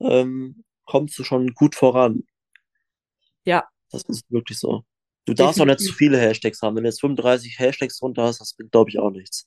ähm, 0.00 0.64
kommst 0.84 1.18
du 1.18 1.24
schon 1.24 1.54
gut 1.54 1.74
voran. 1.74 2.24
Ja. 3.44 3.64
Das 3.90 4.04
ist 4.04 4.24
wirklich 4.30 4.58
so. 4.58 4.84
Du 5.26 5.34
darfst 5.34 5.60
auch 5.60 5.66
nicht 5.66 5.80
zu 5.80 5.86
Definitiv. 5.86 5.96
viele 5.96 6.18
Hashtags 6.18 6.62
haben. 6.62 6.76
Wenn 6.76 6.84
du 6.84 6.88
jetzt 6.88 7.00
35 7.00 7.58
Hashtags 7.58 8.00
runter 8.02 8.22
hast, 8.24 8.40
das 8.40 8.54
bringt, 8.54 8.72
glaube 8.72 8.90
ich, 8.90 8.98
auch 8.98 9.10
nichts. 9.10 9.46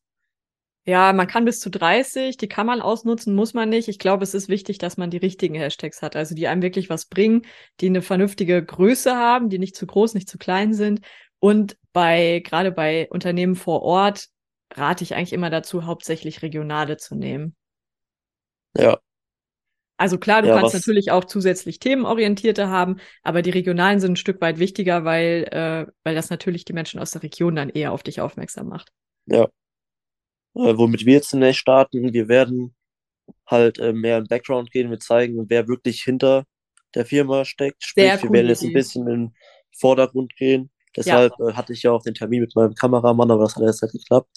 ja, 0.86 1.14
man 1.14 1.28
kann 1.28 1.46
bis 1.46 1.60
zu 1.60 1.70
30, 1.70 2.38
die 2.38 2.48
kann 2.48 2.66
man 2.66 2.82
ausnutzen, 2.82 3.36
muss 3.36 3.54
man 3.54 3.70
nicht. 3.70 3.88
Ich 3.88 4.00
glaube, 4.00 4.24
es 4.24 4.34
ist 4.34 4.50
wichtig, 4.50 4.80
dass 4.80 4.98
man 4.98 5.12
die 5.12 5.18
richtigen 5.18 5.56
Hashtags 5.56 6.02
hat, 6.02 6.16
also 6.16 6.34
die 6.36 6.48
einem 6.48 6.62
wirklich 6.64 6.90
was 6.90 7.06
bringen, 7.06 7.44
die 7.80 7.88
eine 7.88 8.02
vernünftige 8.02 8.64
Größe 8.64 9.16
haben, 9.16 9.50
die 9.50 9.60
nicht 9.60 9.76
zu 9.76 9.86
groß, 9.86 10.16
nicht 10.16 10.30
zu 10.30 10.38
klein 10.40 10.74
sind. 10.74 11.02
Und 11.40 11.78
bei, 11.94 12.42
gerade 12.44 12.72
bei 12.72 13.08
Unternehmen 13.10 13.56
vor 13.56 13.84
Ort, 13.84 14.28
rate 14.74 15.04
ich 15.04 15.16
eigentlich 15.16 15.34
immer 15.34 15.50
dazu, 15.50 15.86
hauptsächlich 15.86 16.42
regionale 16.42 16.98
zu 16.98 17.16
nehmen. 17.16 17.56
Ja, 18.78 19.00
Also 20.02 20.18
klar, 20.18 20.42
du 20.42 20.48
Ja, 20.48 20.56
kannst 20.56 20.74
was- 20.74 20.82
natürlich 20.82 21.12
auch 21.12 21.26
zusätzlich 21.26 21.78
themenorientierte 21.78 22.70
haben, 22.70 22.98
aber 23.22 23.44
die 23.44 23.52
regionalen 23.52 24.00
sind 24.00 24.14
ein 24.14 24.16
Stück 24.16 24.42
weit 24.42 24.58
wichtiger, 24.58 25.06
weil, 25.06 25.44
äh, 25.52 25.86
weil 26.04 26.16
das 26.16 26.32
natürlich 26.32 26.66
die 26.66 26.74
Menschen 26.74 27.00
aus 27.00 27.12
der 27.12 27.22
Region 27.22 27.56
dann 27.56 27.70
eher 27.70 27.92
auf 27.92 28.02
dich 28.02 28.20
aufmerksam 28.20 28.68
macht. 28.68 28.92
ja. 29.28 29.48
Äh, 30.56 30.76
womit 30.76 31.06
wir 31.06 31.14
jetzt 31.14 31.30
zunächst 31.30 31.62
starten, 31.62 32.12
wir 32.14 32.28
werden 32.28 32.74
halt 33.46 33.78
äh, 33.78 33.94
mehr 33.94 34.18
in 34.18 34.28
Background 34.28 34.72
gehen, 34.72 34.90
wir 34.90 35.00
zeigen, 35.00 35.46
wer 35.50 35.68
wirklich 35.68 36.02
hinter 36.02 36.46
der 36.96 37.06
Firma 37.06 37.46
steckt. 37.46 37.84
Sprich, 37.84 38.16
Sehr 38.16 38.24
wir 38.24 38.32
werden 38.32 38.48
jetzt 38.50 38.64
ein 38.64 38.74
bisschen 38.74 39.08
in 39.08 39.28
den 39.28 39.36
Vordergrund 39.78 40.36
gehen. 40.36 40.71
Deshalb 40.96 41.34
äh, 41.40 41.54
hatte 41.54 41.74
ich 41.74 41.84
ja 41.84 41.92
auch 41.92 42.04
den 42.04 42.14
Termin 42.14 42.42
mit 42.42 42.56
meinem 42.56 42.74
Kameramann, 42.76 43.32
aber 43.32 43.44
das 43.44 43.56
hat 43.56 43.64
jetzt 43.64 43.82
nicht 43.82 43.94
geklappt. 43.94 44.30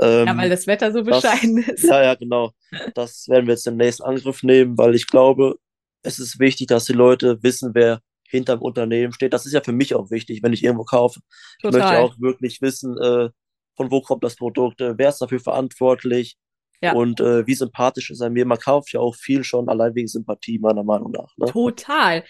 Ähm, 0.00 0.26
Ja, 0.26 0.36
weil 0.36 0.50
das 0.50 0.66
Wetter 0.66 0.92
so 0.92 1.02
das- 1.02 1.22
bescheiden 1.22 1.58
ist. 1.58 1.84
Ja, 1.84 2.02
ja, 2.02 2.14
genau. 2.14 2.52
Das 2.94 3.26
werden 3.28 3.46
wir 3.46 3.54
jetzt 3.54 3.66
im 3.66 3.76
nächsten 3.76 4.02
Angriff 4.04 4.42
nehmen, 4.42 4.78
weil 4.78 4.94
ich 4.94 5.06
glaube, 5.06 5.56
es 6.02 6.18
ist 6.18 6.38
wichtig, 6.38 6.68
dass 6.68 6.84
die 6.84 6.92
Leute 6.92 7.42
wissen, 7.42 7.72
wer 7.74 8.00
hinterm 8.28 8.60
Unternehmen 8.62 9.12
steht. 9.12 9.32
Das 9.32 9.46
ist 9.46 9.52
ja 9.52 9.60
für 9.60 9.72
mich 9.72 9.94
auch 9.94 10.10
wichtig, 10.10 10.42
wenn 10.42 10.52
ich 10.52 10.62
irgendwo 10.64 10.84
kaufe. 10.84 11.20
Ich 11.58 11.64
möchte 11.64 11.78
Total. 11.80 12.02
auch 12.02 12.14
wirklich 12.20 12.60
wissen, 12.62 12.96
äh, 12.98 13.30
von 13.76 13.90
wo 13.90 14.00
kommt 14.00 14.24
das 14.24 14.36
Produkt, 14.36 14.80
äh, 14.80 14.94
wer 14.96 15.08
ist 15.10 15.18
dafür 15.18 15.38
verantwortlich 15.40 16.36
Ja. 16.82 16.92
und 16.92 17.20
äh, 17.20 17.46
wie 17.46 17.54
sympathisch 17.54 18.10
ist 18.10 18.20
er 18.20 18.30
mir. 18.30 18.44
Man 18.46 18.58
kauft 18.58 18.92
ja 18.92 19.00
auch 19.00 19.14
viel 19.14 19.44
schon 19.44 19.68
allein 19.68 19.94
wegen 19.94 20.08
Sympathie, 20.08 20.58
meiner 20.58 20.82
Meinung 20.84 21.12
nach. 21.12 21.36
Ne? 21.36 21.46
Total. 21.46 22.24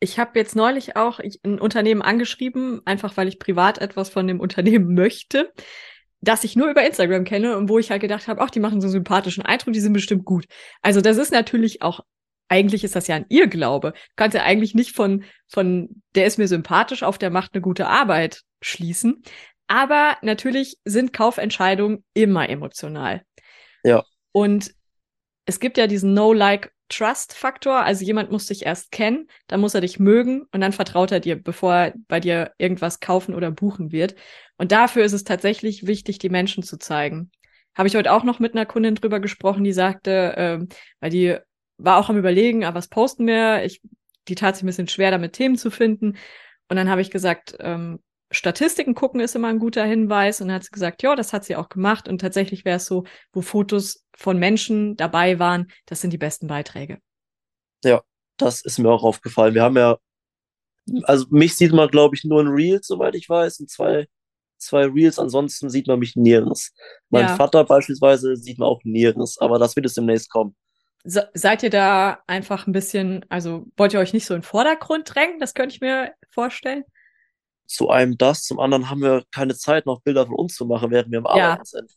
Ich 0.00 0.18
habe 0.18 0.38
jetzt 0.38 0.56
neulich 0.56 0.96
auch 0.96 1.20
ein 1.20 1.60
Unternehmen 1.60 2.02
angeschrieben, 2.02 2.80
einfach 2.86 3.16
weil 3.16 3.28
ich 3.28 3.38
privat 3.38 3.78
etwas 3.78 4.08
von 4.08 4.26
dem 4.26 4.40
Unternehmen 4.40 4.94
möchte, 4.94 5.52
das 6.20 6.44
ich 6.44 6.56
nur 6.56 6.70
über 6.70 6.84
Instagram 6.84 7.24
kenne 7.24 7.56
und 7.56 7.68
wo 7.68 7.78
ich 7.78 7.90
halt 7.90 8.02
gedacht 8.02 8.28
habe, 8.28 8.40
ach, 8.40 8.50
die 8.50 8.60
machen 8.60 8.80
so 8.80 8.86
einen 8.86 8.92
sympathischen 8.92 9.44
Eindruck, 9.44 9.72
die 9.72 9.80
sind 9.80 9.92
bestimmt 9.92 10.24
gut. 10.24 10.46
Also 10.82 11.00
das 11.00 11.16
ist 11.16 11.32
natürlich 11.32 11.82
auch 11.82 12.00
eigentlich 12.50 12.82
ist 12.82 12.96
das 12.96 13.06
ja 13.06 13.14
ein 13.14 13.26
Irrglaube. 13.28 13.92
Du 13.92 14.12
kannst 14.16 14.34
ja 14.34 14.42
eigentlich 14.42 14.74
nicht 14.74 14.94
von, 14.94 15.22
von 15.46 16.02
der 16.16 16.26
ist 16.26 16.36
mir 16.36 16.48
sympathisch 16.48 17.04
auf 17.04 17.16
der 17.16 17.30
macht 17.30 17.54
eine 17.54 17.62
gute 17.62 17.86
Arbeit 17.86 18.42
schließen. 18.60 19.22
Aber 19.68 20.16
natürlich 20.20 20.78
sind 20.84 21.12
Kaufentscheidungen 21.12 22.04
immer 22.12 22.48
emotional. 22.48 23.22
Ja. 23.84 24.02
Und 24.32 24.74
es 25.46 25.60
gibt 25.60 25.78
ja 25.78 25.86
diesen 25.86 26.12
No-Like-Trust-Faktor. 26.90 27.82
Also 27.82 28.04
jemand 28.04 28.30
muss 28.30 28.46
dich 28.46 28.66
erst 28.66 28.90
kennen, 28.90 29.28
dann 29.46 29.60
muss 29.60 29.74
er 29.74 29.80
dich 29.80 29.98
mögen 29.98 30.42
und 30.52 30.60
dann 30.60 30.72
vertraut 30.72 31.12
er 31.12 31.20
dir, 31.20 31.40
bevor 31.40 31.74
er 31.74 31.94
bei 32.08 32.20
dir 32.20 32.52
irgendwas 32.58 33.00
kaufen 33.00 33.34
oder 33.34 33.50
buchen 33.50 33.92
wird. 33.92 34.14
Und 34.56 34.72
dafür 34.72 35.04
ist 35.04 35.12
es 35.12 35.24
tatsächlich 35.24 35.86
wichtig, 35.86 36.18
die 36.18 36.28
Menschen 36.28 36.62
zu 36.62 36.78
zeigen. 36.78 37.30
Habe 37.74 37.88
ich 37.88 37.96
heute 37.96 38.12
auch 38.12 38.24
noch 38.24 38.40
mit 38.40 38.54
einer 38.54 38.66
Kundin 38.66 38.94
drüber 38.94 39.20
gesprochen, 39.20 39.64
die 39.64 39.72
sagte, 39.72 40.34
ähm, 40.36 40.68
weil 41.00 41.10
die 41.10 41.36
war 41.78 41.98
auch 41.98 42.10
am 42.10 42.18
überlegen, 42.18 42.64
ah, 42.64 42.74
was 42.74 42.88
posten 42.88 43.26
wir? 43.26 43.64
Ich, 43.64 43.80
die 44.28 44.34
tat 44.34 44.56
sich 44.56 44.64
ein 44.64 44.66
bisschen 44.66 44.88
schwer, 44.88 45.10
damit 45.10 45.32
Themen 45.32 45.56
zu 45.56 45.70
finden. 45.70 46.16
Und 46.68 46.76
dann 46.76 46.90
habe 46.90 47.00
ich 47.00 47.10
gesagt, 47.10 47.56
ähm, 47.60 48.00
Statistiken 48.30 48.94
gucken 48.94 49.20
ist 49.20 49.34
immer 49.34 49.48
ein 49.48 49.58
guter 49.58 49.84
Hinweis. 49.84 50.40
Und 50.40 50.48
dann 50.48 50.56
hat 50.56 50.64
sie 50.64 50.70
gesagt, 50.70 51.02
ja, 51.02 51.16
das 51.16 51.32
hat 51.32 51.44
sie 51.44 51.56
auch 51.56 51.68
gemacht. 51.68 52.08
Und 52.08 52.20
tatsächlich 52.20 52.64
wäre 52.64 52.76
es 52.76 52.86
so, 52.86 53.04
wo 53.32 53.42
Fotos 53.42 54.04
von 54.16 54.38
Menschen 54.38 54.96
dabei 54.96 55.38
waren, 55.38 55.70
das 55.86 56.00
sind 56.00 56.12
die 56.12 56.18
besten 56.18 56.46
Beiträge. 56.46 56.98
Ja, 57.84 58.02
das 58.36 58.62
ist 58.64 58.78
mir 58.78 58.90
auch 58.90 59.02
aufgefallen. 59.02 59.54
Wir 59.54 59.62
haben 59.62 59.76
ja, 59.76 59.98
also 61.02 61.26
mich 61.30 61.56
sieht 61.56 61.72
man, 61.72 61.88
glaube 61.88 62.14
ich, 62.14 62.24
nur 62.24 62.40
in 62.40 62.48
Reels, 62.48 62.86
soweit 62.86 63.14
ich 63.14 63.28
weiß, 63.28 63.60
in 63.60 63.68
zwei, 63.68 64.06
zwei 64.58 64.84
Reels. 64.86 65.18
Ansonsten 65.18 65.68
sieht 65.68 65.88
man 65.88 65.98
mich 65.98 66.14
nirgends. 66.14 66.72
Mein 67.08 67.26
Ja. 67.26 67.36
Vater 67.36 67.64
beispielsweise 67.64 68.36
sieht 68.36 68.58
man 68.58 68.68
auch 68.68 68.80
nirgends, 68.84 69.38
aber 69.38 69.58
das 69.58 69.74
wird 69.74 69.86
es 69.86 69.94
demnächst 69.94 70.30
kommen. 70.30 70.54
Se 71.02 71.30
seid 71.32 71.62
ihr 71.62 71.70
da 71.70 72.20
einfach 72.26 72.66
ein 72.66 72.72
bisschen, 72.72 73.24
also 73.30 73.66
wollt 73.76 73.94
ihr 73.94 74.00
euch 74.00 74.12
nicht 74.12 74.26
so 74.26 74.34
in 74.34 74.40
den 74.40 74.46
Vordergrund 74.46 75.14
drängen? 75.14 75.40
Das 75.40 75.54
könnte 75.54 75.74
ich 75.74 75.80
mir 75.80 76.12
vorstellen. 76.28 76.84
Zu 77.70 77.88
einem 77.88 78.18
das, 78.18 78.42
zum 78.42 78.58
anderen 78.58 78.90
haben 78.90 79.00
wir 79.00 79.22
keine 79.30 79.54
Zeit, 79.54 79.86
noch 79.86 80.00
Bilder 80.02 80.26
von 80.26 80.34
uns 80.34 80.56
zu 80.56 80.66
machen, 80.66 80.90
während 80.90 81.12
wir 81.12 81.18
am 81.20 81.36
Ja. 81.38 81.52
Arbeiten 81.52 81.64
sind. 81.64 81.90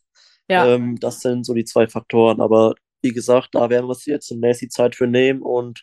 Ja, 0.48 0.66
Ähm, 0.66 1.00
das 1.00 1.20
sind 1.20 1.44
so 1.44 1.52
die 1.52 1.64
zwei 1.64 1.88
Faktoren. 1.88 2.40
Aber 2.40 2.74
wie 3.02 3.12
gesagt, 3.12 3.48
da 3.54 3.70
werden 3.70 3.86
wir 3.86 3.90
uns 3.90 4.06
jetzt 4.06 4.30
demnächst 4.30 4.62
die 4.62 4.68
Zeit 4.68 4.94
für 4.94 5.06
nehmen 5.08 5.42
und 5.42 5.82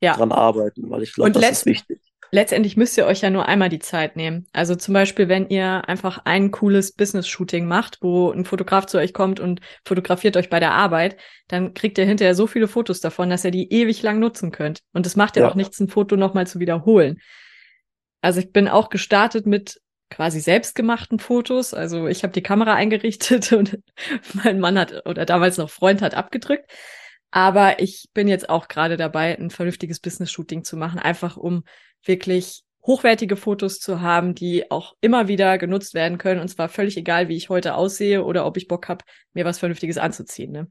ja. 0.00 0.14
dran 0.16 0.32
arbeiten, 0.32 0.88
weil 0.88 1.02
ich 1.02 1.12
glaube, 1.12 1.32
das 1.32 1.50
ist 1.50 1.66
wichtig. 1.66 2.00
Letztendlich 2.32 2.76
müsst 2.76 2.96
ihr 2.98 3.06
euch 3.06 3.20
ja 3.20 3.30
nur 3.30 3.46
einmal 3.46 3.68
die 3.68 3.78
Zeit 3.78 4.16
nehmen. 4.16 4.46
Also 4.52 4.74
zum 4.74 4.94
Beispiel, 4.94 5.28
wenn 5.28 5.48
ihr 5.48 5.88
einfach 5.88 6.22
ein 6.24 6.50
cooles 6.50 6.92
Business-Shooting 6.92 7.66
macht, 7.66 7.98
wo 8.00 8.30
ein 8.30 8.44
Fotograf 8.44 8.86
zu 8.86 8.98
euch 8.98 9.12
kommt 9.12 9.38
und 9.38 9.60
fotografiert 9.84 10.36
euch 10.36 10.50
bei 10.50 10.58
der 10.60 10.72
Arbeit, 10.72 11.16
dann 11.46 11.72
kriegt 11.74 11.98
ihr 11.98 12.04
hinterher 12.04 12.34
so 12.34 12.46
viele 12.46 12.68
Fotos 12.68 13.00
davon, 13.00 13.30
dass 13.30 13.44
ihr 13.44 13.52
die 13.52 13.72
ewig 13.72 14.02
lang 14.02 14.18
nutzen 14.18 14.50
könnt. 14.50 14.80
Und 14.92 15.06
es 15.06 15.14
macht 15.14 15.36
ja, 15.36 15.42
Ja. 15.42 15.50
auch 15.50 15.54
nichts, 15.54 15.78
ein 15.78 15.88
Foto 15.88 16.16
nochmal 16.16 16.46
zu 16.46 16.58
wiederholen. 16.58 17.18
Also 18.26 18.40
ich 18.40 18.50
bin 18.50 18.66
auch 18.66 18.88
gestartet 18.88 19.46
mit 19.46 19.80
quasi 20.10 20.40
selbstgemachten 20.40 21.20
Fotos. 21.20 21.74
Also 21.74 22.08
ich 22.08 22.24
habe 22.24 22.32
die 22.32 22.42
Kamera 22.42 22.74
eingerichtet 22.74 23.52
und 23.52 23.78
mein 24.32 24.58
Mann 24.58 24.76
hat 24.76 25.06
oder 25.06 25.24
damals 25.24 25.58
noch 25.58 25.70
Freund 25.70 26.02
hat 26.02 26.14
abgedrückt. 26.14 26.68
Aber 27.30 27.78
ich 27.78 28.08
bin 28.14 28.26
jetzt 28.26 28.50
auch 28.50 28.66
gerade 28.66 28.96
dabei, 28.96 29.38
ein 29.38 29.50
vernünftiges 29.50 30.00
Business-Shooting 30.00 30.64
zu 30.64 30.76
machen, 30.76 30.98
einfach 30.98 31.36
um 31.36 31.62
wirklich 32.04 32.64
hochwertige 32.84 33.36
Fotos 33.36 33.78
zu 33.78 34.00
haben, 34.00 34.34
die 34.34 34.72
auch 34.72 34.94
immer 35.00 35.28
wieder 35.28 35.56
genutzt 35.56 35.94
werden 35.94 36.18
können. 36.18 36.40
Und 36.40 36.48
zwar 36.48 36.68
völlig 36.68 36.96
egal, 36.96 37.28
wie 37.28 37.36
ich 37.36 37.48
heute 37.48 37.76
aussehe 37.76 38.24
oder 38.24 38.44
ob 38.44 38.56
ich 38.56 38.66
Bock 38.66 38.88
habe, 38.88 39.04
mir 39.34 39.44
was 39.44 39.60
Vernünftiges 39.60 39.98
anzuziehen. 39.98 40.50
Ne? 40.50 40.68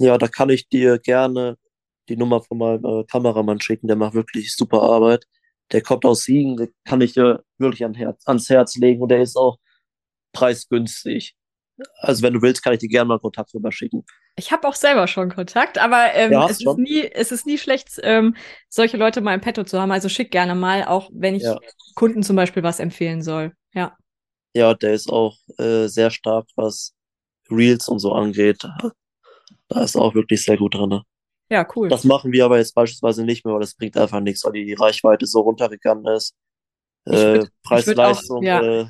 Ja, 0.00 0.18
da 0.18 0.26
kann 0.26 0.50
ich 0.50 0.68
dir 0.68 0.98
gerne 0.98 1.56
die 2.08 2.16
Nummer 2.16 2.42
von 2.42 2.58
meinem 2.58 2.84
äh, 2.84 3.04
Kameramann 3.04 3.60
schicken. 3.60 3.86
Der 3.86 3.94
macht 3.94 4.14
wirklich 4.14 4.56
super 4.56 4.82
Arbeit. 4.82 5.26
Der 5.72 5.82
kommt 5.82 6.04
aus 6.04 6.22
Siegen, 6.24 6.56
den 6.56 6.74
kann 6.84 7.00
ich 7.00 7.12
dir 7.12 7.44
wirklich 7.58 7.84
ans 7.84 8.48
Herz 8.50 8.76
legen 8.76 9.02
und 9.02 9.08
der 9.10 9.22
ist 9.22 9.36
auch 9.36 9.58
preisgünstig. 10.32 11.36
Also 12.00 12.22
wenn 12.22 12.34
du 12.34 12.42
willst, 12.42 12.62
kann 12.62 12.74
ich 12.74 12.80
dir 12.80 12.88
gerne 12.88 13.08
mal 13.08 13.18
Kontakt 13.18 13.54
rüber 13.54 13.72
schicken. 13.72 14.04
Ich 14.36 14.52
habe 14.52 14.66
auch 14.68 14.74
selber 14.74 15.06
schon 15.06 15.30
Kontakt, 15.30 15.78
aber 15.78 16.14
ähm, 16.14 16.32
Ja, 16.32 16.44
es, 16.44 16.52
ist 16.52 16.62
schon? 16.64 16.82
nie, 16.82 17.02
es 17.02 17.32
ist 17.32 17.46
nie 17.46 17.58
schlecht, 17.58 17.98
ähm, 18.02 18.36
solche 18.68 18.96
Leute 18.96 19.20
mal 19.20 19.34
im 19.34 19.40
Petto 19.40 19.64
zu 19.64 19.80
haben. 19.80 19.90
Also 19.92 20.08
schick 20.08 20.30
gerne 20.30 20.54
mal, 20.54 20.84
auch 20.84 21.10
wenn 21.12 21.34
ich 21.34 21.42
Ja. 21.42 21.58
Kunden 21.94 22.22
zum 22.22 22.36
Beispiel 22.36 22.62
was 22.62 22.80
empfehlen 22.80 23.22
soll. 23.22 23.52
Ja. 23.74 23.96
Ja, 24.54 24.74
der 24.74 24.94
ist 24.94 25.10
auch 25.10 25.36
äh, 25.58 25.86
sehr 25.86 26.10
stark, 26.10 26.46
was 26.56 26.94
Reels 27.50 27.88
und 27.88 27.98
so 28.00 28.12
angeht. 28.12 28.64
Da 29.68 29.82
ist 29.84 29.94
er 29.94 30.02
auch 30.02 30.14
wirklich 30.14 30.42
sehr 30.44 30.56
gut 30.56 30.74
drin. 30.74 31.00
Ja, 31.50 31.66
cool. 31.74 31.88
Das 31.88 32.04
machen 32.04 32.32
wir 32.32 32.44
aber 32.44 32.58
jetzt 32.58 32.74
beispielsweise 32.74 33.24
nicht 33.24 33.44
mehr, 33.44 33.54
weil 33.54 33.60
das 33.60 33.74
bringt 33.74 33.96
einfach 33.96 34.20
nichts, 34.20 34.44
weil 34.44 34.52
die 34.52 34.74
Reichweite 34.74 35.26
so 35.26 35.40
runtergegangen 35.40 36.06
ist. 36.06 36.34
Äh, 37.06 37.44
Preis-Leistung 37.64 38.42
ja. 38.42 38.62
äh, 38.62 38.86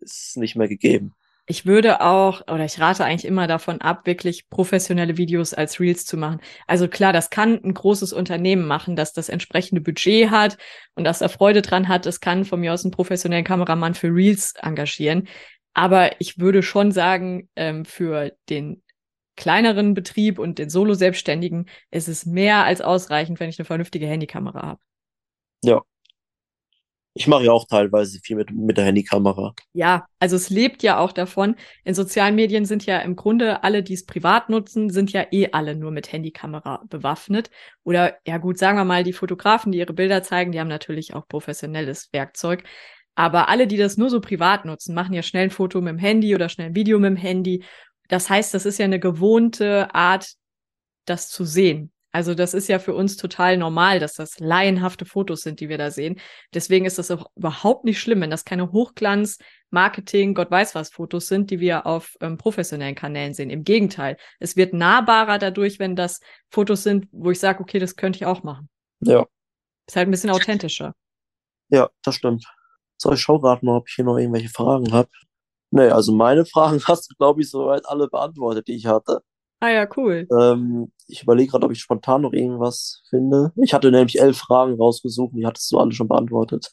ist 0.00 0.36
nicht 0.36 0.56
mehr 0.56 0.68
gegeben. 0.68 1.14
Ich 1.48 1.64
würde 1.64 2.00
auch, 2.00 2.40
oder 2.48 2.64
ich 2.64 2.80
rate 2.80 3.04
eigentlich 3.04 3.24
immer 3.24 3.46
davon 3.46 3.80
ab, 3.80 4.04
wirklich 4.04 4.50
professionelle 4.50 5.16
Videos 5.16 5.54
als 5.54 5.78
Reels 5.78 6.04
zu 6.04 6.16
machen. 6.16 6.40
Also 6.66 6.88
klar, 6.88 7.12
das 7.12 7.30
kann 7.30 7.60
ein 7.62 7.72
großes 7.72 8.12
Unternehmen 8.12 8.66
machen, 8.66 8.96
das 8.96 9.12
das 9.12 9.28
entsprechende 9.28 9.80
Budget 9.80 10.30
hat 10.30 10.58
und 10.96 11.04
das 11.04 11.20
da 11.20 11.28
Freude 11.28 11.62
dran 11.62 11.86
hat. 11.86 12.04
Es 12.04 12.20
kann 12.20 12.44
von 12.44 12.60
mir 12.60 12.74
aus 12.74 12.84
einen 12.84 12.90
professionellen 12.90 13.44
Kameramann 13.44 13.94
für 13.94 14.08
Reels 14.08 14.54
engagieren. 14.60 15.28
Aber 15.72 16.20
ich 16.20 16.40
würde 16.40 16.64
schon 16.64 16.90
sagen, 16.90 17.48
ähm, 17.54 17.84
für 17.84 18.32
den 18.50 18.82
kleineren 19.36 19.94
Betrieb 19.94 20.38
und 20.38 20.58
den 20.58 20.70
Solo-Selbstständigen 20.70 21.68
ist 21.90 22.08
es 22.08 22.26
mehr 22.26 22.64
als 22.64 22.80
ausreichend, 22.80 23.40
wenn 23.40 23.48
ich 23.48 23.58
eine 23.58 23.66
vernünftige 23.66 24.06
Handykamera 24.06 24.62
habe. 24.62 24.80
Ich 27.18 27.26
mache 27.26 27.44
ja 27.44 27.52
auch 27.52 27.66
teilweise 27.66 28.20
viel 28.20 28.36
mit, 28.36 28.50
mit 28.50 28.76
der 28.76 28.84
Handykamera. 28.84 29.54
Ja, 29.72 30.06
also 30.18 30.36
es 30.36 30.50
lebt 30.50 30.82
ja 30.82 30.98
auch 30.98 31.12
davon. 31.12 31.56
In 31.82 31.94
sozialen 31.94 32.34
Medien 32.34 32.66
sind 32.66 32.84
ja 32.84 32.98
im 32.98 33.16
Grunde 33.16 33.64
alle, 33.64 33.82
die 33.82 33.94
es 33.94 34.04
privat 34.04 34.50
nutzen, 34.50 34.90
sind 34.90 35.12
ja 35.12 35.24
eh 35.30 35.48
alle 35.52 35.76
nur 35.76 35.92
mit 35.92 36.12
Handykamera 36.12 36.84
bewaffnet. 36.90 37.50
Oder 37.84 38.18
ja 38.26 38.36
gut, 38.36 38.58
sagen 38.58 38.76
wir 38.76 38.84
mal, 38.84 39.02
die 39.02 39.14
Fotografen, 39.14 39.72
die 39.72 39.78
ihre 39.78 39.94
Bilder 39.94 40.22
zeigen, 40.22 40.52
die 40.52 40.60
haben 40.60 40.68
natürlich 40.68 41.14
auch 41.14 41.26
professionelles 41.26 42.12
Werkzeug. 42.12 42.64
Aber 43.14 43.48
alle, 43.48 43.66
die 43.66 43.78
das 43.78 43.96
nur 43.96 44.10
so 44.10 44.20
privat 44.20 44.66
nutzen, 44.66 44.94
machen 44.94 45.14
ja 45.14 45.22
schnell 45.22 45.44
ein 45.44 45.50
Foto 45.50 45.80
mit 45.80 45.92
dem 45.92 45.98
Handy 45.98 46.34
oder 46.34 46.50
schnell 46.50 46.66
ein 46.66 46.76
Video 46.76 46.98
mit 46.98 47.08
dem 47.08 47.16
Handy. 47.16 47.64
Das 48.08 48.30
heißt, 48.30 48.54
das 48.54 48.66
ist 48.66 48.78
ja 48.78 48.84
eine 48.84 49.00
gewohnte 49.00 49.94
Art, 49.94 50.34
das 51.06 51.28
zu 51.28 51.44
sehen. 51.44 51.92
Also 52.16 52.34
das 52.34 52.54
ist 52.54 52.68
ja 52.68 52.78
für 52.78 52.94
uns 52.94 53.18
total 53.18 53.58
normal, 53.58 54.00
dass 54.00 54.14
das 54.14 54.38
laienhafte 54.38 55.04
Fotos 55.04 55.42
sind, 55.42 55.60
die 55.60 55.68
wir 55.68 55.76
da 55.76 55.90
sehen. 55.90 56.18
Deswegen 56.54 56.86
ist 56.86 56.98
das 56.98 57.10
auch 57.10 57.26
überhaupt 57.36 57.84
nicht 57.84 58.00
schlimm, 58.00 58.22
wenn 58.22 58.30
das 58.30 58.46
keine 58.46 58.72
Hochglanz, 58.72 59.36
Marketing, 59.68 60.32
Gott 60.32 60.50
weiß 60.50 60.74
was 60.74 60.88
Fotos 60.88 61.28
sind, 61.28 61.50
die 61.50 61.60
wir 61.60 61.84
auf 61.84 62.16
ähm, 62.22 62.38
professionellen 62.38 62.94
Kanälen 62.94 63.34
sehen. 63.34 63.50
Im 63.50 63.64
Gegenteil, 63.64 64.16
es 64.40 64.56
wird 64.56 64.72
nahbarer 64.72 65.38
dadurch, 65.38 65.78
wenn 65.78 65.94
das 65.94 66.20
Fotos 66.48 66.84
sind, 66.84 67.06
wo 67.12 67.32
ich 67.32 67.38
sage, 67.38 67.60
okay, 67.60 67.78
das 67.78 67.96
könnte 67.96 68.16
ich 68.16 68.24
auch 68.24 68.42
machen. 68.42 68.70
Ja, 69.00 69.26
Ist 69.86 69.96
halt 69.96 70.08
ein 70.08 70.12
bisschen 70.12 70.30
authentischer. 70.30 70.94
ja, 71.68 71.90
das 72.02 72.14
stimmt. 72.14 72.46
So, 72.96 73.12
ich 73.12 73.20
schau 73.20 73.40
gerade 73.40 73.62
mal, 73.66 73.76
ob 73.76 73.88
ich 73.90 73.94
hier 73.94 74.06
noch 74.06 74.16
irgendwelche 74.16 74.48
Fragen 74.48 74.90
habe. 74.90 75.10
Nee, 75.70 75.88
also 75.88 76.12
meine 76.12 76.44
Fragen 76.46 76.80
hast 76.86 77.10
du, 77.10 77.14
glaube 77.16 77.40
ich, 77.42 77.50
soweit 77.50 77.86
alle 77.86 78.08
beantwortet, 78.08 78.68
die 78.68 78.76
ich 78.76 78.86
hatte. 78.86 79.20
Ah 79.60 79.70
ja, 79.70 79.88
cool. 79.96 80.28
Ähm, 80.38 80.92
ich 81.06 81.22
überlege 81.22 81.50
gerade, 81.50 81.64
ob 81.66 81.72
ich 81.72 81.80
spontan 81.80 82.22
noch 82.22 82.32
irgendwas 82.32 83.02
finde. 83.08 83.52
Ich 83.56 83.72
hatte 83.72 83.90
nämlich 83.90 84.20
elf 84.20 84.36
Fragen 84.38 84.74
rausgesucht, 84.74 85.32
und 85.32 85.40
die 85.40 85.46
hattest 85.46 85.70
du 85.72 85.78
alle 85.78 85.92
schon 85.92 86.08
beantwortet. 86.08 86.72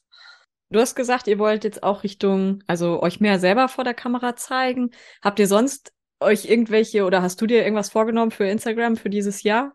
Du 0.69 0.79
hast 0.79 0.95
gesagt, 0.95 1.27
ihr 1.27 1.39
wollt 1.39 1.63
jetzt 1.63 1.84
auch 1.84 2.03
Richtung, 2.03 2.62
also 2.67 3.01
euch 3.01 3.19
mehr 3.19 3.39
selber 3.39 3.67
vor 3.69 3.84
der 3.84 3.93
Kamera 3.93 4.36
zeigen. 4.36 4.91
Habt 5.21 5.39
ihr 5.39 5.47
sonst 5.47 5.93
euch 6.19 6.45
irgendwelche 6.45 7.06
oder 7.06 7.21
hast 7.21 7.39
du 7.41 7.45
dir 7.47 7.63
irgendwas 7.63 7.89
vorgenommen 7.89 8.32
für 8.32 8.45
Instagram 8.45 8.95
für 8.97 9.10
dieses 9.10 9.43
Jahr? 9.43 9.73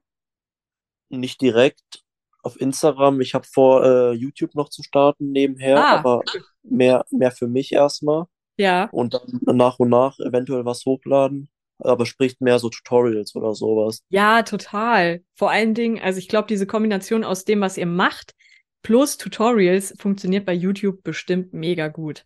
Nicht 1.09 1.40
direkt 1.40 2.02
auf 2.42 2.61
Instagram. 2.61 3.21
Ich 3.21 3.35
habe 3.35 3.46
vor, 3.46 3.85
äh, 3.85 4.12
YouTube 4.12 4.54
noch 4.54 4.69
zu 4.69 4.83
starten 4.83 5.31
nebenher, 5.31 5.79
Ah. 5.79 5.98
aber 5.98 6.23
mehr, 6.62 7.04
mehr 7.10 7.31
für 7.31 7.48
mich 7.48 7.73
erstmal. 7.73 8.27
Ja. 8.59 8.88
Und 8.92 9.15
dann 9.15 9.40
nach 9.56 9.79
und 9.79 9.88
nach 9.88 10.19
eventuell 10.19 10.65
was 10.65 10.85
hochladen. 10.85 11.48
Aber 11.81 12.06
spricht 12.06 12.40
mehr 12.40 12.59
so 12.59 12.71
Tutorials 12.71 13.37
oder 13.37 13.54
sowas. 13.54 14.02
Ja, 14.09 14.42
total. 14.42 15.23
Vor 15.37 15.50
allen 15.50 15.75
Dingen, 15.75 16.00
also 16.00 16.19
ich 16.19 16.27
glaube, 16.29 16.48
diese 16.48 16.67
Kombination 16.67 17.23
aus 17.23 17.44
dem, 17.44 17.61
was 17.61 17.79
ihr 17.79 17.87
macht, 17.87 18.35
plus 18.83 19.17
Tutorials 19.17 19.94
funktioniert 19.98 20.44
bei 20.44 20.54
YouTube 20.54 21.04
bestimmt 21.04 21.52
mega 21.52 21.87
gut. 21.88 22.25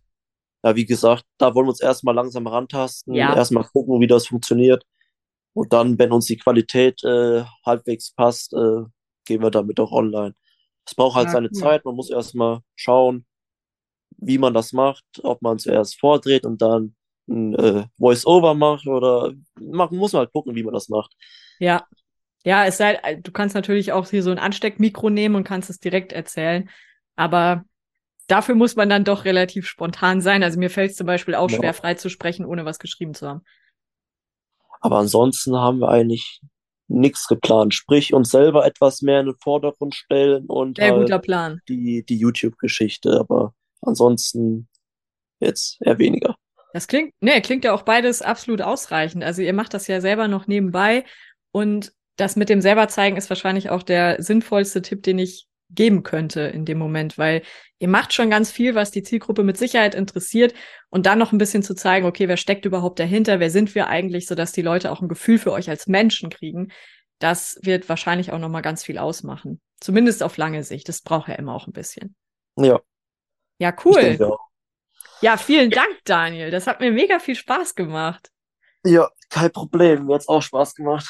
Ja, 0.65 0.75
wie 0.75 0.87
gesagt, 0.87 1.25
da 1.39 1.55
wollen 1.55 1.67
wir 1.67 1.71
uns 1.71 1.81
erstmal 1.83 2.15
langsam 2.15 2.47
rantasten, 2.47 3.15
Ja. 3.15 3.35
erstmal 3.37 3.65
gucken, 3.65 4.01
wie 4.01 4.07
das 4.07 4.27
funktioniert. 4.27 4.85
Und 5.55 5.73
dann, 5.75 5.99
wenn 5.99 6.13
uns 6.13 6.27
die 6.27 6.39
Qualität 6.39 7.03
äh, 7.05 7.43
halbwegs 7.67 8.13
passt, 8.15 8.55
äh, 8.55 8.85
gehen 9.27 9.43
wir 9.43 9.51
damit 9.51 9.79
auch 9.81 9.93
online. 9.93 10.35
Es 10.87 10.95
braucht 10.95 11.17
halt 11.17 11.27
Ja, 11.27 11.33
seine 11.33 11.49
cool. 11.49 11.61
Zeit, 11.61 11.85
man 11.85 11.95
muss 11.95 12.11
erstmal 12.11 12.61
schauen, 12.75 13.27
wie 14.19 14.39
man 14.39 14.55
das 14.55 14.73
macht, 14.73 15.05
ob 15.23 15.43
man 15.43 15.59
zuerst 15.59 15.99
vordreht 15.99 16.45
und 16.47 16.63
dann 16.63 16.95
ein 17.29 17.55
äh, 17.55 17.85
Voice-Over 17.99 18.55
macht 18.55 18.87
oder 18.87 19.33
man 19.61 19.95
muss 19.95 20.15
halt 20.15 20.33
gucken, 20.33 20.55
wie 20.55 20.63
man 20.63 20.75
das 20.75 20.89
macht. 20.89 21.15
Ja. 21.59 21.87
Ja, 22.45 22.67
es 22.67 22.77
sei, 22.77 23.21
du 23.23 23.31
kannst 23.31 23.55
natürlich 23.55 23.93
auch 23.93 24.09
hier 24.11 24.23
so 24.25 24.33
ein 24.33 24.39
Ansteckmikro 24.39 25.11
nehmen 25.11 25.37
und 25.37 25.45
kannst 25.45 25.71
es 25.71 25.79
direkt 25.79 26.13
erzählen. 26.13 26.69
Aber 27.15 27.65
dafür 28.27 28.57
muss 28.57 28.75
man 28.75 28.89
dann 28.89 29.05
doch 29.05 29.25
relativ 29.25 29.69
spontan 29.69 30.21
sein. 30.21 30.43
Also 30.43 30.59
mir 30.59 30.71
fällt 30.71 30.91
es 30.91 30.97
zum 30.97 31.07
Beispiel 31.07 31.37
auch 31.37 31.51
ja. 31.51 31.59
schwer, 31.59 31.75
frei 31.75 31.95
zu 31.95 32.09
sprechen, 32.09 32.45
ohne 32.45 32.65
was 32.65 32.81
geschrieben 32.81 33.15
zu 33.15 33.29
haben. 33.29 33.43
Aber 34.81 34.99
ansonsten 34.99 35.57
haben 35.57 35.79
wir 35.79 35.89
eigentlich 35.89 36.41
nichts 36.89 37.29
geplant. 37.29 37.75
Sprich, 37.75 38.13
uns 38.13 38.31
selber 38.31 38.67
etwas 38.67 39.03
mehr 39.03 39.21
in 39.21 39.27
den 39.27 39.37
Vordergrund 39.37 39.95
stellen 39.95 40.47
und 40.47 40.79
Sehr 40.79 40.91
halt 40.91 41.03
guter 41.03 41.19
Plan. 41.21 41.61
die, 41.69 42.05
die 42.05 42.19
YouTube-Geschichte. 42.19 43.19
Aber 43.21 43.55
ansonsten 43.83 44.69
jetzt 45.41 45.79
eher 45.81 45.99
weniger. 45.99 46.37
Das 46.73 46.89
klingt, 46.89 47.13
nee, 47.21 47.41
klingt 47.41 47.65
ja 47.65 47.75
auch 47.75 47.83
beides 47.83 48.23
absolut 48.23 48.63
ausreichend. 48.63 49.23
Also 49.25 49.43
ihr 49.43 49.53
macht 49.53 49.75
das 49.75 49.87
ja 49.87 50.01
selber 50.01 50.29
noch 50.29 50.47
nebenbei 50.47 51.05
und 51.51 51.93
das 52.17 52.37
mit 52.37 52.49
dem 52.49 52.61
selber 52.61 52.89
zeigen 52.89 53.17
ist 53.17 53.31
wahrscheinlich 53.31 53.71
auch 53.71 53.83
der 53.83 54.23
sinnvollste 54.23 54.83
Tipp, 54.83 55.03
den 55.03 55.19
ich 55.19 55.47
geben 55.71 56.03
könnte 56.03 56.43
in 56.43 56.65
dem 56.65 56.79
Moment, 56.79 57.17
weil 57.17 57.43
ihr 57.79 57.89
macht 57.89 58.13
schon 58.13 58.31
ganz 58.31 58.51
viel, 58.51 58.75
was 58.75 58.91
die 58.91 59.03
Zielgruppe 59.03 59.43
mit 59.43 59.57
Sicherheit 59.57 59.95
interessiert 59.95 60.55
und 60.91 61.07
dann 61.07 61.19
noch 61.19 61.33
ein 61.33 61.39
bisschen 61.39 61.63
zu 61.63 61.75
zeigen, 61.75 62.07
okay, 62.07 62.29
wer 62.29 62.37
steckt 62.37 62.65
überhaupt 62.65 62.99
dahinter, 62.99 63.41
wer 63.41 63.51
sind 63.51 63.75
wir 63.75 63.89
eigentlich, 63.89 64.27
sodass 64.27 64.53
die 64.53 64.63
Leute 64.63 64.93
auch 64.93 65.01
ein 65.01 65.09
Gefühl 65.09 65.39
für 65.39 65.53
euch 65.53 65.71
als 65.71 65.87
Menschen 65.87 66.31
kriegen. 66.31 66.71
Das 67.19 67.59
wird 67.63 67.89
wahrscheinlich 67.89 68.33
auch 68.33 68.39
noch 68.39 68.49
mal 68.49 68.61
ganz 68.61 68.85
viel 68.85 68.99
ausmachen. 68.99 69.61
Zumindest 69.81 70.23
auf 70.23 70.37
lange 70.37 70.63
Sicht. 70.65 70.89
Das 70.89 71.01
braucht 71.01 71.29
ja 71.29 71.35
immer 71.35 71.55
auch 71.55 71.67
ein 71.67 71.73
bisschen. 71.73 72.15
Ja. 72.57 72.81
Ja, 73.63 73.73
cool. 73.85 74.19
Ja, 75.21 75.37
vielen 75.37 75.71
Dank, 75.71 76.01
Daniel. 76.05 76.51
Das 76.51 76.67
hat 76.67 76.81
mir 76.81 76.91
mega 76.91 77.21
viel 77.21 77.37
Spaß 77.37 77.77
gemacht. 77.77 78.33
Ja, 78.85 79.09
kein 79.31 79.53
Problem. 79.53 80.07
Mir 80.07 80.15
hat 80.15 80.23
es 80.23 80.29
auch 80.29 80.43
Spaß 80.43 80.75
gemacht. 80.75 81.07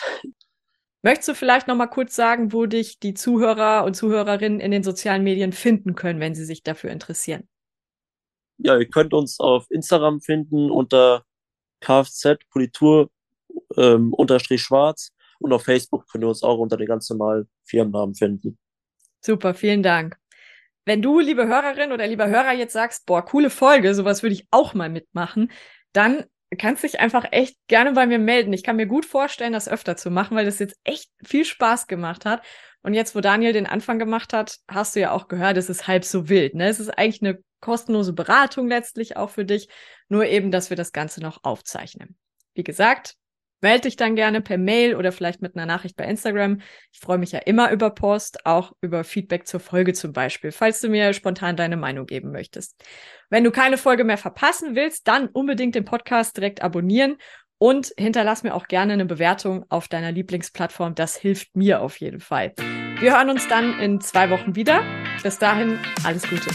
Möchtest 1.01 1.31
du 1.31 1.35
vielleicht 1.35 1.67
noch 1.67 1.77
mal 1.77 1.87
kurz 1.87 2.15
sagen, 2.15 2.53
wo 2.53 2.67
dich 2.67 2.99
die 2.99 3.15
Zuhörer 3.15 3.85
und 3.85 3.95
Zuhörerinnen 3.95 4.61
in 4.61 4.71
den 4.71 4.83
sozialen 4.83 5.25
Medien 5.25 5.53
finden 5.53 5.95
können, 5.95 6.21
wenn 6.21 6.35
sie 6.35 6.45
sich 6.45 6.63
dafür 6.63 6.91
interessieren? 6.91 7.49
Ja, 8.59 8.77
ihr 8.77 8.87
könnt 8.87 9.15
uns 9.15 9.41
auf 9.41 9.65
Instagram 9.71 10.21
finden 10.21 10.71
unter 10.71 11.25
Kfz 11.81 12.37
Politur 12.51 13.09
ähm, 13.79 14.13
unterstrich 14.13 14.61
schwarz 14.61 15.09
und 15.39 15.55
auf 15.55 15.65
Facebook 15.65 16.07
könnt 16.07 16.23
ihr 16.23 16.29
uns 16.29 16.43
auch 16.43 16.59
unter 16.59 16.77
den 16.77 16.87
ganz 16.87 17.09
normalen 17.09 17.49
Firmennamen 17.65 18.15
finden. 18.15 18.59
Super, 19.23 19.55
vielen 19.55 19.83
Dank. 19.83 20.22
Wenn 20.85 21.03
du, 21.03 21.21
liebe 21.21 21.47
Hörerin 21.47 21.93
oder 21.93 22.07
lieber 22.07 22.29
Hörer, 22.29 22.53
jetzt 22.53 22.73
sagst, 22.73 23.07
boah, 23.07 23.25
coole 23.25 23.51
Folge, 23.51 23.95
sowas 23.95 24.23
würde 24.23 24.35
ich 24.35 24.47
auch 24.51 24.75
mal 24.75 24.89
mitmachen, 24.89 25.53
dann 25.93 26.25
kannst 26.59 26.83
dich 26.83 27.01
einfach 27.01 27.27
echt 27.31 27.57
gerne 27.69 27.93
bei 27.93 28.07
mir 28.07 28.19
melden. 28.19 28.53
Ich 28.53 28.63
kann 28.63 28.77
mir 28.77 28.87
gut 28.87 29.07
vorstellen, 29.07 29.53
das 29.53 29.69
öfter 29.69 29.97
zu 29.97 30.11
machen, 30.11 30.37
weil 30.37 30.45
das 30.45 30.59
jetzt 30.59 30.77
echt 30.85 31.11
viel 31.25 31.45
Spaß 31.45 31.87
gemacht 31.87 32.25
hat. 32.25 32.43
Und 32.83 32.95
jetzt, 32.95 33.15
wo 33.15 33.21
Daniel 33.21 33.53
den 33.53 33.67
Anfang 33.67 33.99
gemacht 33.99 34.33
hat, 34.33 34.59
hast 34.69 34.97
du 34.97 35.01
ja 35.01 35.13
auch 35.13 35.29
gehört, 35.29 35.57
es 35.57 35.71
ist 35.71 35.87
halb 35.87 36.05
so 36.05 36.29
wild. 36.29 36.55
Ne? 36.55 36.69
Es 36.69 36.81
ist 36.81 36.91
eigentlich 36.91 37.23
eine 37.23 37.39
kostenlose 37.61 38.13
Beratung 38.13 38.69
letztlich 38.69 39.17
auch 39.17 39.31
für 39.31 39.45
dich, 39.45 39.69
nur 40.09 40.27
eben, 40.27 40.51
dass 40.51 40.69
wir 40.69 40.77
das 40.77 40.93
Ganze 40.93 41.21
noch 41.21 41.45
aufzeichnen. 41.45 42.17
Wie 42.55 42.65
gesagt, 42.65 43.15
Melde 43.63 43.83
dich 43.83 43.97
dann 43.97 44.17
gerne 44.17 44.41
per 44.41 44.59
Mail 44.59 44.97
oder 44.97 45.13
vielleicht 45.13 45.41
mit 45.41 45.57
einer 45.57 45.67
Nachricht 45.67 45.97
bei 45.97 46.05
Instagram. 46.05 46.61
Ich 46.93 47.01
freue 47.01 47.19
mich 47.19 47.33
ja 47.33 47.39
immer 47.39 47.71
über 47.71 47.91
Post, 47.91 48.45
auch 48.45 48.73
über 48.83 49.05
Feedback 49.05 49.47
zur 49.47 49.61
Folge 49.61 49.95
zum 49.95 50.13
Beispiel, 50.13 50.53
falls 50.53 50.81
du 50.81 50.89
mir 50.89 51.13
spontan 51.15 51.57
deine 51.57 51.77
Meinung 51.77 52.07
geben 52.07 52.33
möchtest. 52.33 52.85
Wenn 53.31 53.45
du 53.45 53.51
keine 53.51 53.79
Folge 53.79 54.05
mehr 54.05 54.19
verpassen 54.19 54.75
willst, 54.75 55.09
dann 55.09 55.29
unbedingt 55.29 55.75
den 55.75 55.85
Podcast 55.85 56.37
direkt 56.37 56.61
abonnieren 56.63 57.17
und 57.59 57.93
hinterlass 57.97 58.43
mir 58.43 58.55
auch 58.55 58.67
gerne 58.67 58.95
eine 58.95 59.07
Bewertung 59.07 59.65
auf 59.69 59.87
deiner 59.87 60.11
Lieblingsplattform. 60.11 60.97
Das 60.97 61.17
hilft 61.17 61.55
mir 61.55 61.81
auf 61.81 61.99
jeden 61.99 62.19
Fall. 62.19 62.53
Wir 62.99 63.17
hören 63.17 63.31
uns 63.31 63.47
dann 63.47 63.79
in 63.79 64.01
zwei 64.01 64.31
Wochen 64.31 64.57
wieder. 64.57 64.83
Bis 65.23 65.39
dahin, 65.39 65.79
alles 66.05 66.29
Gute. 66.29 66.51